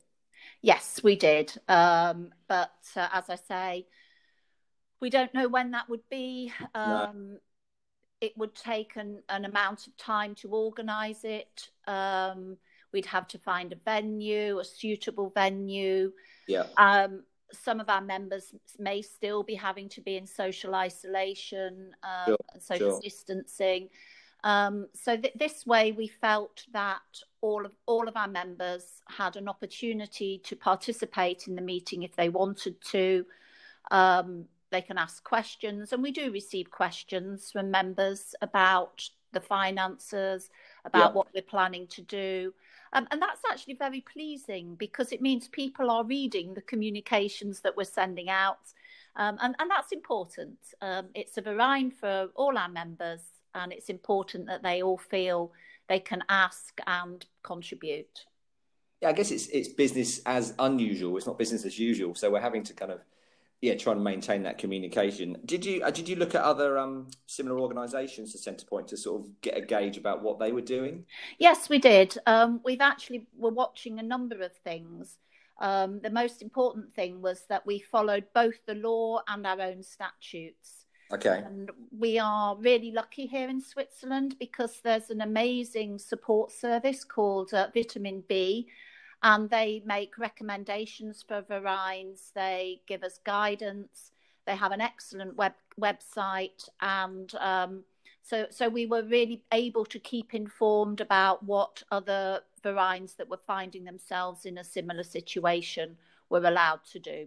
Yes, 0.63 1.01
we 1.03 1.17
did. 1.17 1.53
Um, 1.69 2.31
but 2.49 2.73
uh, 2.97 3.09
as 3.13 3.29
I 3.29 3.37
say, 3.37 3.87
we 5.01 5.11
don't 5.11 5.35
know 5.35 5.49
when 5.49 5.73
that 5.73 5.89
would 5.89 6.09
be. 6.11 6.53
Um, 6.75 7.33
no. 7.33 7.39
It 8.21 8.37
would 8.37 8.55
take 8.55 8.97
an, 8.97 9.23
an 9.29 9.45
amount 9.45 9.87
of 9.87 9.97
time 9.97 10.35
to 10.37 10.49
organise 10.51 11.25
it. 11.25 11.69
Um, 11.87 12.57
we'd 12.93 13.07
have 13.07 13.29
to 13.29 13.39
find 13.39 13.73
a 13.73 13.77
venue, 13.85 14.59
a 14.59 14.65
suitable 14.65 15.31
venue. 15.31 16.13
Yeah. 16.49 16.65
Um, 16.77 17.25
some 17.53 17.79
of 17.81 17.89
our 17.89 18.01
members 18.01 18.55
may 18.79 19.03
still 19.03 19.43
be 19.43 19.55
having 19.55 19.89
to 19.91 20.01
be 20.01 20.17
in 20.17 20.27
social 20.27 20.75
isolation 20.75 21.95
um, 22.03 22.27
sure, 22.27 22.39
and 22.53 22.63
social 22.63 22.91
sure. 22.91 23.01
distancing. 23.03 23.89
Um, 24.45 24.87
so 24.95 25.17
th- 25.17 25.35
this 25.35 25.67
way, 25.67 25.93
we 25.93 26.09
felt 26.09 26.65
that 26.73 27.01
all 27.41 27.65
of 27.65 27.73
all 27.87 28.09
of 28.09 28.17
our 28.17 28.29
members 28.29 29.03
had 29.09 29.37
an 29.37 29.49
opportunity 29.49 30.41
to 30.45 30.57
participate 30.57 31.49
in 31.49 31.55
the 31.55 31.63
meeting 31.63 32.03
if 32.03 32.15
they 32.17 32.29
wanted 32.29 32.81
to. 32.93 33.27
Um, 33.91 34.47
they 34.77 34.83
can 34.83 34.99
ask 34.99 35.25
questions, 35.25 35.95
and 35.95 36.03
we 36.03 36.11
do 36.11 36.31
receive 36.31 36.71
questions 36.71 37.51
from 37.51 37.71
members 37.71 38.35
about 38.43 39.09
the 39.33 39.41
finances, 39.41 40.51
about 40.85 41.11
yeah. 41.11 41.13
what 41.13 41.29
we're 41.35 41.41
planning 41.41 41.87
to 41.87 42.03
do. 42.03 42.53
Um, 42.93 43.09
and 43.11 43.23
that's 43.23 43.41
actually 43.51 43.75
very 43.75 44.03
pleasing 44.03 44.75
because 44.75 45.13
it 45.13 45.23
means 45.23 45.49
people 45.49 45.91
are 45.91 46.05
reading 46.05 46.53
the 46.53 46.61
communications 46.61 47.61
that 47.61 47.75
we're 47.75 47.85
sending 47.85 48.29
out. 48.29 48.67
Um, 49.17 49.39
and, 49.41 49.55
and 49.59 49.71
that's 49.71 49.93
important. 49.93 50.59
Um, 50.83 51.07
it's 51.15 51.39
a 51.39 51.43
verein 51.43 51.91
for 51.91 52.29
all 52.35 52.59
our 52.59 52.69
members 52.69 53.23
and 53.55 53.73
it's 53.73 53.89
important 53.89 54.47
that 54.47 54.63
they 54.63 54.83
all 54.83 54.99
feel 54.99 55.53
they 55.89 56.01
can 56.01 56.23
ask 56.29 56.79
and 56.87 57.25
contribute. 57.43 58.27
Yeah, 59.01 59.09
I 59.09 59.13
guess 59.13 59.31
it's 59.31 59.47
it's 59.49 59.69
business 59.69 60.21
as 60.27 60.55
unusual. 60.59 61.17
It's 61.17 61.27
not 61.27 61.39
business 61.39 61.65
as 61.65 61.79
usual. 61.79 62.15
So 62.15 62.31
we're 62.31 62.41
having 62.41 62.65
to 62.65 62.75
kind 62.75 62.93
of 62.93 63.01
yeah 63.67 63.75
try 63.75 63.93
and 63.93 64.05
maintain 64.05 64.45
that 64.45 64.59
communication. 64.59 65.37
Did 65.45 65.65
you 65.65 65.83
uh, 65.83 65.91
did 65.91 66.09
you 66.09 66.17
look 66.17 66.35
at 66.37 66.43
other 66.43 66.79
um, 66.79 67.09
similar 67.27 67.59
organisations 67.59 68.33
to 68.33 68.39
Centrepoint 68.39 68.87
to 68.89 68.97
sort 68.97 69.23
of 69.23 69.41
get 69.41 69.57
a 69.57 69.61
gauge 69.61 69.97
about 69.97 70.23
what 70.23 70.39
they 70.39 70.53
were 70.53 70.61
doing? 70.61 71.05
Yes, 71.39 71.69
we 71.69 71.79
did. 71.79 72.17
Um, 72.27 72.61
we've 72.65 72.81
actually 72.81 73.27
were 73.37 73.51
watching 73.51 73.99
a 73.99 74.03
number 74.03 74.41
of 74.41 74.53
things. 74.65 75.19
Um, 75.59 76.01
the 76.01 76.11
most 76.11 76.43
important 76.43 76.95
thing 76.95 77.21
was 77.23 77.45
that 77.49 77.67
we 77.67 77.81
followed 77.81 78.27
both 78.35 78.65
the 78.67 78.75
law 78.75 79.23
and 79.27 79.45
our 79.47 79.61
own 79.61 79.83
statutes. 79.83 80.85
Okay. 81.13 81.43
And 81.45 81.71
we 81.97 82.19
are 82.19 82.57
really 82.57 82.93
lucky 82.93 83.27
here 83.27 83.49
in 83.49 83.61
Switzerland 83.61 84.37
because 84.39 84.81
there's 84.83 85.11
an 85.11 85.21
amazing 85.21 85.99
support 85.99 86.53
service 86.53 87.05
called 87.05 87.55
uh, 87.55 87.69
Vitamin 87.75 88.23
B, 88.29 88.69
and 89.27 89.51
they 89.51 89.83
make 89.85 90.19
recommendations 90.19 91.25
for 91.27 91.43
vereins. 91.43 92.31
They 92.37 92.81
give 92.87 93.03
us 93.03 93.19
guidance. 93.25 94.13
They 94.47 94.55
have 94.55 94.71
an 94.71 94.81
excellent 94.81 95.35
web 95.35 95.55
website, 95.81 96.69
and 96.81 97.35
um, 97.41 97.83
so 98.23 98.47
so 98.51 98.69
we 98.69 98.87
were 98.87 99.03
really 99.03 99.43
able 99.51 99.85
to 99.87 99.99
keep 99.99 100.33
informed 100.33 101.01
about 101.01 101.43
what 101.43 101.83
other 101.91 102.43
vereins 102.63 103.15
that 103.15 103.29
were 103.29 103.41
finding 103.45 103.83
themselves 103.83 104.47
in 104.47 104.59
a 104.59 104.65
similar 104.65 105.03
situation 105.03 105.97
were 106.31 106.45
allowed 106.45 106.85
to 106.93 107.01
do. 107.01 107.27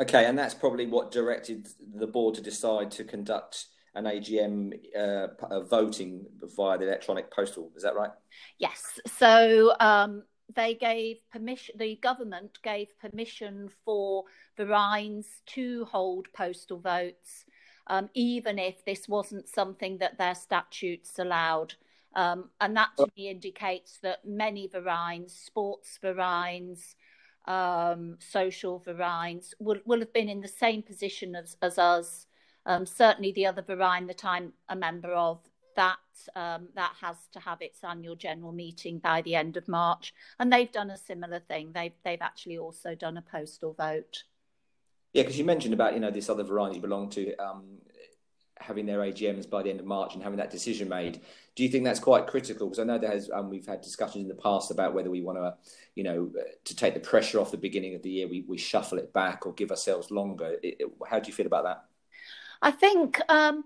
Okay, 0.00 0.26
and 0.26 0.36
that's 0.36 0.54
probably 0.54 0.86
what 0.86 1.12
directed 1.12 1.68
the 1.96 2.08
board 2.08 2.34
to 2.34 2.40
decide 2.40 2.90
to 2.90 3.04
conduct 3.04 3.66
an 3.94 4.06
AGM 4.06 4.72
uh, 4.98 5.60
voting 5.60 6.26
via 6.56 6.76
the 6.76 6.88
electronic 6.88 7.30
postal. 7.30 7.70
Is 7.76 7.84
that 7.84 7.94
right? 7.94 8.10
Yes. 8.58 8.98
So 9.06 9.76
um, 9.78 10.24
they 10.52 10.74
gave 10.74 11.18
permission. 11.30 11.76
The 11.78 11.96
government 11.96 12.58
gave 12.62 12.98
permission 12.98 13.70
for 13.84 14.24
the 14.56 14.66
vereins 14.66 15.26
to 15.46 15.84
hold 15.86 16.32
postal 16.32 16.78
votes, 16.78 17.44
um, 17.86 18.10
even 18.14 18.58
if 18.58 18.84
this 18.84 19.08
wasn't 19.08 19.48
something 19.48 19.98
that 19.98 20.18
their 20.18 20.34
statutes 20.34 21.18
allowed. 21.18 21.74
Um, 22.14 22.50
and 22.60 22.76
that 22.76 22.90
to 22.98 23.08
me 23.16 23.28
indicates 23.28 23.98
that 24.02 24.24
many 24.24 24.68
vereins, 24.68 25.32
sports 25.32 25.98
vereins, 26.00 26.94
um, 27.46 28.16
social 28.20 28.78
vereins 28.78 29.54
will, 29.58 29.80
will 29.84 29.98
have 29.98 30.12
been 30.12 30.28
in 30.28 30.40
the 30.40 30.48
same 30.48 30.82
position 30.82 31.34
as, 31.34 31.56
as 31.60 31.78
us. 31.78 32.26
Um, 32.66 32.86
certainly, 32.86 33.32
the 33.32 33.46
other 33.46 33.62
verein 33.62 34.06
that 34.06 34.24
I'm 34.24 34.52
a 34.68 34.76
member 34.76 35.12
of 35.12 35.40
that 35.76 35.98
um, 36.36 36.68
that 36.74 36.92
has 37.00 37.16
to 37.32 37.40
have 37.40 37.60
its 37.60 37.82
annual 37.84 38.16
general 38.16 38.52
meeting 38.52 38.98
by 38.98 39.22
the 39.22 39.34
end 39.34 39.56
of 39.56 39.68
March, 39.68 40.14
and 40.38 40.52
they've 40.52 40.72
done 40.72 40.90
a 40.90 40.96
similar 40.96 41.40
thing. 41.40 41.72
They've 41.74 41.92
they've 42.04 42.22
actually 42.22 42.58
also 42.58 42.94
done 42.94 43.16
a 43.16 43.22
postal 43.22 43.72
vote. 43.74 44.24
Yeah, 45.12 45.22
because 45.22 45.38
you 45.38 45.44
mentioned 45.44 45.74
about 45.74 45.94
you 45.94 46.00
know 46.00 46.10
this 46.10 46.28
other 46.28 46.42
variety 46.42 46.76
you 46.76 46.82
belong 46.82 47.10
to 47.10 47.36
um, 47.36 47.78
having 48.58 48.86
their 48.86 48.98
AGMs 48.98 49.48
by 49.48 49.62
the 49.62 49.70
end 49.70 49.80
of 49.80 49.86
March 49.86 50.14
and 50.14 50.22
having 50.22 50.38
that 50.38 50.50
decision 50.50 50.88
made. 50.88 51.20
Do 51.54 51.62
you 51.62 51.68
think 51.68 51.84
that's 51.84 52.00
quite 52.00 52.26
critical? 52.26 52.66
Because 52.66 52.78
I 52.78 52.84
know 52.84 52.98
there 52.98 53.10
has 53.10 53.30
um, 53.30 53.50
we've 53.50 53.66
had 53.66 53.80
discussions 53.80 54.22
in 54.22 54.28
the 54.28 54.34
past 54.34 54.70
about 54.70 54.94
whether 54.94 55.10
we 55.10 55.20
want 55.20 55.38
to, 55.38 55.54
you 55.94 56.04
know, 56.04 56.32
to 56.64 56.76
take 56.76 56.94
the 56.94 57.00
pressure 57.00 57.40
off 57.40 57.50
the 57.50 57.56
beginning 57.56 57.94
of 57.94 58.02
the 58.02 58.10
year, 58.10 58.28
we, 58.28 58.44
we 58.48 58.58
shuffle 58.58 58.98
it 58.98 59.12
back 59.12 59.46
or 59.46 59.52
give 59.54 59.70
ourselves 59.70 60.10
longer. 60.10 60.56
It, 60.62 60.76
it, 60.80 60.88
how 61.08 61.20
do 61.20 61.28
you 61.28 61.34
feel 61.34 61.46
about 61.46 61.64
that? 61.64 61.84
I 62.62 62.70
think 62.70 63.20
um, 63.28 63.64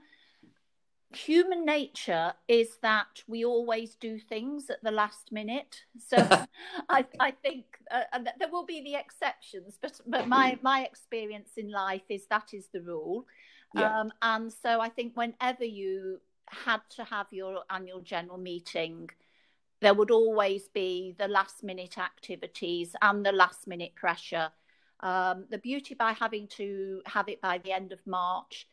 human 1.14 1.64
nature 1.64 2.32
is 2.48 2.78
that 2.82 3.22
we 3.26 3.44
always 3.44 3.94
do 3.94 4.18
things 4.18 4.68
at 4.70 4.82
the 4.82 4.90
last 4.90 5.32
minute. 5.32 5.84
So 5.98 6.16
I, 6.88 7.06
I 7.18 7.30
think 7.30 7.64
uh, 7.90 8.18
there 8.38 8.50
will 8.50 8.66
be 8.66 8.82
the 8.82 8.94
exceptions, 8.94 9.78
but 9.80 10.00
but 10.06 10.28
my 10.28 10.58
my 10.62 10.84
experience 10.84 11.52
in 11.56 11.70
life 11.70 12.02
is 12.08 12.26
that 12.26 12.52
is 12.52 12.68
the 12.72 12.82
rule. 12.82 13.26
Yeah. 13.74 14.00
Um, 14.00 14.12
and 14.22 14.52
so 14.52 14.80
I 14.80 14.88
think 14.88 15.16
whenever 15.16 15.64
you 15.64 16.20
had 16.46 16.80
to 16.96 17.04
have 17.04 17.26
your 17.30 17.64
annual 17.70 18.00
general 18.00 18.38
meeting, 18.38 19.10
there 19.80 19.94
would 19.94 20.10
always 20.10 20.68
be 20.68 21.14
the 21.18 21.28
last 21.28 21.62
minute 21.62 21.98
activities 21.98 22.96
and 23.02 23.24
the 23.24 23.32
last 23.32 23.66
minute 23.66 23.94
pressure. 23.94 24.50
Um, 25.00 25.44
the 25.50 25.58
beauty 25.58 25.94
by 25.94 26.12
having 26.12 26.48
to 26.48 27.02
have 27.06 27.28
it 27.28 27.40
by 27.40 27.58
the 27.58 27.72
end 27.72 27.92
of 27.92 28.04
March 28.06 28.66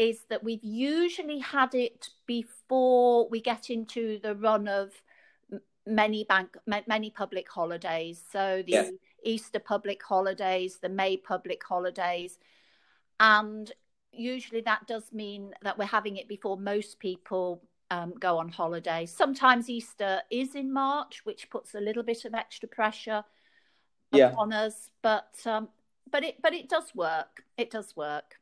is 0.00 0.22
that 0.30 0.42
we've 0.42 0.64
usually 0.64 1.38
had 1.38 1.74
it 1.74 2.08
before 2.26 3.28
we 3.28 3.38
get 3.38 3.68
into 3.68 4.18
the 4.20 4.34
run 4.34 4.66
of 4.66 4.90
many 5.86 6.24
bank 6.24 6.56
many 6.86 7.10
public 7.10 7.46
holidays. 7.50 8.22
So 8.32 8.62
the 8.64 8.72
yeah. 8.72 8.90
easter 9.22 9.58
public 9.58 10.02
holidays 10.02 10.78
the 10.80 10.88
may 10.88 11.18
public 11.18 11.62
holidays. 11.62 12.38
And 13.20 13.70
usually 14.10 14.62
that 14.62 14.86
does 14.86 15.12
mean 15.12 15.52
that 15.62 15.76
we're 15.76 15.84
having 15.84 16.16
it 16.16 16.28
before 16.28 16.56
most 16.56 16.98
people 16.98 17.62
um, 17.90 18.14
go 18.18 18.38
on 18.38 18.48
holiday. 18.48 19.04
Sometimes 19.04 19.68
easter 19.68 20.22
is 20.30 20.54
in 20.54 20.72
march 20.72 21.20
which 21.24 21.50
puts 21.50 21.74
a 21.74 21.80
little 21.80 22.02
bit 22.02 22.24
of 22.24 22.32
extra 22.32 22.70
pressure 22.70 23.22
yeah. 24.12 24.30
upon 24.30 24.54
us 24.54 24.88
but 25.02 25.34
um, 25.44 25.68
but 26.10 26.24
it 26.24 26.36
but 26.42 26.54
it 26.54 26.70
does 26.70 26.94
work. 26.94 27.44
It 27.58 27.70
does 27.70 27.94
work 27.94 28.39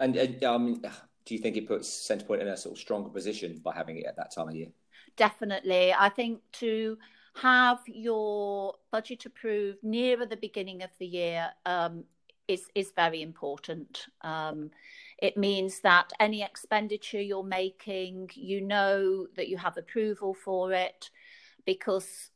and 0.00 0.44
uh, 0.44 0.58
mean, 0.58 0.82
do 1.24 1.34
you 1.34 1.40
think 1.40 1.56
it 1.56 1.66
puts 1.66 1.88
Centrepoint 2.08 2.40
in 2.40 2.48
a 2.48 2.56
sort 2.56 2.74
of 2.74 2.80
stronger 2.80 3.08
position 3.08 3.60
by 3.64 3.74
having 3.74 3.98
it 3.98 4.06
at 4.06 4.16
that 4.16 4.34
time 4.34 4.48
of 4.48 4.54
year? 4.54 4.68
Definitely. 5.16 5.92
I 5.92 6.08
think 6.08 6.40
to 6.54 6.98
have 7.34 7.80
your 7.86 8.74
budget 8.90 9.26
approved 9.26 9.82
nearer 9.82 10.26
the 10.26 10.36
beginning 10.36 10.82
of 10.82 10.90
the 10.98 11.06
year 11.06 11.48
um, 11.66 12.04
is 12.48 12.66
is 12.74 12.92
very 12.94 13.22
important. 13.22 14.06
Um, 14.22 14.70
it 15.18 15.36
means 15.36 15.80
that 15.80 16.12
any 16.20 16.42
expenditure 16.42 17.20
you're 17.20 17.44
making, 17.44 18.30
you 18.34 18.60
know 18.60 19.26
that 19.36 19.48
you 19.48 19.56
have 19.56 19.76
approval 19.76 20.34
for 20.34 20.72
it, 20.72 21.10
because 21.64 22.30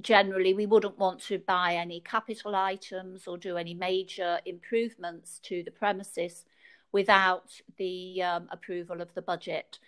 generally 0.00 0.54
we 0.54 0.66
wouldn't 0.66 0.98
want 0.98 1.20
to 1.20 1.38
buy 1.38 1.74
any 1.74 2.00
capital 2.00 2.54
items 2.54 3.26
or 3.26 3.36
do 3.36 3.56
any 3.56 3.74
major 3.74 4.40
improvements 4.46 5.38
to 5.40 5.62
the 5.62 5.70
premises 5.70 6.44
without 6.92 7.60
the 7.78 8.22
um, 8.22 8.48
approval 8.50 9.00
of 9.00 9.12
the 9.14 9.22
budget. 9.22 9.78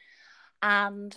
And 0.62 1.16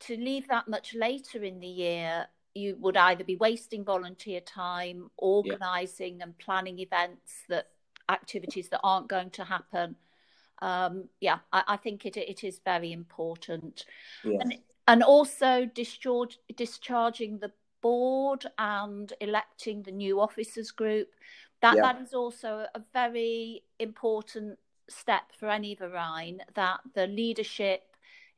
to 0.00 0.16
leave 0.16 0.48
that 0.48 0.68
much 0.68 0.94
later 0.94 1.42
in 1.42 1.60
the 1.60 1.66
year, 1.66 2.26
you 2.54 2.76
would 2.80 2.96
either 2.96 3.24
be 3.24 3.36
wasting 3.36 3.84
volunteer 3.84 4.40
time, 4.40 5.10
organising 5.16 6.18
yeah. 6.18 6.24
and 6.24 6.38
planning 6.38 6.78
events 6.80 7.44
that 7.48 7.68
activities 8.08 8.68
that 8.70 8.80
aren't 8.82 9.08
going 9.08 9.30
to 9.30 9.44
happen. 9.44 9.96
Um, 10.60 11.08
yeah, 11.20 11.38
I, 11.52 11.62
I, 11.68 11.76
think 11.76 12.04
it 12.04 12.16
it 12.16 12.42
is 12.42 12.60
very 12.64 12.92
important, 12.92 13.84
yeah. 14.24 14.38
and 14.40 14.58
and 14.88 15.04
also 15.04 15.66
discharge, 15.72 16.38
discharging 16.56 17.38
the 17.38 17.52
board 17.80 18.44
and 18.58 19.12
electing 19.20 19.82
the 19.82 19.92
new 19.92 20.20
officers 20.20 20.72
group. 20.72 21.08
That 21.62 21.76
yeah. 21.76 21.82
that 21.82 22.02
is 22.02 22.12
also 22.12 22.66
a 22.74 22.80
very 22.92 23.62
important 23.78 24.58
step 24.88 25.32
for 25.38 25.48
any 25.48 25.74
Verein 25.74 26.40
that 26.54 26.80
the 26.94 27.06
leadership 27.06 27.82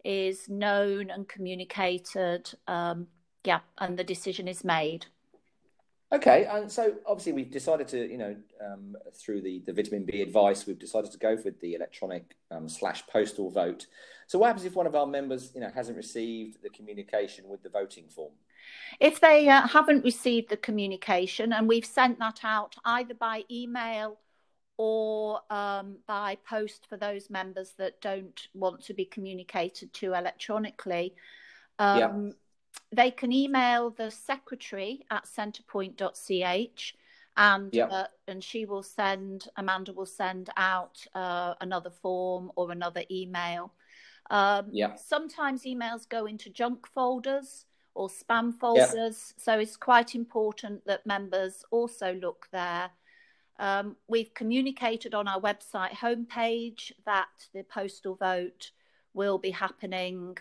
is 0.04 0.48
known 0.48 1.10
and 1.10 1.28
communicated. 1.28 2.52
Um, 2.66 3.06
yeah, 3.44 3.60
and 3.78 3.98
the 3.98 4.04
decision 4.04 4.48
is 4.48 4.64
made. 4.64 5.06
Okay, 6.12 6.44
and 6.46 6.70
so 6.70 6.94
obviously 7.06 7.32
we've 7.32 7.52
decided 7.52 7.86
to, 7.88 8.10
you 8.10 8.18
know, 8.18 8.34
um, 8.60 8.96
through 9.14 9.42
the, 9.42 9.62
the 9.64 9.72
vitamin 9.72 10.04
B 10.04 10.22
advice, 10.22 10.66
we've 10.66 10.78
decided 10.78 11.12
to 11.12 11.18
go 11.18 11.36
for 11.36 11.52
the 11.62 11.74
electronic 11.74 12.34
um, 12.50 12.68
slash 12.68 13.06
postal 13.06 13.48
vote. 13.48 13.86
So 14.26 14.38
what 14.38 14.48
happens 14.48 14.64
if 14.64 14.74
one 14.74 14.88
of 14.88 14.96
our 14.96 15.06
members, 15.06 15.52
you 15.54 15.60
know, 15.60 15.70
hasn't 15.72 15.96
received 15.96 16.62
the 16.62 16.70
communication 16.70 17.48
with 17.48 17.62
the 17.62 17.68
voting 17.68 18.08
form? 18.08 18.32
If 18.98 19.20
they 19.20 19.48
uh, 19.48 19.68
haven't 19.68 20.04
received 20.04 20.50
the 20.50 20.56
communication, 20.56 21.52
and 21.52 21.68
we've 21.68 21.86
sent 21.86 22.18
that 22.18 22.40
out 22.42 22.74
either 22.84 23.14
by 23.14 23.44
email 23.48 24.18
or 24.82 25.42
um, 25.50 25.96
by 26.06 26.38
post 26.48 26.86
for 26.88 26.96
those 26.96 27.28
members 27.28 27.74
that 27.76 28.00
don't 28.00 28.48
want 28.54 28.82
to 28.82 28.94
be 28.94 29.04
communicated 29.04 29.92
to 29.92 30.14
electronically. 30.14 31.14
Um, 31.78 31.98
yeah. 31.98 32.32
They 32.90 33.10
can 33.10 33.30
email 33.30 33.90
the 33.90 34.10
secretary 34.10 35.04
at 35.10 35.26
centrepoint.ch 35.26 36.94
and 37.36 37.74
yeah. 37.74 37.84
uh, 37.84 38.06
and 38.26 38.42
she 38.42 38.64
will 38.64 38.82
send 38.82 39.48
Amanda 39.58 39.92
will 39.92 40.06
send 40.06 40.48
out 40.56 41.04
uh, 41.14 41.52
another 41.60 41.90
form 41.90 42.50
or 42.56 42.72
another 42.72 43.02
email. 43.10 43.74
Um, 44.30 44.68
yeah. 44.72 44.94
Sometimes 44.94 45.64
emails 45.64 46.08
go 46.08 46.24
into 46.24 46.48
junk 46.48 46.86
folders 46.86 47.66
or 47.94 48.08
spam 48.08 48.54
folders, 48.58 48.94
yeah. 48.96 49.42
so 49.44 49.58
it's 49.58 49.76
quite 49.76 50.14
important 50.14 50.86
that 50.86 51.04
members 51.04 51.64
also 51.70 52.14
look 52.14 52.48
there 52.50 52.90
um, 53.60 53.96
we've 54.08 54.32
communicated 54.32 55.14
on 55.14 55.28
our 55.28 55.38
website 55.38 55.90
homepage 55.90 56.92
that 57.04 57.28
the 57.52 57.62
postal 57.62 58.16
vote 58.16 58.72
will 59.12 59.36
be 59.36 59.50
happening 59.50 60.38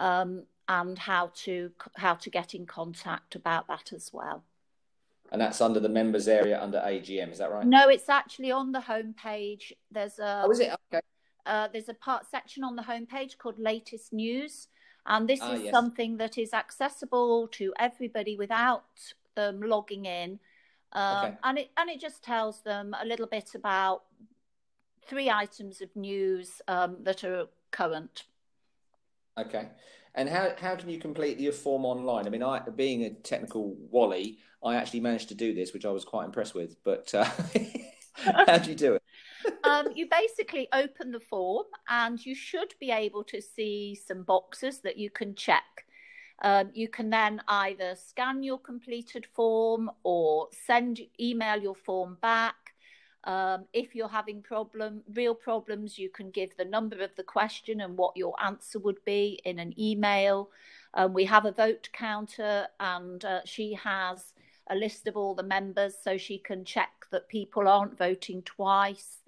um, 0.00 0.42
and 0.68 0.98
how 0.98 1.30
to 1.44 1.70
how 1.94 2.14
to 2.14 2.28
get 2.28 2.54
in 2.54 2.66
contact 2.66 3.36
about 3.36 3.68
that 3.68 3.92
as 3.94 4.10
well. 4.12 4.42
And 5.30 5.40
that's 5.40 5.60
under 5.60 5.78
the 5.78 5.88
members 5.88 6.26
area 6.26 6.60
under 6.60 6.78
AGM, 6.78 7.32
is 7.32 7.38
that 7.38 7.52
right? 7.52 7.64
No, 7.64 7.88
it's 7.88 8.08
actually 8.08 8.50
on 8.50 8.72
the 8.72 8.80
homepage. 8.80 9.72
There's 9.92 10.18
a 10.18 10.42
oh, 10.44 10.50
is 10.50 10.58
it 10.58 10.72
okay? 10.92 11.00
Uh, 11.46 11.68
there's 11.72 11.88
a 11.88 11.94
part 11.94 12.28
section 12.28 12.64
on 12.64 12.74
the 12.74 12.82
homepage 12.82 13.38
called 13.38 13.60
latest 13.60 14.12
news, 14.12 14.66
and 15.06 15.28
this 15.28 15.38
ah, 15.40 15.52
is 15.52 15.62
yes. 15.62 15.70
something 15.70 16.16
that 16.16 16.36
is 16.36 16.52
accessible 16.52 17.46
to 17.52 17.72
everybody 17.78 18.36
without 18.36 18.84
them 19.36 19.60
logging 19.62 20.06
in 20.06 20.40
um, 20.96 21.26
okay. 21.26 21.36
and 21.44 21.58
it 21.58 21.70
and 21.76 21.90
it 21.90 22.00
just 22.00 22.22
tells 22.22 22.62
them 22.62 22.94
a 23.00 23.04
little 23.04 23.26
bit 23.26 23.54
about 23.54 24.02
three 25.06 25.30
items 25.30 25.80
of 25.80 25.94
news 25.94 26.60
um, 26.68 26.96
that 27.02 27.22
are 27.24 27.46
current. 27.70 28.24
Okay. 29.38 29.68
And 30.14 30.28
how, 30.30 30.54
how 30.58 30.74
can 30.76 30.88
you 30.88 30.98
complete 30.98 31.38
your 31.38 31.52
form 31.52 31.84
online? 31.84 32.26
I 32.26 32.30
mean, 32.30 32.42
I, 32.42 32.60
being 32.60 33.04
a 33.04 33.10
technical 33.10 33.76
wally, 33.90 34.38
I 34.64 34.76
actually 34.76 35.00
managed 35.00 35.28
to 35.28 35.34
do 35.34 35.54
this, 35.54 35.74
which 35.74 35.84
I 35.84 35.90
was 35.90 36.06
quite 36.06 36.24
impressed 36.24 36.54
with. 36.54 36.82
But 36.82 37.14
uh, 37.14 37.24
how 38.14 38.56
do 38.56 38.70
you 38.70 38.76
do 38.76 38.94
it? 38.94 39.02
um, 39.64 39.88
you 39.94 40.08
basically 40.10 40.68
open 40.72 41.12
the 41.12 41.20
form, 41.20 41.66
and 41.88 42.24
you 42.24 42.34
should 42.34 42.74
be 42.80 42.90
able 42.90 43.22
to 43.24 43.40
see 43.40 43.94
some 43.94 44.22
boxes 44.22 44.80
that 44.80 44.96
you 44.96 45.10
can 45.10 45.34
check. 45.34 45.85
Um, 46.42 46.70
you 46.74 46.88
can 46.88 47.10
then 47.10 47.40
either 47.48 47.94
scan 47.94 48.42
your 48.42 48.58
completed 48.58 49.26
form 49.34 49.90
or 50.02 50.48
send 50.66 51.00
email 51.18 51.60
your 51.60 51.74
form 51.74 52.18
back. 52.20 52.74
Um, 53.24 53.64
if 53.72 53.94
you're 53.94 54.08
having 54.08 54.42
problem, 54.42 55.02
real 55.14 55.34
problems, 55.34 55.98
you 55.98 56.10
can 56.10 56.30
give 56.30 56.56
the 56.56 56.64
number 56.64 57.00
of 57.00 57.10
the 57.16 57.24
question 57.24 57.80
and 57.80 57.96
what 57.96 58.16
your 58.16 58.34
answer 58.44 58.78
would 58.78 59.04
be 59.04 59.40
in 59.44 59.58
an 59.58 59.74
email. 59.80 60.50
Um, 60.94 61.12
we 61.12 61.24
have 61.24 61.44
a 61.44 61.52
vote 61.52 61.88
counter, 61.92 62.68
and 62.78 63.24
uh, 63.24 63.40
she 63.44 63.74
has 63.74 64.32
a 64.68 64.76
list 64.76 65.08
of 65.08 65.16
all 65.16 65.34
the 65.34 65.42
members, 65.42 65.94
so 66.00 66.16
she 66.16 66.38
can 66.38 66.64
check 66.64 67.06
that 67.10 67.28
people 67.28 67.66
aren't 67.66 67.98
voting 67.98 68.42
twice. 68.42 69.22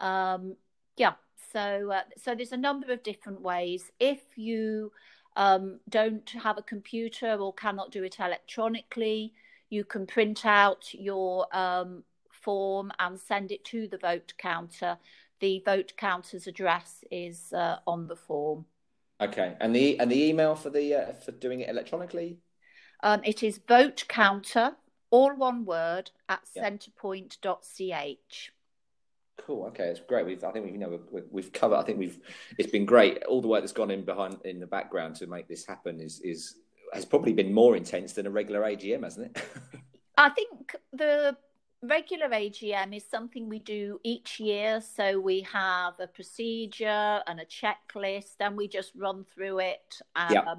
Um, 0.00 0.56
yeah, 0.96 1.14
so 1.52 1.90
uh, 1.90 2.02
so 2.16 2.34
there's 2.34 2.52
a 2.52 2.56
number 2.56 2.92
of 2.92 3.02
different 3.02 3.40
ways. 3.40 3.90
If 3.98 4.20
you 4.36 4.92
um, 5.36 5.80
don't 5.88 6.28
have 6.30 6.58
a 6.58 6.62
computer 6.62 7.34
or 7.34 7.52
cannot 7.54 7.90
do 7.90 8.04
it 8.04 8.18
electronically, 8.20 9.32
you 9.70 9.84
can 9.84 10.06
print 10.06 10.44
out 10.44 10.92
your 10.92 11.46
um, 11.56 12.04
form 12.30 12.92
and 12.98 13.18
send 13.18 13.50
it 13.52 13.64
to 13.66 13.88
the 13.88 13.98
vote 13.98 14.34
counter. 14.38 14.98
The 15.40 15.62
vote 15.64 15.94
counter's 15.96 16.46
address 16.46 17.04
is 17.10 17.52
uh, 17.52 17.78
on 17.86 18.06
the 18.06 18.16
form. 18.16 18.66
Okay, 19.20 19.56
and 19.60 19.74
the 19.74 19.98
and 20.00 20.10
the 20.10 20.24
email 20.24 20.54
for 20.54 20.70
the 20.70 20.94
uh, 20.94 21.12
for 21.12 21.32
doing 21.32 21.60
it 21.60 21.68
electronically. 21.68 22.38
Um, 23.02 23.22
it 23.24 23.42
is 23.42 23.60
vote 23.66 24.04
counter, 24.08 24.76
all 25.10 25.34
one 25.34 25.64
word, 25.64 26.10
at 26.28 26.40
Yeah. 26.54 26.68
centrepoint.ch. 26.68 28.52
Cool. 29.38 29.66
Okay, 29.68 29.84
it's 29.84 30.00
great. 30.00 30.26
We've, 30.26 30.42
I 30.44 30.52
think 30.52 30.66
we've, 30.66 30.74
you 30.74 30.80
know, 30.80 31.00
we've, 31.10 31.24
we've 31.30 31.52
covered. 31.52 31.76
I 31.76 31.82
think 31.82 31.98
we've. 31.98 32.18
It's 32.58 32.70
been 32.70 32.84
great. 32.84 33.22
All 33.24 33.40
the 33.40 33.48
work 33.48 33.62
that's 33.62 33.72
gone 33.72 33.90
in 33.90 34.04
behind 34.04 34.38
in 34.44 34.60
the 34.60 34.66
background 34.66 35.16
to 35.16 35.26
make 35.26 35.48
this 35.48 35.66
happen 35.66 36.00
is 36.00 36.20
is 36.20 36.56
has 36.92 37.04
probably 37.04 37.32
been 37.32 37.52
more 37.52 37.76
intense 37.76 38.12
than 38.12 38.26
a 38.26 38.30
regular 38.30 38.60
AGM, 38.62 39.02
hasn't 39.02 39.34
it? 39.34 39.44
I 40.18 40.28
think 40.28 40.76
the 40.92 41.36
regular 41.82 42.28
AGM 42.28 42.94
is 42.94 43.04
something 43.10 43.48
we 43.48 43.58
do 43.58 43.98
each 44.04 44.38
year. 44.38 44.80
So 44.80 45.18
we 45.18 45.40
have 45.52 45.94
a 45.98 46.06
procedure 46.06 47.20
and 47.26 47.40
a 47.40 47.46
checklist, 47.46 48.36
and 48.40 48.56
we 48.56 48.68
just 48.68 48.92
run 48.94 49.24
through 49.34 49.60
it. 49.60 50.00
Um, 50.14 50.32
Yeah. 50.32 50.54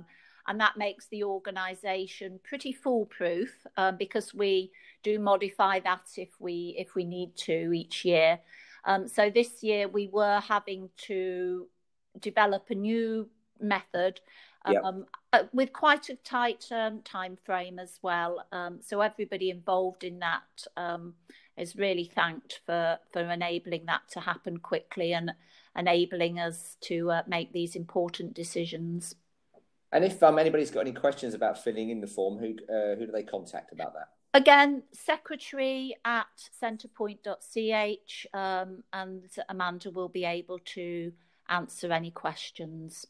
And 0.46 0.60
that 0.60 0.76
makes 0.76 1.08
the 1.08 1.24
organisation 1.24 2.38
pretty 2.44 2.74
foolproof 2.74 3.66
um, 3.78 3.96
because 3.96 4.34
we 4.34 4.72
do 5.02 5.18
modify 5.18 5.80
that 5.80 6.02
if 6.18 6.30
we 6.40 6.76
if 6.78 6.96
we 6.96 7.06
need 7.06 7.38
to 7.38 7.72
each 7.72 8.04
year. 8.04 8.40
Um, 8.86 9.08
so 9.08 9.30
this 9.30 9.64
year 9.64 9.88
we 9.88 10.08
were 10.08 10.40
having 10.40 10.90
to 11.08 11.68
develop 12.20 12.66
a 12.70 12.76
new 12.76 13.30
method 13.60 14.20
um, 14.66 15.06
uh, 15.32 15.44
with 15.52 15.74
quite 15.74 16.10
a 16.10 16.16
tight 16.16 16.66
um, 16.72 17.02
time 17.02 17.38
frame 17.44 17.80
as 17.80 18.00
well. 18.02 18.46
Um, 18.52 18.80
so 18.82 19.02
everybody 19.02 19.50
involved 19.50 20.04
in 20.04 20.20
that 20.20 20.68
um, 20.78 21.16
is 21.58 21.76
really 21.76 22.06
thanked 22.06 22.62
for 22.66 22.98
for 23.12 23.22
enabling 23.22 23.86
that 23.88 24.02
to 24.12 24.22
happen 24.22 24.58
quickly 24.58 25.14
and 25.14 25.32
enabling 25.78 26.40
us 26.40 26.78
to 26.82 27.12
uh, 27.12 27.24
make 27.28 27.52
these 27.52 27.76
important 27.76 28.34
decisions. 28.34 29.16
and 29.92 30.06
if 30.06 30.22
um, 30.24 30.40
anybody's 30.40 30.72
got 30.72 30.82
any 30.82 30.94
questions 30.94 31.34
about 31.34 31.64
filling 31.64 31.90
in 31.90 32.00
the 32.00 32.08
form, 32.08 32.38
who 32.38 32.56
uh, 32.74 32.96
who 32.96 33.06
do 33.06 33.12
they 33.12 33.24
contact 33.24 33.74
about 33.74 33.94
that? 33.94 34.10
Again, 34.36 34.84
secretary 34.92 35.96
at 36.04 36.50
centrepoint.ch, 36.62 38.28
um, 38.34 38.84
and 38.92 39.30
Amanda 39.50 39.92
will 39.92 40.10
be 40.10 40.26
able 40.26 40.60
to 40.60 41.12
answer 41.50 41.92
any 41.92 42.10
questions. 42.10 43.06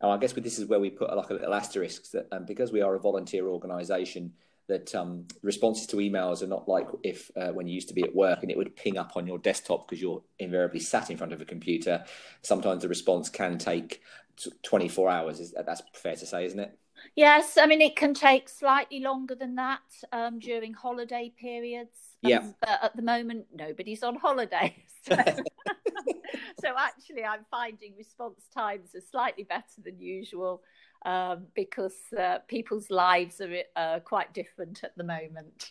Oh, 0.00 0.10
I 0.10 0.18
guess 0.18 0.32
this 0.32 0.58
is 0.58 0.66
where 0.66 0.80
we 0.80 0.90
put 0.90 1.14
like 1.16 1.30
a 1.30 1.34
little 1.34 1.54
asterisk 1.54 2.10
that 2.10 2.26
um, 2.32 2.44
because 2.44 2.72
we 2.72 2.82
are 2.82 2.94
a 2.94 3.00
volunteer 3.00 3.46
organisation, 3.46 4.32
that 4.68 4.94
um, 4.94 5.26
responses 5.42 5.86
to 5.86 5.96
emails 5.96 6.42
are 6.42 6.46
not 6.46 6.68
like 6.68 6.86
if 7.02 7.30
uh, 7.36 7.48
when 7.48 7.66
you 7.66 7.74
used 7.74 7.88
to 7.88 7.94
be 7.94 8.02
at 8.02 8.14
work 8.14 8.42
and 8.42 8.50
it 8.50 8.56
would 8.56 8.76
ping 8.76 8.98
up 8.98 9.12
on 9.16 9.26
your 9.26 9.38
desktop 9.38 9.88
because 9.88 10.00
you're 10.00 10.22
invariably 10.38 10.78
sat 10.78 11.10
in 11.10 11.16
front 11.16 11.32
of 11.32 11.40
a 11.40 11.44
computer. 11.44 12.04
Sometimes 12.42 12.82
the 12.82 12.88
response 12.88 13.30
can 13.30 13.58
take 13.58 14.02
t- 14.36 14.52
24 14.62 15.08
hours. 15.08 15.54
That's 15.66 15.82
fair 15.94 16.16
to 16.16 16.26
say, 16.26 16.44
isn't 16.44 16.60
it? 16.60 16.78
Yes, 17.16 17.58
I 17.58 17.66
mean, 17.66 17.80
it 17.80 17.96
can 17.96 18.14
take 18.14 18.48
slightly 18.48 19.00
longer 19.00 19.34
than 19.34 19.54
that 19.56 19.80
um, 20.12 20.38
during 20.38 20.74
holiday 20.74 21.32
periods. 21.38 22.16
Um, 22.24 22.30
Yeah. 22.30 22.46
But 22.60 22.78
at 22.82 22.96
the 22.96 23.02
moment, 23.02 23.46
nobody's 23.54 24.02
on 24.02 24.16
holiday. 24.16 24.76
So, 25.04 25.14
so 26.60 26.68
actually, 26.76 27.24
I'm 27.24 27.46
finding 27.50 27.94
response 27.96 28.44
times 28.52 28.94
are 28.94 29.00
slightly 29.00 29.44
better 29.44 29.80
than 29.82 29.98
usual 29.98 30.60
um, 31.06 31.46
because 31.54 31.94
uh, 32.18 32.38
people's 32.46 32.90
lives 32.90 33.40
are 33.40 33.54
uh, 33.76 34.00
quite 34.00 34.34
different 34.34 34.84
at 34.84 34.94
the 34.98 35.04
moment. 35.04 35.70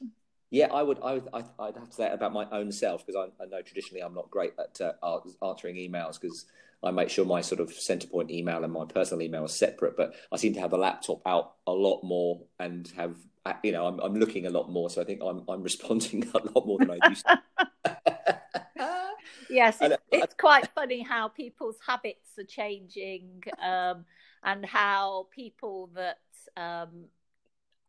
Yeah, 0.50 0.68
I 0.74 0.82
would. 0.82 1.00
I 1.04 1.14
would. 1.14 1.28
I, 1.34 1.44
I'd 1.60 1.76
have 1.76 1.90
to 1.90 1.96
say 1.96 2.04
that 2.06 2.14
about 2.14 2.34
my 2.34 2.48
own 2.52 2.72
self 2.72 3.06
because 3.06 3.30
I, 3.40 3.44
I 3.44 3.48
know 3.48 3.62
traditionally 3.62 4.02
I'm 4.02 4.14
not 4.14 4.32
great 4.32 4.54
at 4.58 4.80
uh, 4.82 5.20
answering 5.44 5.76
emails 5.76 6.20
because 6.20 6.46
I 6.84 6.92
make 6.92 7.10
sure 7.10 7.26
my 7.26 7.42
sort 7.42 7.60
of 7.60 7.70
Centrepoint 7.70 8.30
email 8.30 8.64
and 8.64 8.72
my 8.72 8.86
personal 8.86 9.22
email 9.22 9.44
are 9.44 9.50
separate. 9.50 9.98
But 9.98 10.14
I 10.32 10.38
seem 10.38 10.54
to 10.54 10.60
have 10.60 10.72
the 10.72 10.78
laptop 10.78 11.22
out 11.26 11.54
a 11.66 11.72
lot 11.72 12.04
more 12.04 12.42
and 12.60 12.88
have 12.96 13.16
you 13.64 13.72
know 13.72 13.88
I'm, 13.88 14.00
I'm 14.00 14.16
looking 14.16 14.46
a 14.46 14.50
lot 14.50 14.70
more, 14.70 14.90
so 14.90 15.02
I 15.02 15.06
think 15.06 15.22
I'm 15.24 15.44
I'm 15.48 15.64
responding 15.72 16.30
a 16.34 16.38
lot 16.38 16.66
more 16.66 16.80
than 16.80 16.92
I 16.92 17.10
used 17.10 17.26
to. 17.26 17.42
Yes, 19.50 19.78
it's, 19.82 19.94
uh, 19.94 19.98
it's 20.12 20.36
quite 20.36 20.68
funny 20.76 21.02
how 21.02 21.28
people's 21.30 21.78
habits 21.86 22.38
are 22.38 22.44
changing 22.44 23.44
um, 23.64 24.06
and 24.44 24.66
how 24.66 25.28
people 25.32 25.90
that 25.96 26.20
um, 26.56 27.06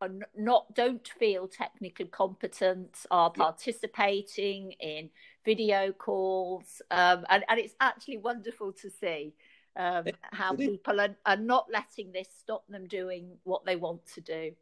are 0.00 0.10
not 0.36 0.74
don't 0.74 1.06
feel 1.18 1.48
technically 1.48 2.06
competent 2.06 2.96
are 3.10 3.30
participating 3.30 4.72
in 4.72 5.10
video 5.48 5.92
calls, 5.92 6.82
um, 6.90 7.24
and 7.30 7.42
and 7.48 7.58
it's 7.58 7.74
actually 7.80 8.18
wonderful 8.18 8.70
to 8.70 8.90
see 8.90 9.32
um, 9.76 10.04
how 10.30 10.52
people 10.54 11.00
are, 11.00 11.16
are 11.24 11.38
not 11.38 11.68
letting 11.72 12.12
this 12.12 12.28
stop 12.38 12.64
them 12.68 12.86
doing 12.86 13.38
what 13.44 13.64
they 13.64 13.74
want 13.74 14.04
to 14.14 14.20
do. 14.20 14.52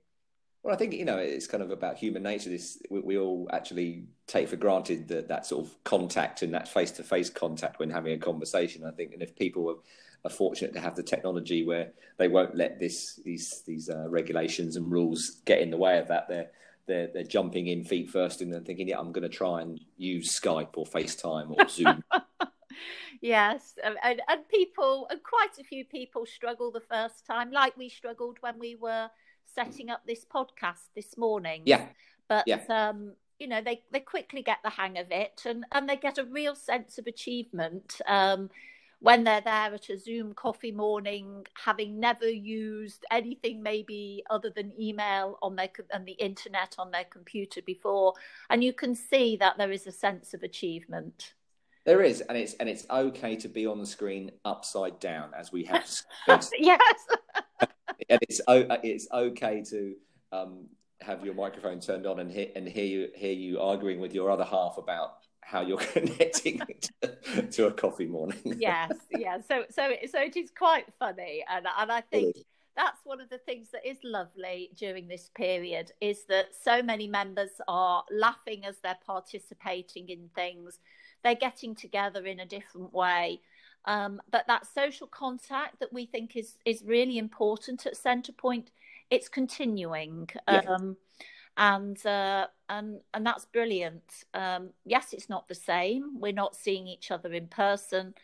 Well, 0.63 0.73
I 0.73 0.79
think 0.79 0.95
you 0.95 1.05
know 1.05 1.19
it's 1.19 1.49
kind 1.49 1.63
of 1.65 1.73
about 1.73 1.97
human 1.97 2.23
nature. 2.23 2.51
This 2.51 2.81
we, 2.89 3.01
we 3.01 3.19
all 3.19 3.49
actually 3.53 4.05
take 4.29 4.49
for 4.49 4.55
granted 4.55 5.09
that 5.09 5.27
that 5.27 5.45
sort 5.45 5.67
of 5.67 5.83
contact 5.83 6.43
and 6.43 6.55
that 6.55 6.69
face 6.69 6.93
to 6.93 7.03
face 7.03 7.31
contact 7.31 7.81
when 7.81 7.91
having 7.91 8.13
a 8.13 8.19
conversation. 8.19 8.85
I 8.85 8.93
think, 8.93 9.13
and 9.13 9.23
if 9.23 9.35
people 9.35 9.69
are, 9.69 9.81
are 10.25 10.31
fortunate 10.31 10.73
to 10.75 10.81
have 10.81 10.95
the 10.95 11.03
technology 11.03 11.65
where 11.65 11.91
they 12.17 12.29
won't 12.29 12.55
let 12.55 12.79
this 12.79 13.19
these 13.25 13.65
these 13.67 13.91
uh, 13.91 14.09
regulations 14.09 14.77
and 14.77 14.89
rules 14.89 15.43
get 15.47 15.63
in 15.63 15.71
the 15.71 15.83
way 15.87 15.99
of 15.99 16.07
that, 16.07 16.29
they're 16.29 16.51
they're 16.87 17.09
they're 17.13 17.25
jumping 17.25 17.67
in 17.67 17.85
feet 17.85 18.11
first 18.11 18.41
and 18.41 18.53
then 18.53 18.65
thinking, 18.65 18.89
yeah, 18.89 18.99
I'm 18.99 19.13
going 19.13 19.29
to 19.29 19.35
try 19.35 19.63
and 19.63 19.81
use 19.97 20.39
Skype 20.39 20.71
or 20.77 20.85
FaceTime 20.85 21.51
or 21.51 21.69
Zoom. 21.69 22.03
Yes, 23.21 23.75
and, 23.83 24.21
and 24.29 24.49
people, 24.49 25.07
and 25.11 25.21
quite 25.23 25.59
a 25.59 25.65
few 25.65 25.85
people 25.85 26.27
struggle 26.27 26.71
the 26.71 26.81
first 26.81 27.27
time, 27.27 27.51
like 27.51 27.77
we 27.77 27.89
struggled 27.89 28.39
when 28.41 28.59
we 28.59 28.77
were 28.77 29.09
setting 29.55 29.91
up 29.91 30.03
this 30.07 30.25
podcast 30.25 30.89
this 30.95 31.17
morning. 31.17 31.63
yeah, 31.65 31.87
but 32.29 32.45
yeah. 32.47 32.61
um, 32.69 33.15
you 33.39 33.49
know, 33.49 33.61
they 33.61 33.83
they 33.91 34.01
quickly 34.01 34.43
get 34.43 34.59
the 34.63 34.71
hang 34.71 34.99
of 34.99 35.11
it, 35.11 35.43
and 35.45 35.65
and 35.73 35.89
they 35.89 35.97
get 35.97 36.19
a 36.19 36.25
real 36.25 36.55
sense 36.55 36.99
of 36.99 37.07
achievement 37.07 38.01
um, 38.07 38.51
when 39.01 39.25
they're 39.25 39.43
there 39.43 39.75
at 39.75 39.91
a 39.91 39.99
Zoom 39.99 40.33
coffee 40.33 40.73
morning, 40.73 41.47
having 41.65 42.01
never 42.01 42.29
used 42.29 43.05
anything 43.11 43.63
maybe 43.63 44.23
other 44.31 44.51
than 44.55 44.73
email 44.81 45.39
on 45.43 45.57
their 45.57 45.69
and 45.93 46.07
the 46.07 46.13
internet 46.13 46.75
on 46.79 46.91
their 46.91 47.05
computer 47.05 47.61
before, 47.63 48.15
and 48.49 48.65
you 48.65 48.73
can 48.73 48.95
see 48.95 49.37
that 49.37 49.59
there 49.59 49.71
is 49.71 49.87
a 49.87 49.93
sense 49.93 50.33
of 50.35 50.43
achievement. 50.43 51.35
there 51.85 52.03
is, 52.03 52.21
and 52.23 52.39
it's 52.39 52.55
and 52.55 52.69
it's 52.69 52.87
okay 52.91 53.37
to 53.37 53.49
be 53.49 53.67
on 53.67 53.79
the 53.79 53.87
screen 53.87 54.31
upside 54.45 54.99
down 54.99 55.33
as 55.39 55.53
we 55.53 55.65
have. 55.65 55.89
yes. 56.59 56.81
and 58.09 58.21
it's 58.23 58.41
it's 58.49 59.09
okay 59.13 59.63
to 59.63 59.95
um, 60.33 60.67
have 61.01 61.25
your 61.25 61.35
microphone 61.35 61.81
turned 61.81 62.07
on 62.07 62.21
and 62.21 62.31
hear 62.31 62.49
and 62.57 62.67
hear 62.67 62.85
you 62.85 63.09
hear 63.15 63.33
you 63.33 63.61
arguing 63.61 64.01
with 64.01 64.15
your 64.15 64.31
other 64.31 64.45
half 64.45 64.79
about 64.79 65.26
how 65.47 65.61
you're 65.61 65.79
connecting 65.93 66.61
to, 67.01 67.43
to 67.43 67.67
a 67.67 67.73
coffee 67.73 68.07
morning. 68.07 68.57
yes, 68.59 68.93
yeah. 69.11 69.39
So, 69.41 69.65
so, 69.71 69.93
so 70.11 70.21
it 70.21 70.37
is 70.37 70.51
quite 70.51 70.87
funny, 70.99 71.45
and 71.49 71.67
and 71.79 71.93
I 71.93 72.01
think 72.01 72.37
that's 72.77 73.01
one 73.05 73.21
of 73.21 73.31
the 73.31 73.39
things 73.39 73.69
that 73.73 73.87
is 73.89 73.97
lovely 74.05 74.71
during 74.77 75.09
this 75.09 75.31
period 75.35 75.93
is 76.01 76.25
that 76.27 76.49
so 76.63 76.83
many 76.83 77.07
members 77.07 77.51
are 77.69 78.05
laughing 78.11 78.67
as 78.67 78.77
they're 78.83 78.99
participating 79.07 80.09
in 80.09 80.29
things. 80.35 80.79
They're 81.23 81.35
getting 81.35 81.75
together 81.75 82.27
in 82.27 82.41
a 82.41 82.47
different 82.47 82.93
way. 82.93 83.41
Um, 83.87 84.21
but 84.31 84.47
that 84.49 84.67
social 84.67 85.07
contact 85.07 85.79
that 85.79 85.93
we 85.93 86.07
think 86.07 86.37
is 86.37 86.59
is 86.65 86.83
really 86.85 87.19
important 87.19 87.87
at 87.87 87.95
Centrepoint, 87.95 88.67
it's 89.11 89.29
continuing. 89.29 90.29
Yeah. 90.49 90.63
Um, 90.69 90.97
and 91.57 92.05
uh, 92.07 92.47
and 92.69 93.01
and 93.15 93.27
that's 93.27 93.47
brilliant. 93.47 94.25
Um, 94.35 94.71
yes, 94.85 95.13
it's 95.13 95.29
not 95.29 95.49
the 95.49 95.55
same. 95.55 96.21
We're 96.21 96.33
not 96.33 96.57
seeing 96.57 96.87
each 96.87 97.11
other 97.11 97.33
in 97.33 97.49
person, 97.49 98.15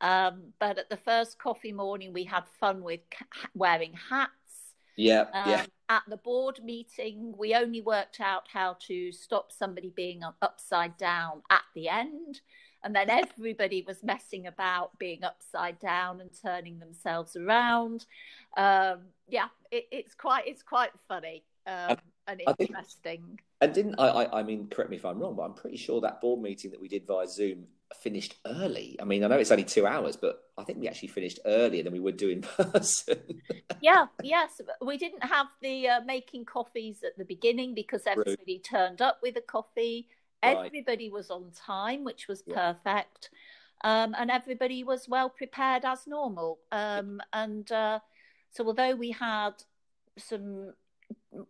um, 0.00 0.52
but 0.58 0.78
at 0.78 0.90
the 0.90 0.96
first 0.96 1.38
coffee 1.38 1.72
morning, 1.72 2.12
we 2.12 2.24
had 2.24 2.44
fun 2.60 2.82
with 2.82 3.00
wearing 3.54 3.94
hats. 4.10 4.32
Yeah, 4.96 5.26
Um, 5.32 5.48
yeah, 5.50 5.66
At 5.88 6.02
the 6.08 6.16
board 6.16 6.60
meeting, 6.64 7.34
we 7.38 7.54
only 7.54 7.80
worked 7.80 8.20
out 8.20 8.48
how 8.52 8.76
to 8.88 9.12
stop 9.12 9.52
somebody 9.52 9.90
being 9.94 10.22
upside 10.42 10.96
down 10.96 11.42
at 11.50 11.62
the 11.74 11.88
end. 11.88 12.40
And 12.84 12.94
then 12.94 13.10
everybody 13.10 13.82
was 13.86 14.02
messing 14.04 14.46
about 14.46 14.98
being 14.98 15.24
upside 15.24 15.78
down 15.80 16.20
and 16.20 16.30
turning 16.42 16.78
themselves 16.78 17.36
around. 17.36 18.06
Um, 18.56 19.08
yeah, 19.28 19.48
it, 19.70 19.86
it's 19.90 20.14
quite 20.14 20.46
it's 20.46 20.62
quite 20.62 20.90
funny 21.08 21.44
um, 21.68 21.96
and 22.26 22.42
interesting. 22.58 23.38
and 23.60 23.72
didn't 23.72 23.96
I, 23.98 24.08
I? 24.08 24.40
I 24.40 24.42
mean, 24.42 24.68
correct 24.68 24.90
me 24.90 24.96
if 24.96 25.04
I'm 25.04 25.18
wrong, 25.18 25.34
but 25.36 25.42
I'm 25.42 25.54
pretty 25.54 25.76
sure 25.76 26.00
that 26.00 26.20
board 26.20 26.40
meeting 26.40 26.70
that 26.72 26.80
we 26.80 26.88
did 26.88 27.06
via 27.06 27.26
Zoom 27.26 27.66
finished 28.02 28.34
early. 28.46 28.96
I 29.00 29.04
mean, 29.04 29.24
I 29.24 29.28
know 29.28 29.36
it's 29.38 29.50
only 29.50 29.64
two 29.64 29.86
hours, 29.86 30.16
but 30.16 30.40
I 30.58 30.64
think 30.64 30.78
we 30.78 30.88
actually 30.88 31.08
finished 31.08 31.38
earlier 31.46 31.82
than 31.82 31.92
we 31.92 32.00
would 32.00 32.16
do 32.18 32.28
in 32.28 32.42
person. 32.58 33.18
yeah, 33.80 34.06
yes. 34.22 34.60
We 34.82 34.98
didn't 34.98 35.24
have 35.24 35.46
the 35.62 35.88
uh, 35.88 36.00
making 36.02 36.44
coffees 36.44 37.02
at 37.02 37.16
the 37.16 37.24
beginning 37.24 37.74
because 37.74 38.02
everybody 38.06 38.58
turned 38.58 39.00
up 39.00 39.20
with 39.22 39.36
a 39.36 39.40
coffee. 39.40 40.08
Right. 40.44 40.66
Everybody 40.66 41.10
was 41.10 41.30
on 41.30 41.50
time, 41.52 42.04
which 42.04 42.28
was 42.28 42.42
Yeah. 42.46 42.72
perfect. 42.74 43.30
um, 43.84 44.14
and 44.18 44.30
everybody 44.30 44.84
was 44.84 45.08
well 45.08 45.30
prepared 45.30 45.84
as 45.84 46.06
normal. 46.06 46.58
Um, 46.72 47.20
and 47.32 47.70
uh, 47.72 48.00
so, 48.50 48.66
although 48.66 48.94
we 48.96 49.12
had 49.12 49.52
some 50.18 50.74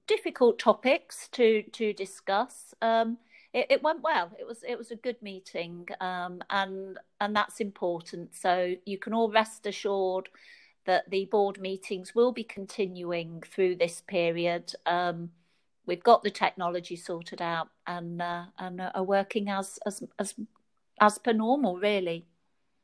difficult 0.07 0.59
topics 0.59 1.29
to 1.33 1.63
to 1.73 1.93
discuss, 1.93 2.75
um, 2.83 3.19
it, 3.53 3.67
it, 3.71 3.83
went 3.83 4.03
well. 4.03 4.31
It 4.39 4.47
was 4.47 4.63
it 4.67 4.77
was 4.77 4.91
a 4.91 4.97
good 4.97 5.21
meeting, 5.23 5.89
um, 6.01 6.43
and 6.51 6.99
and 7.21 7.35
that's 7.35 7.61
important. 7.61 8.35
So 8.35 8.75
you 8.85 8.99
can 8.99 9.13
all 9.13 9.31
rest 9.31 9.67
assured 9.67 10.29
that 10.87 11.11
the 11.11 11.27
board 11.27 11.61
meetings 11.61 12.15
will 12.15 12.33
be 12.33 12.45
continuing 12.45 13.43
through 13.43 13.77
this 13.77 14.03
period. 14.07 14.73
Um, 14.87 15.31
we've 15.87 16.03
got 16.03 16.23
the 16.23 16.31
technology 16.31 16.97
sorted 16.97 17.43
out 17.43 17.69
and 17.87 18.23
uh, 18.23 18.45
and 18.59 18.81
are 18.81 19.03
working 19.03 19.49
as 19.49 19.79
as 19.87 20.03
as 20.19 20.35
as 21.01 21.19
per 21.19 21.33
normal, 21.33 21.79
really. 21.79 22.27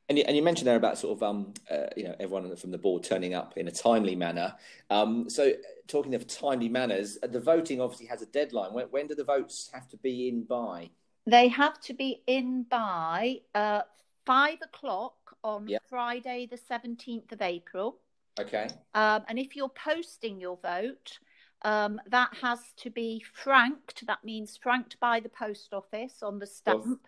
And 0.09 0.19
you, 0.19 0.25
and 0.27 0.37
you 0.37 0.43
mentioned 0.43 0.67
there 0.67 0.77
about 0.77 0.99
sort 0.99 1.17
of 1.17 1.23
um, 1.23 1.55
uh, 1.71 1.87
you 1.97 2.05
know 2.05 2.15
everyone 2.21 2.55
from 2.57 2.71
the 2.71 2.79
board 2.79 3.05
turning 3.05 3.35
up 3.35 3.57
in 3.57 3.69
a 3.69 3.71
timely 3.71 4.15
manner. 4.15 4.55
Um, 4.91 5.31
so 5.31 5.53
talking 5.89 6.15
of 6.15 6.27
timely 6.27 6.69
manners, 6.69 7.19
uh, 7.23 7.27
the 7.27 7.41
voting 7.41 7.81
obviously 7.81 8.07
has 8.07 8.21
a 8.21 8.27
deadline. 8.27 8.73
When, 8.73 8.87
when 8.87 9.07
do 9.07 9.15
the 9.15 9.25
votes 9.25 9.71
have 9.73 9.89
to 9.89 9.97
be 9.97 10.29
in 10.29 10.45
by? 10.45 10.91
They 11.27 11.49
have 11.49 11.81
to 11.83 11.95
be 11.95 12.23
in 12.27 12.65
by 12.65 13.41
uh, 13.55 13.83
five 14.27 14.59
o'clock 14.63 15.15
on 15.43 15.69
yep. 15.69 15.83
Friday, 15.89 16.49
the 16.51 16.59
seventeenth 16.59 17.33
of 17.33 17.41
April. 17.41 17.99
Okay. 18.39 18.69
Um, 18.95 19.23
and 19.29 19.39
if 19.39 19.57
you're 19.57 19.71
posting 19.71 20.41
your 20.41 20.59
vote, 20.59 21.19
um, 21.63 21.99
that 22.09 22.31
has 22.43 22.59
to 22.79 22.91
be 22.91 23.25
franked. 23.33 24.07
That 24.07 24.23
means 24.23 24.59
franked 24.63 25.01
by 25.01 25.21
the 25.21 25.31
post 25.31 25.73
office 25.73 26.23
on 26.23 26.39
the 26.39 26.47
stamp. 26.47 27.07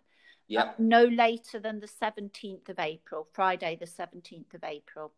Yeah. 0.49 0.63
Uh, 0.63 0.73
no 0.79 1.05
later 1.05 1.59
than 1.59 1.81
the 1.81 1.89
17th 1.89 2.69
of 2.69 2.79
April, 2.79 3.29
Friday, 3.33 3.77
the 3.79 3.87
17th 3.87 4.55
of 4.55 4.65
April. 4.65 5.13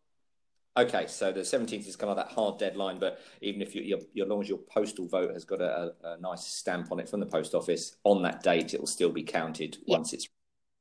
Okay, 0.77 1.07
so 1.07 1.31
the 1.31 1.41
17th 1.41 1.87
is 1.87 1.95
kind 1.95 2.09
of 2.09 2.15
that 2.17 2.31
hard 2.31 2.57
deadline, 2.57 2.99
but 2.99 3.19
even 3.41 3.61
if 3.61 3.75
you, 3.75 3.81
you're, 4.13 4.25
as 4.25 4.29
long 4.29 4.41
as 4.41 4.47
your 4.47 4.59
postal 4.59 5.07
vote 5.07 5.33
has 5.33 5.43
got 5.43 5.61
a, 5.61 5.93
a, 6.03 6.17
nice 6.19 6.45
stamp 6.45 6.91
on 6.91 6.99
it 6.99 7.09
from 7.09 7.19
the 7.19 7.25
post 7.25 7.53
office 7.53 7.97
on 8.03 8.21
that 8.23 8.43
date, 8.43 8.73
it 8.73 8.79
will 8.79 8.87
still 8.87 9.11
be 9.11 9.23
counted 9.23 9.77
yeah. 9.85 9.97
once 9.97 10.13
it's 10.13 10.29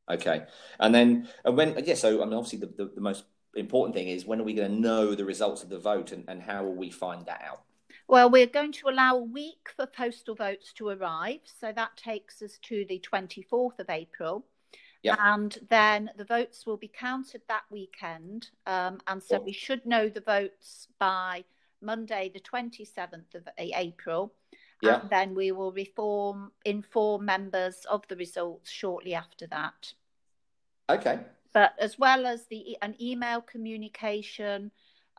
okay. 0.08 0.44
And 0.78 0.94
then, 0.94 1.28
and 1.44 1.56
when, 1.56 1.82
yeah, 1.84 1.94
so 1.94 2.22
I 2.22 2.26
mean, 2.26 2.34
obviously, 2.34 2.60
the, 2.60 2.66
the, 2.66 2.92
the 2.96 3.00
most 3.00 3.24
important 3.56 3.96
thing 3.96 4.08
is 4.08 4.24
when 4.24 4.40
are 4.40 4.44
we 4.44 4.54
going 4.54 4.70
to 4.70 4.80
know 4.80 5.14
the 5.14 5.24
results 5.24 5.62
of 5.62 5.68
the 5.68 5.78
vote 5.78 6.12
and, 6.12 6.24
and 6.28 6.42
how 6.42 6.64
will 6.64 6.76
we 6.76 6.90
find 6.90 7.26
that 7.26 7.42
out? 7.44 7.62
Well, 8.08 8.30
we're 8.30 8.46
going 8.46 8.72
to 8.72 8.88
allow 8.88 9.16
a 9.16 9.22
week 9.22 9.68
for 9.76 9.86
postal 9.86 10.34
votes 10.34 10.72
to 10.74 10.88
arrive. 10.88 11.40
So 11.44 11.72
that 11.72 11.96
takes 11.96 12.40
us 12.40 12.58
to 12.62 12.86
the 12.88 13.00
24th 13.00 13.78
of 13.78 13.90
April. 13.90 14.46
Yep. 15.02 15.18
And 15.20 15.58
then 15.68 16.10
the 16.16 16.24
votes 16.24 16.66
will 16.66 16.78
be 16.78 16.88
counted 16.88 17.42
that 17.48 17.64
weekend. 17.70 18.48
Um, 18.66 18.98
and 19.06 19.22
so 19.22 19.38
we 19.38 19.52
should 19.52 19.84
know 19.84 20.08
the 20.08 20.22
votes 20.22 20.88
by 20.98 21.44
Monday, 21.82 22.32
the 22.32 22.40
27th 22.40 23.34
of 23.34 23.46
April. 23.58 24.32
Yeah. 24.80 25.00
And 25.00 25.10
then 25.10 25.34
we 25.34 25.52
will 25.52 25.72
reform, 25.72 26.52
inform 26.64 27.26
members 27.26 27.84
of 27.90 28.08
the 28.08 28.16
results 28.16 28.70
shortly 28.70 29.14
after 29.14 29.46
that. 29.48 29.92
Okay. 30.88 31.20
But 31.52 31.74
as 31.78 31.98
well 31.98 32.26
as 32.26 32.46
the 32.46 32.76
an 32.82 32.94
email 33.00 33.40
communication, 33.40 34.70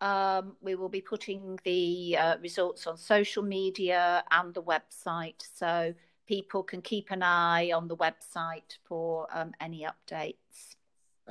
um, 0.01 0.55
we 0.61 0.75
will 0.75 0.89
be 0.89 1.01
putting 1.01 1.59
the 1.63 2.17
uh, 2.17 2.37
results 2.41 2.87
on 2.87 2.97
social 2.97 3.43
media 3.43 4.23
and 4.31 4.53
the 4.53 4.63
website, 4.63 5.41
so 5.53 5.93
people 6.27 6.63
can 6.63 6.81
keep 6.81 7.11
an 7.11 7.23
eye 7.23 7.71
on 7.71 7.87
the 7.87 7.97
website 7.97 8.77
for 8.83 9.27
um, 9.31 9.51
any 9.59 9.85
updates. 9.85 10.75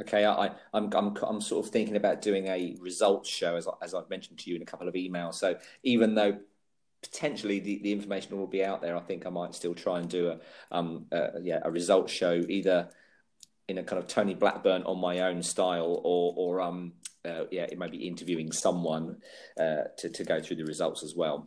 Okay, 0.01 0.25
I, 0.25 0.51
I'm, 0.73 0.93
I'm 0.93 1.16
I'm 1.23 1.41
sort 1.41 1.66
of 1.66 1.73
thinking 1.73 1.97
about 1.97 2.23
doing 2.23 2.47
a 2.47 2.77
results 2.81 3.29
show, 3.29 3.57
as 3.57 3.66
as 3.83 3.95
I've 3.95 4.09
mentioned 4.11 4.39
to 4.41 4.51
you 4.51 4.57
in 4.57 4.62
a 4.62 4.66
couple 4.66 4.89
of 4.89 4.95
emails. 4.95 5.35
So 5.35 5.57
even 5.83 6.14
though 6.14 6.39
potentially 7.03 7.61
the, 7.61 7.79
the 7.83 7.93
information 7.93 8.37
will 8.39 8.47
be 8.47 8.64
out 8.64 8.81
there, 8.81 8.97
I 8.97 9.01
think 9.01 9.27
I 9.27 9.31
might 9.31 9.55
still 9.55 9.75
try 9.75 9.99
and 9.99 10.09
do 10.09 10.29
a 10.31 10.39
um 10.71 11.07
a, 11.11 11.41
yeah 11.43 11.61
a 11.64 11.71
results 11.71 12.12
show 12.12 12.43
either 12.49 12.89
in 13.69 13.79
a 13.79 13.83
kind 13.83 13.99
of 14.03 14.09
Tony 14.09 14.35
Blackburn 14.35 14.83
on 14.85 14.99
my 14.99 15.21
own 15.21 15.43
style 15.43 16.01
or 16.05 16.35
or 16.37 16.61
um 16.61 16.93
uh, 17.25 17.45
yeah, 17.51 17.64
it 17.64 17.79
might 17.79 17.91
be 17.91 18.07
interviewing 18.07 18.53
someone 18.53 19.19
uh, 19.59 19.85
to 19.99 20.09
to 20.09 20.25
go 20.25 20.41
through 20.41 20.57
the 20.57 20.64
results 20.64 21.03
as 21.03 21.14
well. 21.14 21.47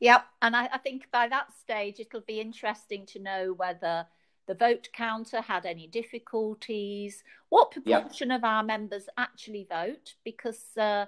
Yep, 0.00 0.26
and 0.42 0.56
I, 0.56 0.68
I 0.72 0.78
think 0.78 1.10
by 1.12 1.28
that 1.28 1.52
stage 1.60 2.00
it'll 2.00 2.22
be 2.22 2.40
interesting 2.40 3.06
to 3.06 3.20
know 3.20 3.54
whether 3.56 4.06
the 4.48 4.54
vote 4.54 4.88
counter 4.92 5.40
had 5.40 5.64
any 5.64 5.86
difficulties, 5.86 7.22
what 7.48 7.70
proportion 7.70 8.30
yep. 8.30 8.38
of 8.38 8.44
our 8.44 8.64
members 8.64 9.08
actually 9.16 9.66
vote, 9.70 10.14
because 10.24 10.76
uh, 10.76 11.06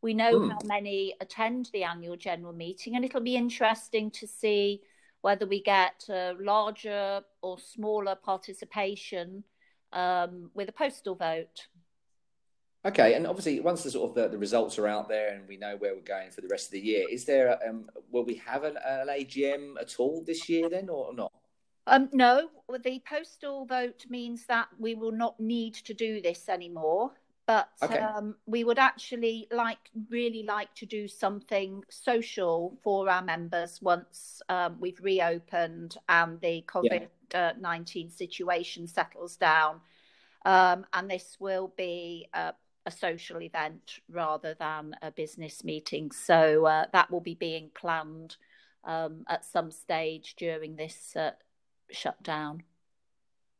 we 0.00 0.14
know 0.14 0.38
mm. 0.38 0.50
how 0.52 0.58
many 0.64 1.14
attend 1.20 1.68
the 1.72 1.82
annual 1.82 2.16
general 2.16 2.52
meeting, 2.52 2.94
and 2.94 3.04
it'll 3.04 3.20
be 3.20 3.36
interesting 3.36 4.10
to 4.12 4.26
see 4.26 4.80
whether 5.22 5.46
we 5.46 5.60
get 5.60 6.04
a 6.08 6.34
larger 6.38 7.20
or 7.42 7.58
smaller 7.58 8.14
participation 8.14 9.42
um, 9.92 10.50
with 10.54 10.68
a 10.68 10.72
postal 10.72 11.16
vote. 11.16 11.66
Okay, 12.84 13.14
and 13.14 13.26
obviously, 13.26 13.58
once 13.60 13.82
the 13.82 13.90
sort 13.90 14.10
of 14.10 14.14
the, 14.14 14.28
the, 14.28 14.38
results 14.38 14.78
are 14.78 14.86
out 14.86 15.08
there 15.08 15.34
and 15.34 15.48
we 15.48 15.56
know 15.56 15.76
where 15.76 15.94
we're 15.94 16.00
going 16.02 16.30
for 16.30 16.40
the 16.40 16.48
rest 16.48 16.66
of 16.66 16.72
the 16.72 16.80
year, 16.80 17.04
is 17.10 17.24
there 17.24 17.58
um, 17.68 17.90
will 18.12 18.24
we 18.24 18.36
have 18.36 18.62
an, 18.62 18.76
an 18.84 19.08
AGM 19.08 19.74
at 19.80 19.96
all 19.98 20.22
this 20.24 20.48
year 20.48 20.68
then, 20.68 20.88
or 20.88 21.12
not? 21.12 21.32
Um, 21.88 22.08
no, 22.12 22.48
the 22.82 23.02
postal 23.08 23.64
vote 23.64 24.06
means 24.08 24.46
that 24.46 24.68
we 24.78 24.94
will 24.94 25.12
not 25.12 25.38
need 25.40 25.74
to 25.74 25.94
do 25.94 26.20
this 26.20 26.48
anymore. 26.48 27.12
But 27.46 27.68
okay. 27.80 27.98
um, 27.98 28.34
we 28.46 28.64
would 28.64 28.78
actually 28.78 29.46
like, 29.52 29.90
really 30.10 30.42
like 30.42 30.74
to 30.74 30.86
do 30.86 31.06
something 31.06 31.84
social 31.88 32.76
for 32.82 33.08
our 33.08 33.22
members 33.22 33.80
once 33.80 34.42
um, 34.48 34.78
we've 34.80 34.98
reopened 35.00 35.96
and 36.08 36.40
the 36.40 36.64
COVID 36.66 37.08
nineteen 37.60 38.10
situation 38.10 38.88
settles 38.88 39.36
down. 39.36 39.80
Um, 40.44 40.86
and 40.92 41.08
this 41.08 41.36
will 41.38 41.72
be 41.76 42.28
uh, 42.34 42.52
a 42.86 42.90
social 42.90 43.42
event 43.42 43.98
rather 44.08 44.54
than 44.54 44.94
a 45.02 45.10
business 45.10 45.64
meeting. 45.64 46.12
So 46.12 46.66
uh, 46.66 46.86
that 46.92 47.10
will 47.10 47.20
be 47.20 47.34
being 47.34 47.70
planned 47.74 48.36
um, 48.84 49.24
at 49.28 49.44
some 49.44 49.70
stage 49.70 50.36
during 50.36 50.76
this 50.76 51.14
uh, 51.16 51.32
shutdown. 51.90 52.62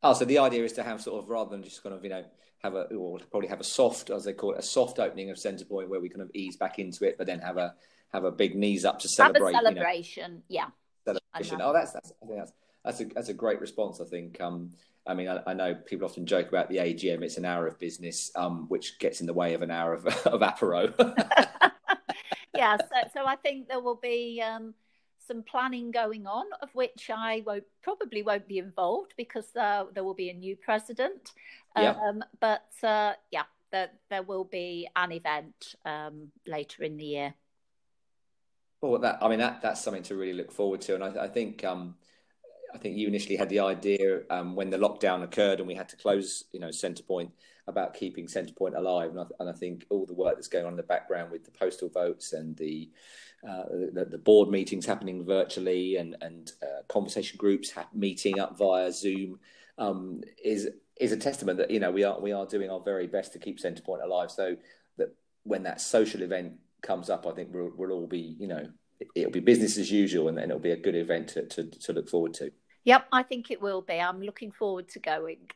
Oh, 0.03 0.15
so 0.15 0.25
the 0.25 0.39
idea 0.39 0.65
is 0.65 0.73
to 0.75 0.85
have 0.85 1.03
sort 1.03 1.23
of 1.23 1.29
rather 1.29 1.51
than 1.51 1.65
just 1.65 1.83
kind 1.83 1.95
of 1.95 2.05
you 2.05 2.11
know 2.11 2.25
have 2.63 2.75
a 2.75 2.83
or 2.95 3.19
probably 3.31 3.49
have 3.49 3.61
a 3.61 3.65
soft 3.65 4.11
as 4.11 4.25
they 4.25 4.33
call 4.33 4.53
it 4.53 4.59
a 4.59 4.63
soft 4.63 4.99
opening 4.99 5.31
of 5.31 5.37
Centrepoint 5.37 5.89
where 5.89 6.01
we 6.01 6.09
kind 6.09 6.23
of 6.23 6.31
ease 6.33 6.57
back 6.57 6.79
into 6.79 7.05
it, 7.05 7.19
but 7.19 7.27
then 7.27 7.41
have 7.41 7.57
a 7.57 7.75
have 8.13 8.25
a 8.25 8.31
big 8.31 8.55
knees 8.55 8.85
up 8.85 9.01
to 9.01 9.09
celebrate. 9.09 9.55
Have 9.55 9.65
a 9.65 9.67
celebration, 9.67 10.43
you 10.49 10.59
know, 10.59 10.67
yeah. 11.07 11.15
Celebration. 11.35 11.61
Oh, 11.61 11.73
that's 11.73 11.93
that's 11.93 12.13
I 12.23 12.27
think 12.27 12.39
that's 12.39 12.53
that's 12.85 13.01
a 13.01 13.05
that's 13.07 13.29
a 13.29 13.35
great 13.35 13.61
response. 13.61 14.01
I 14.01 14.05
think. 14.05 14.41
Um, 14.41 14.71
I 15.07 15.15
mean, 15.15 15.29
I, 15.29 15.41
I, 15.47 15.55
know 15.55 15.75
people 15.75 16.07
often 16.07 16.27
joke 16.27 16.49
about 16.49 16.69
the 16.69 16.77
AGM. 16.79 17.23
It's 17.23 17.37
an 17.37 17.45
hour 17.45 17.67
of 17.67 17.79
business, 17.79 18.31
um, 18.35 18.67
which 18.69 18.99
gets 18.99 19.21
in 19.21 19.27
the 19.27 19.33
way 19.33 19.55
of 19.55 19.63
an 19.63 19.71
hour 19.71 19.95
of, 19.95 20.07
of 20.27 20.41
apero. 20.41 20.93
yeah, 22.55 22.77
so, 22.77 23.09
so, 23.15 23.27
I 23.27 23.37
think 23.37 23.69
there 23.69 23.81
will 23.81 24.01
be 24.03 24.43
um, 24.45 24.75
some 25.27 25.43
planning 25.43 25.91
going 25.91 26.27
on, 26.27 26.47
of 26.61 26.71
which 26.75 27.11
I 27.15 27.43
won't 27.47 27.65
probably 27.83 28.23
won't 28.23 28.49
be 28.49 28.59
involved 28.59 29.15
because 29.17 29.55
uh, 29.57 29.85
there 29.95 30.05
will 30.05 30.15
be 30.15 30.31
a 30.31 30.35
new 30.35 30.57
president. 30.57 31.31
Um, 31.77 32.25
but 32.41 32.73
uh, 32.83 33.13
yeah, 33.31 33.45
there, 33.71 33.91
there 34.09 34.23
will 34.23 34.45
be 34.45 34.89
an 34.97 35.13
event 35.13 35.75
um, 35.85 36.29
later 36.47 36.83
in 36.83 36.97
the 36.97 37.05
year. 37.05 37.35
Well, 38.81 39.01
that 39.01 39.19
I 39.23 39.29
mean 39.29 39.39
that 39.39 39.63
that's 39.63 39.83
something 39.83 40.03
to 40.05 40.17
really 40.17 40.35
look 40.35 40.53
forward 40.53 40.81
to, 40.83 40.95
and 40.95 41.05
I, 41.05 41.25
I 41.25 41.29
think 41.29 41.65
um, 41.65 41.97
I 42.75 42.79
think 42.79 42.97
you 42.97 43.09
initially 43.09 43.37
had 43.37 43.49
the 43.49 43.61
idea 43.61 44.23
um, 44.31 44.55
when 44.55 44.71
the 44.71 44.79
lockdown 44.79 45.23
occurred 45.23 45.59
and 45.59 45.69
we 45.69 45.75
had 45.75 45.89
to 45.91 45.97
close, 45.97 46.45
you 46.53 46.61
know, 46.61 46.69
Centrepoint 46.69 47.31
about 47.69 47.95
keeping 47.95 48.27
Centrepoint 48.27 48.77
alive. 48.77 49.11
And 49.11 49.21
I, 49.21 49.25
and 49.41 49.49
I, 49.49 49.53
think 49.53 49.87
all 49.91 50.07
the 50.07 50.15
work 50.15 50.35
that's 50.37 50.49
going 50.49 50.67
on 50.67 50.73
in 50.73 50.77
the 50.77 50.83
background 50.83 51.33
with 51.33 51.45
the 51.45 51.51
postal 51.51 51.89
votes 51.89 52.33
and 52.33 52.57
the 52.57 52.91
uh, 53.47 53.65
the, 53.93 54.07
the, 54.11 54.19
board 54.19 54.49
meetings 54.49 54.87
happening 54.87 55.25
virtually 55.25 55.97
and 55.97 56.17
and 56.21 56.53
uh, 56.63 56.83
conversation 56.89 57.37
groups 57.37 57.71
ha- 57.71 57.89
meeting 57.93 58.41
up 58.41 58.59
via 58.59 58.91
Zoom 58.91 59.39
um, 59.79 60.23
is 60.43 60.69
is 61.01 61.13
a 61.13 61.17
testament 61.17 61.59
that 61.59 61.71
you 61.71 61.81
know 61.81 61.91
we 61.91 62.05
are 62.05 62.19
we 62.21 62.33
are 62.33 62.47
doing 62.47 62.71
our 62.71 62.81
very 62.81 63.07
best 63.07 63.33
to 63.33 63.39
keep 63.39 63.59
Centrepoint 63.59 64.03
alive. 64.03 64.31
So 64.31 64.57
that 64.97 65.15
when 65.43 65.63
that 65.65 65.81
social 65.81 66.23
event 66.23 66.55
comes 66.83 67.11
up, 67.11 67.27
I 67.27 67.33
think 67.33 67.51
we'll, 67.53 67.73
we'll 67.77 67.93
all 67.93 68.07
be 68.07 68.37
you 68.39 68.47
know 68.47 68.67
it'll 69.15 69.33
be 69.33 69.41
business 69.41 69.79
as 69.79 69.91
usual 69.91 70.29
and, 70.29 70.39
and 70.39 70.51
it'll 70.51 70.61
be 70.61 70.71
a 70.71 70.77
good 70.77 70.95
event 70.95 71.29
to, 71.29 71.47
to, 71.47 71.65
to 71.65 71.93
look 71.93 72.09
forward 72.09 72.35
to. 72.35 72.51
Yep, 72.85 73.07
I 73.13 73.23
think 73.23 73.51
it 73.51 73.61
will 73.61 73.83
be. 73.83 73.95
I'm 73.95 74.23
looking 74.23 74.53
forward 74.53 74.89
to 74.91 75.01
going. 75.01 75.51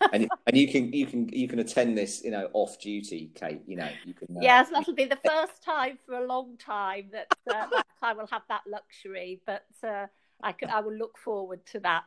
and 0.12 0.28
and 0.46 0.56
you 0.56 0.68
can 0.68 0.92
you 0.92 1.06
can 1.06 1.28
you 1.30 1.48
can 1.48 1.58
attend 1.58 1.98
this 1.98 2.22
you 2.22 2.30
know 2.30 2.48
off 2.52 2.80
duty, 2.80 3.30
Kate. 3.34 3.62
You 3.66 3.76
know 3.76 3.88
you 4.04 4.14
can. 4.14 4.36
Uh, 4.36 4.40
yes, 4.40 4.70
that'll 4.70 4.94
be 4.94 5.04
the 5.04 5.18
first 5.26 5.62
time 5.62 5.98
for 6.06 6.14
a 6.14 6.26
long 6.26 6.56
time 6.56 7.08
that, 7.12 7.26
uh, 7.50 7.66
that 7.72 7.86
I 8.00 8.12
will 8.12 8.28
have 8.28 8.42
that 8.48 8.62
luxury. 8.68 9.40
But 9.44 9.66
uh, 9.82 10.06
I 10.42 10.52
can 10.52 10.70
I 10.70 10.80
will 10.80 10.94
look 10.94 11.18
forward 11.18 11.66
to 11.72 11.80
that. 11.80 12.04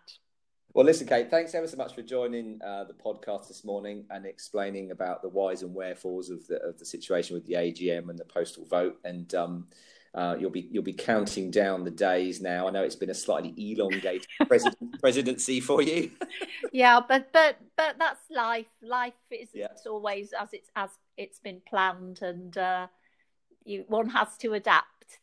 Well, 0.74 0.86
listen, 0.86 1.06
Kate, 1.06 1.30
thanks 1.30 1.54
ever 1.54 1.68
so 1.68 1.76
much 1.76 1.94
for 1.94 2.02
joining 2.02 2.62
uh, 2.62 2.86
the 2.86 2.94
podcast 2.94 3.50
this 3.50 3.66
morning 3.66 4.06
and 4.10 4.26
explaining 4.26 4.92
about 4.92 5.22
the 5.22 5.28
whys 5.28 5.64
and 5.64 5.76
wherefores 5.76 6.30
of 6.30 6.48
the 6.48 6.62
of 6.64 6.80
the 6.80 6.86
situation 6.86 7.34
with 7.34 7.46
the 7.46 7.56
AGM 7.56 8.10
and 8.10 8.18
the 8.18 8.24
postal 8.24 8.66
vote. 8.66 8.98
And 9.04 9.34
um, 9.36 9.68
uh, 10.14 10.36
you'll 10.38 10.50
be 10.50 10.68
you'll 10.72 10.84
be 10.84 10.94
counting 10.94 11.50
down 11.52 11.84
the 11.84 11.92
days 11.92 12.42
now. 12.42 12.68
I 12.68 12.72
know 12.72 12.84
it's 12.84 12.96
been 12.96 13.10
a 13.10 13.16
slightly 13.16 13.54
elongated 13.58 14.28
president, 14.48 15.00
presidency 15.00 15.62
for 15.62 15.82
you. 15.82 16.12
yeah, 16.74 17.00
but 17.08 17.32
but 17.32 17.58
but 17.78 17.96
that's 17.98 18.20
life. 18.30 18.68
Life 18.82 19.14
is 19.32 19.50
yeah. 19.54 19.68
always 19.86 20.34
as 20.34 20.50
it's 20.52 20.70
as 20.76 20.90
it's 21.16 21.40
been 21.40 21.62
planned, 21.66 22.22
and 22.22 22.58
uh, 22.58 22.88
you 23.64 23.86
one 23.88 24.10
has 24.10 24.36
to 24.40 24.54
adapt. 24.54 25.20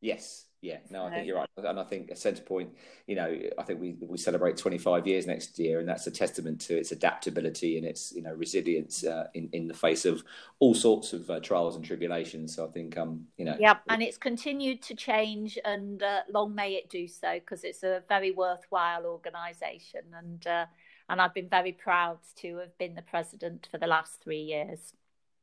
Yes, 0.00 0.45
yeah, 0.62 0.78
no, 0.90 1.06
I 1.06 1.10
think 1.10 1.26
you're 1.26 1.36
right, 1.36 1.48
and 1.56 1.78
I 1.78 1.84
think 1.84 2.10
a 2.10 2.14
Centrepoint, 2.14 2.68
you 3.06 3.14
know, 3.14 3.38
I 3.58 3.62
think 3.62 3.80
we 3.80 3.96
we 4.00 4.16
celebrate 4.16 4.56
25 4.56 5.06
years 5.06 5.26
next 5.26 5.58
year, 5.58 5.80
and 5.80 5.88
that's 5.88 6.06
a 6.06 6.10
testament 6.10 6.60
to 6.62 6.76
its 6.76 6.92
adaptability 6.92 7.76
and 7.76 7.86
its 7.86 8.12
you 8.12 8.22
know 8.22 8.32
resilience 8.32 9.04
uh, 9.04 9.28
in 9.34 9.50
in 9.52 9.68
the 9.68 9.74
face 9.74 10.04
of 10.04 10.24
all 10.58 10.74
sorts 10.74 11.12
of 11.12 11.28
uh, 11.30 11.40
trials 11.40 11.76
and 11.76 11.84
tribulations. 11.84 12.56
So 12.56 12.66
I 12.66 12.70
think, 12.70 12.96
um, 12.96 13.26
you 13.36 13.44
know, 13.44 13.56
yeah, 13.60 13.76
and 13.88 14.02
it's 14.02 14.16
continued 14.16 14.82
to 14.82 14.94
change, 14.94 15.58
and 15.64 16.02
uh, 16.02 16.22
long 16.30 16.54
may 16.54 16.72
it 16.72 16.88
do 16.88 17.06
so, 17.06 17.34
because 17.34 17.62
it's 17.62 17.82
a 17.82 18.02
very 18.08 18.30
worthwhile 18.30 19.04
organisation, 19.04 20.02
and 20.16 20.46
uh, 20.46 20.66
and 21.08 21.20
I've 21.20 21.34
been 21.34 21.48
very 21.48 21.72
proud 21.72 22.18
to 22.36 22.56
have 22.58 22.76
been 22.78 22.94
the 22.94 23.02
president 23.02 23.68
for 23.70 23.78
the 23.78 23.86
last 23.86 24.22
three 24.22 24.42
years. 24.42 24.94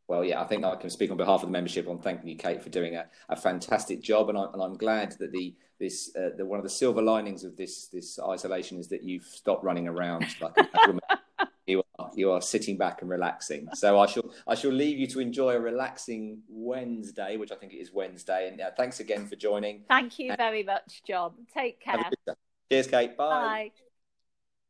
Well, 0.07 0.23
yeah, 0.23 0.41
I 0.41 0.45
think 0.45 0.65
I 0.65 0.75
can 0.75 0.89
speak 0.89 1.11
on 1.11 1.17
behalf 1.17 1.41
of 1.41 1.47
the 1.47 1.51
membership 1.51 1.87
on 1.87 1.99
thanking 1.99 2.27
you, 2.27 2.35
Kate, 2.35 2.61
for 2.61 2.69
doing 2.69 2.95
a, 2.95 3.05
a 3.29 3.35
fantastic 3.35 4.01
job, 4.01 4.29
and, 4.29 4.37
I, 4.37 4.45
and 4.53 4.61
I'm 4.61 4.77
glad 4.77 5.15
that 5.19 5.31
the 5.31 5.55
this 5.79 6.15
uh, 6.15 6.29
the, 6.37 6.45
one 6.45 6.59
of 6.59 6.63
the 6.63 6.69
silver 6.69 7.01
linings 7.01 7.43
of 7.43 7.57
this 7.57 7.87
this 7.87 8.19
isolation 8.19 8.79
is 8.79 8.87
that 8.89 9.03
you've 9.03 9.25
stopped 9.25 9.63
running 9.63 9.87
around 9.87 10.25
like 10.41 10.53
a 10.57 10.99
you 11.65 11.83
are 11.97 12.11
you 12.15 12.31
are 12.31 12.41
sitting 12.41 12.77
back 12.77 13.01
and 13.01 13.09
relaxing. 13.09 13.67
So 13.73 13.99
I 13.99 14.05
shall 14.05 14.33
I 14.47 14.55
shall 14.55 14.71
leave 14.71 14.97
you 14.97 15.07
to 15.07 15.19
enjoy 15.19 15.55
a 15.55 15.59
relaxing 15.59 16.41
Wednesday, 16.49 17.37
which 17.37 17.51
I 17.51 17.55
think 17.55 17.73
it 17.73 17.77
is 17.77 17.93
Wednesday. 17.93 18.49
And 18.49 18.59
uh, 18.59 18.71
thanks 18.75 18.99
again 18.99 19.27
for 19.27 19.35
joining. 19.35 19.83
Thank 19.87 20.19
you 20.19 20.35
very 20.35 20.63
much, 20.63 21.01
John. 21.07 21.33
Take 21.53 21.79
care. 21.79 22.09
Cheers, 22.69 22.87
Kate. 22.87 23.17
Bye. 23.17 23.29
Bye. 23.29 23.71